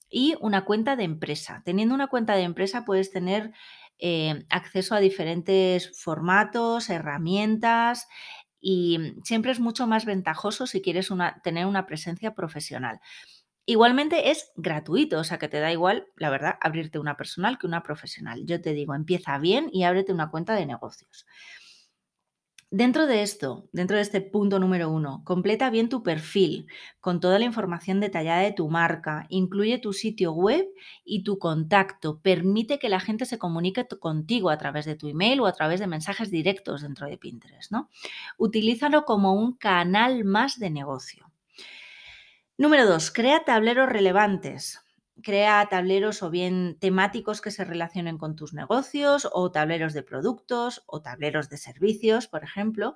y 0.09 0.33
una 0.41 0.65
cuenta 0.65 0.95
de 0.95 1.03
empresa. 1.03 1.61
Teniendo 1.63 1.93
una 1.93 2.07
cuenta 2.07 2.33
de 2.33 2.41
empresa 2.41 2.83
puedes 2.83 3.11
tener 3.11 3.51
eh, 3.99 4.43
acceso 4.49 4.95
a 4.95 4.99
diferentes 5.01 5.91
formatos, 6.01 6.89
herramientas 6.89 8.07
y 8.59 9.13
siempre 9.23 9.51
es 9.51 9.59
mucho 9.59 9.85
más 9.85 10.03
ventajoso 10.03 10.65
si 10.65 10.81
quieres 10.81 11.09
tener 11.43 11.67
una 11.67 11.85
presencia 11.85 12.33
profesional. 12.33 12.99
Igualmente 13.65 14.29
es 14.29 14.51
gratuito, 14.57 15.19
o 15.19 15.23
sea 15.23 15.37
que 15.37 15.47
te 15.47 15.59
da 15.59 15.71
igual, 15.71 16.07
la 16.17 16.29
verdad, 16.29 16.57
abrirte 16.59 16.99
una 16.99 17.15
personal 17.15 17.57
que 17.57 17.67
una 17.67 17.81
profesional. 17.81 18.45
Yo 18.45 18.59
te 18.61 18.73
digo, 18.73 18.93
empieza 18.93 19.37
bien 19.37 19.69
y 19.71 19.83
ábrete 19.83 20.11
una 20.11 20.29
cuenta 20.29 20.53
de 20.53 20.65
negocios. 20.65 21.25
Dentro 22.75 23.05
de 23.05 23.21
esto, 23.21 23.69
dentro 23.71 23.97
de 23.97 24.01
este 24.01 24.19
punto 24.19 24.57
número 24.57 24.89
uno, 24.89 25.21
completa 25.25 25.69
bien 25.69 25.89
tu 25.89 26.01
perfil 26.01 26.65
con 26.99 27.19
toda 27.19 27.37
la 27.37 27.45
información 27.45 27.99
detallada 27.99 28.41
de 28.41 28.51
tu 28.51 28.67
marca, 28.67 29.27
incluye 29.29 29.77
tu 29.77 29.93
sitio 29.93 30.33
web 30.33 30.65
y 31.05 31.23
tu 31.23 31.37
contacto, 31.37 32.19
permite 32.19 32.79
que 32.79 32.89
la 32.89 32.99
gente 32.99 33.25
se 33.25 33.37
comunique 33.37 33.87
contigo 33.87 34.49
a 34.49 34.57
través 34.57 34.85
de 34.85 34.95
tu 34.95 35.07
email 35.07 35.39
o 35.41 35.45
a 35.45 35.53
través 35.53 35.79
de 35.79 35.87
mensajes 35.87 36.31
directos 36.31 36.81
dentro 36.81 37.07
de 37.07 37.19
Pinterest, 37.19 37.71
¿no? 37.71 37.89
Utilízalo 38.39 39.05
como 39.05 39.33
un 39.33 39.53
canal 39.55 40.25
más 40.25 40.57
de 40.57 40.71
negocio. 40.71 41.32
Número 42.55 42.85
dos, 42.85 43.09
crea 43.09 43.43
tableros 43.45 43.89
relevantes. 43.89 44.79
Crea 45.23 45.67
tableros 45.69 46.21
o 46.21 46.29
bien 46.29 46.77
temáticos 46.79 47.41
que 47.41 47.49
se 47.49 47.65
relacionen 47.65 48.17
con 48.17 48.35
tus 48.35 48.53
negocios 48.53 49.27
o 49.31 49.51
tableros 49.51 49.93
de 49.93 50.03
productos 50.03 50.83
o 50.85 51.01
tableros 51.01 51.49
de 51.49 51.57
servicios, 51.57 52.27
por 52.27 52.43
ejemplo, 52.43 52.95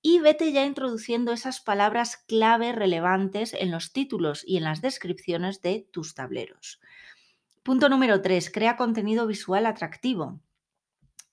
y 0.00 0.20
vete 0.20 0.52
ya 0.52 0.64
introduciendo 0.64 1.32
esas 1.32 1.60
palabras 1.60 2.16
clave 2.16 2.72
relevantes 2.72 3.52
en 3.52 3.70
los 3.70 3.92
títulos 3.92 4.44
y 4.46 4.56
en 4.56 4.64
las 4.64 4.80
descripciones 4.80 5.60
de 5.60 5.88
tus 5.90 6.14
tableros. 6.14 6.80
Punto 7.62 7.88
número 7.88 8.22
tres, 8.22 8.50
crea 8.50 8.76
contenido 8.76 9.26
visual 9.26 9.66
atractivo. 9.66 10.40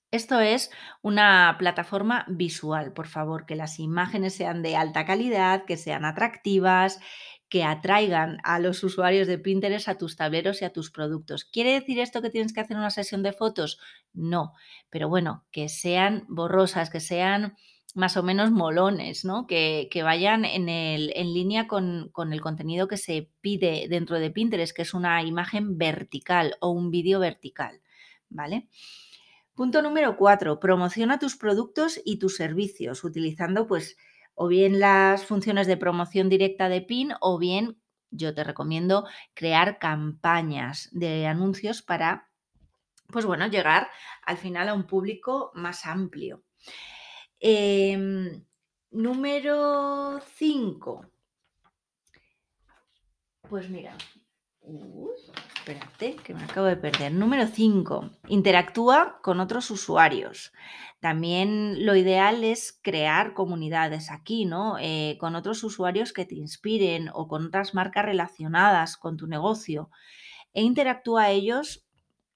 Esto 0.09 0.39
es 0.39 0.69
una 1.01 1.55
plataforma 1.57 2.25
visual, 2.27 2.93
por 2.93 3.07
favor, 3.07 3.47
que 3.47 3.55
las 3.55 3.79
imágenes 3.79 4.35
sean 4.35 4.61
de 4.61 4.75
alta 4.75 5.05
calidad, 5.05 5.65
que 5.65 5.75
sean 5.75 6.05
atractivas, 6.05 6.99
que 7.53 7.63
atraigan 7.63 8.39
a 8.43 8.57
los 8.57 8.83
usuarios 8.83 9.27
de 9.27 9.37
Pinterest 9.37 9.87
a 9.87 9.99
tus 9.99 10.15
tableros 10.15 10.63
y 10.63 10.65
a 10.65 10.73
tus 10.73 10.89
productos. 10.89 11.45
¿Quiere 11.45 11.73
decir 11.73 11.99
esto 11.99 12.23
que 12.23 12.31
tienes 12.31 12.51
que 12.51 12.61
hacer 12.61 12.77
una 12.77 12.89
sesión 12.89 13.21
de 13.21 13.31
fotos? 13.31 13.79
No, 14.11 14.53
pero 14.89 15.07
bueno, 15.07 15.45
que 15.51 15.69
sean 15.69 16.25
borrosas, 16.27 16.89
que 16.89 16.99
sean 16.99 17.55
más 17.93 18.17
o 18.17 18.23
menos 18.23 18.49
molones, 18.49 19.23
¿no? 19.23 19.45
Que, 19.45 19.87
vayan 20.03 20.45
en, 20.45 20.67
en 20.67 21.33
línea 21.35 21.67
con, 21.67 22.09
con, 22.11 22.33
el 22.33 22.41
contenido 22.41 22.87
que 22.87 22.97
se 22.97 23.29
pide 23.39 23.85
dentro 23.87 24.17
de 24.17 24.31
Pinterest, 24.31 24.75
que 24.75 24.81
es 24.81 24.95
una 24.95 25.21
imagen 25.21 25.77
vertical 25.77 26.55
o 26.59 26.71
un 26.71 26.89
vídeo 26.89 27.19
vertical, 27.19 27.81
¿vale? 28.29 28.67
Punto 29.53 29.83
número 29.83 30.17
cuatro, 30.17 30.59
promociona 30.59 31.19
tus 31.19 31.35
productos 31.35 32.01
y 32.03 32.17
tus 32.17 32.35
servicios 32.35 33.03
utilizando 33.03 33.67
pues 33.67 33.95
o 34.35 34.47
bien 34.47 34.79
las 34.79 35.25
funciones 35.25 35.67
de 35.67 35.77
promoción 35.77 36.29
directa 36.29 36.69
de 36.69 36.81
PIN 36.81 37.13
o 37.21 37.37
bien 37.37 37.77
yo 38.09 38.33
te 38.33 38.43
recomiendo 38.43 39.07
crear 39.33 39.79
campañas 39.79 40.89
de 40.91 41.25
anuncios 41.27 41.81
para 41.81 42.29
pues 43.13 43.25
bueno, 43.25 43.47
llegar 43.47 43.89
al 44.25 44.37
final 44.37 44.67
a 44.69 44.73
un 44.73 44.83
público 44.83 45.51
más 45.53 45.85
amplio. 45.85 46.43
Em, 47.39 48.43
número 48.91 50.19
5. 50.35 51.05
Pues 53.47 53.69
mira, 53.69 53.95
espérate, 55.55 56.15
que 56.23 56.33
me 56.33 56.43
acabo 56.43 56.67
de 56.67 56.75
perder. 56.75 57.13
Número 57.13 57.47
5. 57.47 58.11
Interactúa 58.27 59.19
con 59.21 59.39
otros 59.39 59.71
usuarios. 59.71 60.51
También 60.99 61.85
lo 61.85 61.95
ideal 61.95 62.43
es 62.43 62.79
crear 62.81 63.33
comunidades 63.33 64.11
aquí, 64.11 64.45
¿no? 64.45 64.77
Eh, 64.79 65.17
con 65.19 65.35
otros 65.35 65.63
usuarios 65.63 66.13
que 66.13 66.25
te 66.25 66.35
inspiren 66.35 67.09
o 67.13 67.27
con 67.27 67.47
otras 67.47 67.73
marcas 67.73 68.05
relacionadas 68.05 68.97
con 68.97 69.17
tu 69.17 69.27
negocio. 69.27 69.89
E 70.53 70.61
interactúa 70.61 71.23
a 71.23 71.31
ellos, 71.31 71.85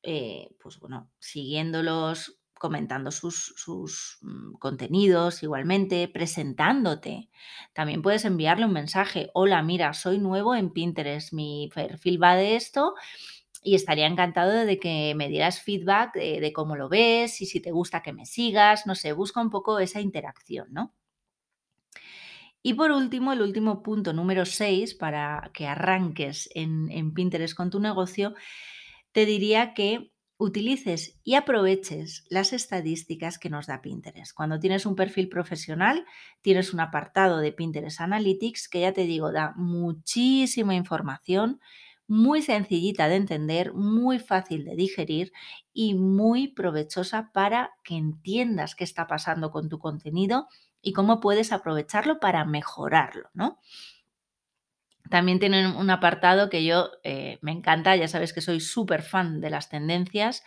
eh, 0.04 0.50
pues 0.62 0.80
bueno, 0.80 1.10
siguiéndolos, 1.20 2.37
comentando 2.60 3.12
sus, 3.12 3.54
sus, 3.56 4.18
mm, 4.22 4.54
contenidos 4.54 5.44
igualmente, 5.44 6.08
presentándote. 6.08 7.30
También 7.74 8.02
puedes 8.02 8.26
enviarle 8.26 8.66
un 8.66 8.74
mensaje, 8.74 9.30
hola, 9.34 9.62
mira, 9.64 9.94
soy 9.94 10.20
nuevo 10.20 10.56
en 10.56 10.72
Pinterest, 10.72 11.34
mi 11.34 11.70
perfil 11.74 12.22
va 12.22 12.36
de 12.36 12.56
esto 12.56 12.96
y 13.64 13.76
estaría 13.76 14.08
encantado 14.08 14.52
de 14.66 14.80
que 14.80 15.14
me 15.16 15.30
dieras 15.30 15.62
feedback 15.62 16.14
de, 16.14 16.54
cómo 16.54 16.76
lo 16.76 16.90
ves 16.90 17.42
y 17.42 17.46
si 17.46 17.60
te 17.60 17.72
gusta 17.72 18.02
que 18.02 18.14
me 18.14 18.26
sigas, 18.26 18.86
no 18.88 18.96
sé, 18.96 19.14
busca 19.14 19.42
un 19.42 19.50
poco 19.50 19.80
esa 19.80 20.00
interacción, 20.00 20.68
¿no? 20.72 20.94
Y 22.64 22.74
por 22.74 22.92
último, 22.92 23.34
el 23.34 23.42
último 23.42 23.84
punto 23.84 24.14
número 24.14 24.46
6 24.46 24.96
para 24.96 25.52
que 25.54 25.68
arranques 25.68 26.50
en, 26.54 26.90
en 26.92 27.14
Pinterest 27.14 27.56
con 27.56 27.70
tu 27.70 27.80
negocio, 27.80 28.36
te 29.12 29.26
diría 29.26 29.74
que 29.74 30.12
utilices 30.38 31.20
y 31.24 31.36
aproveches 31.36 32.26
las 32.30 32.54
estadísticas 32.54 33.40
que 33.40 33.50
nos 33.50 33.68
da 33.68 33.82
Pinterest. 33.82 34.34
Cuando 34.34 34.60
tienes 34.60 34.86
un 34.86 34.96
perfil 34.96 35.30
profesional, 35.30 36.06
tienes 36.42 36.74
un 36.74 36.80
apartado 36.80 37.40
de 37.40 37.52
Pinterest 37.52 38.02
Analytics 38.02 38.70
que 38.70 38.82
ya 38.82 38.94
te 38.94 39.06
digo, 39.06 39.32
da 39.32 39.54
muchísima 39.56 40.76
información, 40.76 41.60
muy 42.08 42.42
sencillita 42.42 43.10
de 43.10 43.16
entender, 43.16 43.74
muy 43.74 44.20
fácil 44.20 44.64
de 44.64 44.76
digerir 44.76 45.34
y 45.74 45.96
muy 45.96 46.48
provechosa 46.48 47.32
para 47.34 47.72
que 47.84 47.96
entiendas 47.96 48.76
qué 48.76 48.84
está 48.84 49.08
pasando 49.08 49.52
con 49.52 49.70
tu 49.70 49.80
contenido 49.80 50.48
y 50.82 50.94
cómo 50.94 51.20
puedes 51.20 51.52
aprovecharlo 51.52 52.20
para 52.20 52.46
mejorarlo, 52.46 53.30
¿no? 53.34 53.60
También 55.10 55.40
tienen 55.40 55.76
un 55.76 55.90
apartado 55.90 56.50
que 56.50 56.64
yo 56.66 56.92
eh, 57.04 57.38
me 57.42 57.52
encanta, 57.52 57.96
ya 57.96 58.08
sabes 58.08 58.34
que 58.34 58.42
soy 58.42 58.60
súper 58.60 59.02
fan 59.04 59.40
de 59.42 59.50
las 59.50 59.70
tendencias, 59.70 60.44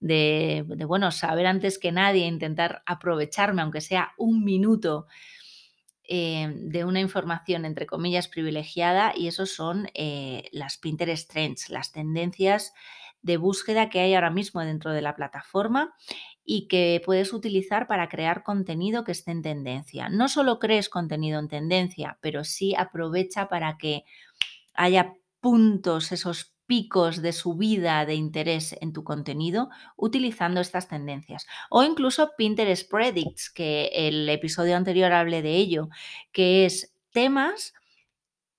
de, 0.00 0.64
de, 0.66 0.84
bueno, 0.84 1.10
saber 1.10 1.46
antes 1.46 1.78
que 1.78 1.92
nadie, 1.92 2.26
intentar 2.26 2.82
aprovecharme, 2.86 3.62
aunque 3.62 3.80
sea 3.80 4.12
un 4.16 4.44
minuto, 4.44 5.06
eh, 6.10 6.50
de 6.54 6.86
una 6.86 7.00
información, 7.00 7.66
entre 7.66 7.84
comillas, 7.84 8.28
privilegiada, 8.28 9.12
y 9.14 9.28
esos 9.28 9.50
son 9.50 9.90
eh, 9.92 10.48
las 10.52 10.78
Pinterest 10.78 11.30
Trends, 11.30 11.68
las 11.68 11.92
tendencias 11.92 12.72
de 13.20 13.36
búsqueda 13.36 13.90
que 13.90 14.00
hay 14.00 14.14
ahora 14.14 14.30
mismo 14.30 14.62
dentro 14.62 14.92
de 14.92 15.02
la 15.02 15.14
plataforma 15.14 15.94
y 16.50 16.66
que 16.66 17.02
puedes 17.04 17.34
utilizar 17.34 17.86
para 17.86 18.08
crear 18.08 18.42
contenido 18.42 19.04
que 19.04 19.12
esté 19.12 19.32
en 19.32 19.42
tendencia. 19.42 20.08
No 20.08 20.30
solo 20.30 20.58
crees 20.58 20.88
contenido 20.88 21.38
en 21.38 21.48
tendencia, 21.48 22.16
pero 22.22 22.42
sí 22.42 22.74
aprovecha 22.74 23.50
para 23.50 23.76
que 23.76 24.04
haya 24.72 25.12
puntos, 25.40 26.10
esos 26.10 26.54
picos 26.64 27.20
de 27.20 27.34
subida 27.34 28.06
de 28.06 28.14
interés 28.14 28.74
en 28.80 28.94
tu 28.94 29.04
contenido 29.04 29.68
utilizando 29.94 30.62
estas 30.62 30.88
tendencias. 30.88 31.46
O 31.68 31.84
incluso 31.84 32.30
Pinterest 32.38 32.90
Predicts, 32.90 33.50
que 33.50 33.90
el 33.92 34.26
episodio 34.30 34.74
anterior 34.74 35.12
hablé 35.12 35.42
de 35.42 35.54
ello, 35.54 35.90
que 36.32 36.64
es 36.64 36.94
temas 37.12 37.74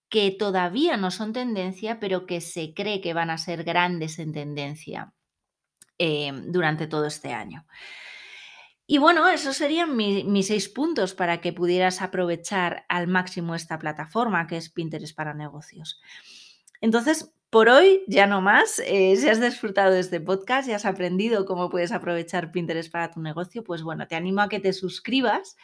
que 0.10 0.30
todavía 0.30 0.96
no 0.96 1.10
son 1.10 1.34
tendencia, 1.34 2.00
pero 2.00 2.28
que 2.28 2.40
se 2.40 2.76
cree 2.76 3.02
que 3.02 3.16
van 3.16 3.32
a 3.32 3.40
ser 3.40 3.64
grandes 3.64 4.20
en 4.20 4.32
tendencia. 4.32 5.12
Em, 6.02 6.50
durante 6.50 6.88
todo 6.88 7.06
este 7.06 7.34
año. 7.34 7.66
Y 8.88 9.00
bueno, 9.00 9.28
esos 9.28 9.58
serían 9.58 9.98
mis 9.98 10.48
seis 10.48 10.70
puntos 10.70 11.14
para 11.14 11.42
que 11.42 11.52
pudieras 11.52 12.02
aprovechar 12.02 12.86
al 12.88 13.08
máximo 13.08 13.54
esta 13.54 13.78
plataforma 13.78 14.48
que 14.48 14.56
es 14.56 14.70
Pinterest 14.70 15.14
para 15.14 15.34
negocios. 15.34 16.00
Entonces, 16.80 17.34
por 17.50 17.68
hoy 17.68 18.02
ya 18.08 18.28
no 18.28 18.40
más. 18.40 18.80
Eh, 18.86 19.18
si 19.18 19.28
has 19.28 19.42
disfrutado 19.42 19.92
de 19.92 20.00
este 20.00 20.22
podcast 20.22 20.70
y 20.70 20.72
has 20.72 20.86
aprendido 20.86 21.46
cómo 21.46 21.70
puedes 21.70 21.92
aprovechar 21.92 22.54
Pinterest 22.54 22.90
para 22.90 23.12
tu 23.12 23.20
negocio, 23.20 23.66
pues 23.66 23.84
bueno, 23.84 24.08
te 24.08 24.16
animo 24.16 24.40
a 24.40 24.48
que 24.48 24.62
te 24.62 24.72
suscribas 24.72 25.58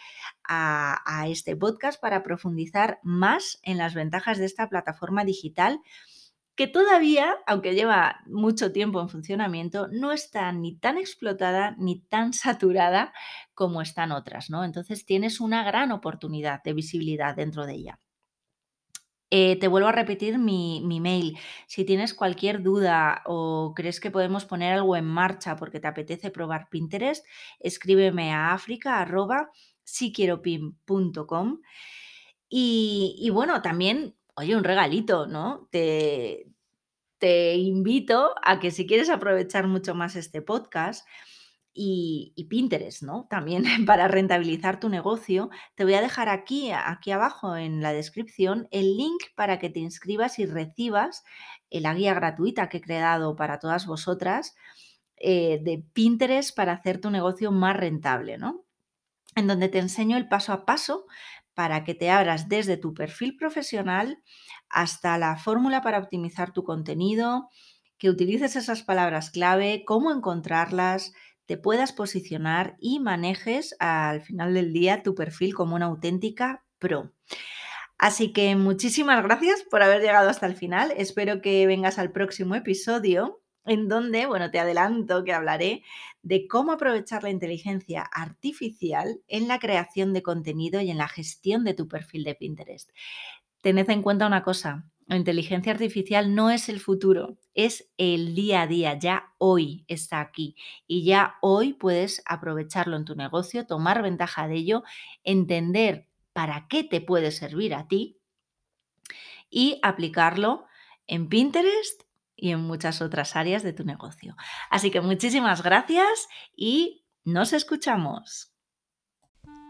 a, 0.43 1.01
a 1.05 1.29
este 1.29 1.55
podcast 1.55 2.01
para 2.01 2.23
profundizar 2.23 2.99
más 3.03 3.57
en 3.63 3.77
las 3.77 3.93
ventajas 3.93 4.37
de 4.37 4.45
esta 4.47 4.67
plataforma 4.67 5.23
digital 5.23 5.79
que 6.55 6.67
todavía, 6.67 7.35
aunque 7.47 7.75
lleva 7.75 8.21
mucho 8.27 8.71
tiempo 8.71 9.01
en 9.01 9.09
funcionamiento, 9.09 9.87
no 9.91 10.11
está 10.11 10.51
ni 10.51 10.77
tan 10.77 10.97
explotada 10.97 11.75
ni 11.77 11.99
tan 11.99 12.33
saturada 12.33 13.13
como 13.53 13.81
están 13.81 14.11
otras, 14.11 14.49
¿no? 14.49 14.63
Entonces 14.63 15.05
tienes 15.05 15.39
una 15.39 15.63
gran 15.63 15.91
oportunidad 15.91 16.63
de 16.63 16.73
visibilidad 16.73 17.35
dentro 17.35 17.65
de 17.65 17.73
ella. 17.73 17.99
Eh, 19.31 19.57
te 19.59 19.67
vuelvo 19.67 19.89
a 19.89 19.91
repetir 19.91 20.37
mi, 20.37 20.81
mail. 21.01 21.37
Si 21.67 21.83
tienes 21.83 22.13
cualquier 22.13 22.61
duda 22.61 23.21
o 23.25 23.73
crees 23.75 23.99
que 23.99 24.11
podemos 24.11 24.45
poner 24.45 24.73
algo 24.73 24.95
en 24.95 25.05
marcha 25.05 25.55
porque 25.57 25.79
te 25.79 25.87
apetece 25.87 26.29
probar 26.29 26.69
Pinterest, 26.69 27.25
escríbeme 27.59 28.31
a 28.31 28.53
africa 28.53 29.05
Y, 32.47 33.15
y 33.19 33.29
bueno, 33.31 33.61
también 33.61 34.15
oye, 34.35 34.55
un 34.55 34.63
regalito, 34.63 35.27
¿no? 35.27 35.67
Te, 35.71 36.47
te 37.17 37.55
invito 37.55 38.35
a 38.43 38.59
que 38.59 38.71
si 38.71 38.87
quieres 38.87 39.09
aprovechar 39.09 39.67
mucho 39.67 39.95
más 39.95 40.15
este 40.15 40.41
podcast, 40.41 41.07
y, 41.77 42.31
y, 42.37 42.45
Pinterest, 42.45 43.03
¿no? 43.03 43.27
También 43.29 43.65
para 43.85 44.07
rentabilizar 44.07 44.79
tu 44.79 44.87
negocio. 44.87 45.49
Te 45.75 45.83
voy 45.83 45.95
a 45.95 46.01
dejar 46.01 46.29
aquí, 46.29 46.71
aquí 46.71 47.11
abajo 47.11 47.57
en 47.57 47.81
la 47.81 47.91
descripción 47.91 48.69
el 48.71 48.95
link 48.95 49.21
para 49.35 49.59
que 49.59 49.69
te 49.69 49.81
inscribas 49.81 50.39
y 50.39 50.45
recibas 50.45 51.25
la 51.69 51.93
guía 51.93 52.13
gratuita 52.13 52.69
que 52.69 52.77
he 52.77 52.81
creado 52.81 53.35
para 53.35 53.59
todas 53.59 53.85
vosotras 53.85 54.55
eh, 55.17 55.59
de 55.61 55.83
Pinterest 55.93 56.55
para 56.55 56.73
hacer 56.73 56.99
tu 56.99 57.09
negocio 57.09 57.51
más 57.51 57.75
rentable, 57.75 58.37
¿no? 58.37 58.65
En 59.35 59.47
donde 59.47 59.69
te 59.69 59.79
enseño 59.79 60.17
el 60.17 60.29
paso 60.29 60.53
a 60.53 60.65
paso 60.65 61.05
para 61.55 61.83
que 61.83 61.95
te 61.95 62.11
abras 62.11 62.47
desde 62.49 62.77
tu 62.77 62.93
perfil 62.93 63.35
profesional 63.37 64.21
hasta 64.69 65.17
la 65.17 65.37
fórmula 65.37 65.81
para 65.81 65.99
optimizar 65.99 66.51
tu 66.51 66.63
contenido, 66.63 67.49
que 67.97 68.09
utilices 68.09 68.55
esas 68.55 68.83
palabras 68.83 69.31
clave, 69.31 69.83
cómo 69.85 70.11
encontrarlas, 70.11 71.13
te 71.45 71.57
puedas 71.57 71.93
posicionar 71.93 72.75
y 72.79 72.99
manejes 72.99 73.75
al 73.79 74.21
final 74.21 74.53
del 74.53 74.73
día 74.73 75.03
tu 75.03 75.15
perfil 75.15 75.53
como 75.53 75.75
una 75.75 75.85
auténtica 75.85 76.65
pro. 76.79 77.13
Así 77.97 78.33
que 78.33 78.55
muchísimas 78.55 79.23
gracias 79.23 79.63
por 79.63 79.81
haber 79.81 80.01
llegado 80.01 80.29
hasta 80.29 80.47
el 80.47 80.55
final. 80.55 80.93
Espero 80.97 81.41
que 81.41 81.65
vengas 81.65 81.97
al 81.97 82.11
próximo 82.11 82.55
episodio 82.55 83.41
en 83.65 83.87
donde, 83.87 84.25
bueno, 84.25 84.51
te 84.51 84.59
adelanto 84.59 85.23
que 85.23 85.33
hablaré 85.33 85.83
de 86.21 86.47
cómo 86.47 86.71
aprovechar 86.71 87.23
la 87.23 87.29
inteligencia 87.29 88.01
artificial 88.01 89.21
en 89.27 89.47
la 89.47 89.59
creación 89.59 90.13
de 90.13 90.23
contenido 90.23 90.81
y 90.81 90.91
en 90.91 90.97
la 90.97 91.07
gestión 91.07 91.63
de 91.63 91.73
tu 91.73 91.87
perfil 91.87 92.23
de 92.23 92.35
Pinterest. 92.35 92.89
Tened 93.61 93.89
en 93.89 94.01
cuenta 94.01 94.27
una 94.27 94.43
cosa, 94.43 94.85
la 95.07 95.17
inteligencia 95.17 95.71
artificial 95.71 96.33
no 96.33 96.49
es 96.49 96.67
el 96.67 96.79
futuro, 96.79 97.37
es 97.53 97.91
el 97.97 98.33
día 98.33 98.63
a 98.63 98.67
día, 98.67 98.97
ya 98.97 99.33
hoy 99.37 99.85
está 99.87 100.19
aquí 100.19 100.55
y 100.87 101.03
ya 101.03 101.35
hoy 101.41 101.73
puedes 101.73 102.23
aprovecharlo 102.25 102.97
en 102.97 103.05
tu 103.05 103.15
negocio, 103.15 103.67
tomar 103.67 104.01
ventaja 104.01 104.47
de 104.47 104.55
ello, 104.55 104.83
entender 105.23 106.07
para 106.33 106.67
qué 106.67 106.83
te 106.83 107.01
puede 107.01 107.31
servir 107.31 107.75
a 107.75 107.87
ti 107.87 108.19
y 109.49 109.79
aplicarlo 109.83 110.65
en 111.05 111.29
Pinterest 111.29 112.04
y 112.35 112.51
en 112.51 112.61
muchas 112.61 113.01
otras 113.01 113.35
áreas 113.35 113.63
de 113.63 113.73
tu 113.73 113.83
negocio. 113.83 114.35
Así 114.69 114.91
que 114.91 115.01
muchísimas 115.01 115.63
gracias 115.63 116.27
y 116.55 117.05
nos 117.23 117.53
escuchamos. 117.53 118.51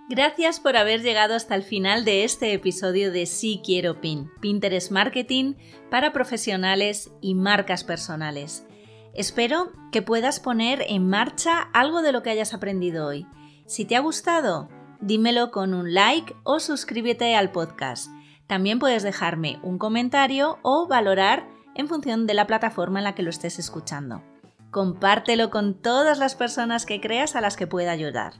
Gracias 0.07 0.59
por 0.59 0.77
haber 0.77 1.01
llegado 1.01 1.33
hasta 1.33 1.55
el 1.55 1.63
final 1.63 2.05
de 2.05 2.23
este 2.23 2.53
episodio 2.53 3.11
de 3.11 3.25
Sí 3.25 3.61
Quiero 3.65 4.01
Pin, 4.01 4.29
Pinterest 4.39 4.91
Marketing 4.91 5.55
para 5.89 6.13
profesionales 6.13 7.11
y 7.21 7.33
marcas 7.33 7.83
personales. 7.83 8.67
Espero 9.15 9.71
que 9.91 10.03
puedas 10.03 10.39
poner 10.39 10.85
en 10.89 11.09
marcha 11.09 11.59
algo 11.73 12.03
de 12.03 12.11
lo 12.11 12.21
que 12.21 12.29
hayas 12.29 12.53
aprendido 12.53 13.07
hoy. 13.07 13.25
Si 13.65 13.85
te 13.85 13.95
ha 13.95 13.99
gustado, 13.99 14.69
dímelo 15.01 15.49
con 15.49 15.73
un 15.73 15.93
like 15.93 16.35
o 16.43 16.59
suscríbete 16.59 17.35
al 17.35 17.51
podcast. 17.51 18.11
También 18.45 18.77
puedes 18.77 19.01
dejarme 19.01 19.57
un 19.63 19.79
comentario 19.79 20.59
o 20.61 20.87
valorar 20.87 21.47
en 21.75 21.87
función 21.87 22.25
de 22.25 22.33
la 22.33 22.47
plataforma 22.47 22.99
en 22.99 23.03
la 23.03 23.15
que 23.15 23.23
lo 23.23 23.29
estés 23.29 23.59
escuchando. 23.59 24.23
Compártelo 24.71 25.51
con 25.51 25.75
todas 25.75 26.17
las 26.17 26.35
personas 26.35 26.85
que 26.85 26.99
creas 26.99 27.35
a 27.35 27.41
las 27.41 27.55
que 27.55 27.67
pueda 27.67 27.91
ayudar. 27.91 28.33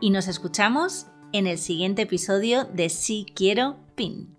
Y 0.00 0.10
nos 0.10 0.28
escuchamos 0.28 1.06
en 1.32 1.46
el 1.46 1.58
siguiente 1.58 2.02
episodio 2.02 2.64
de 2.64 2.88
Si 2.88 3.26
Quiero 3.34 3.76
Pin. 3.94 4.35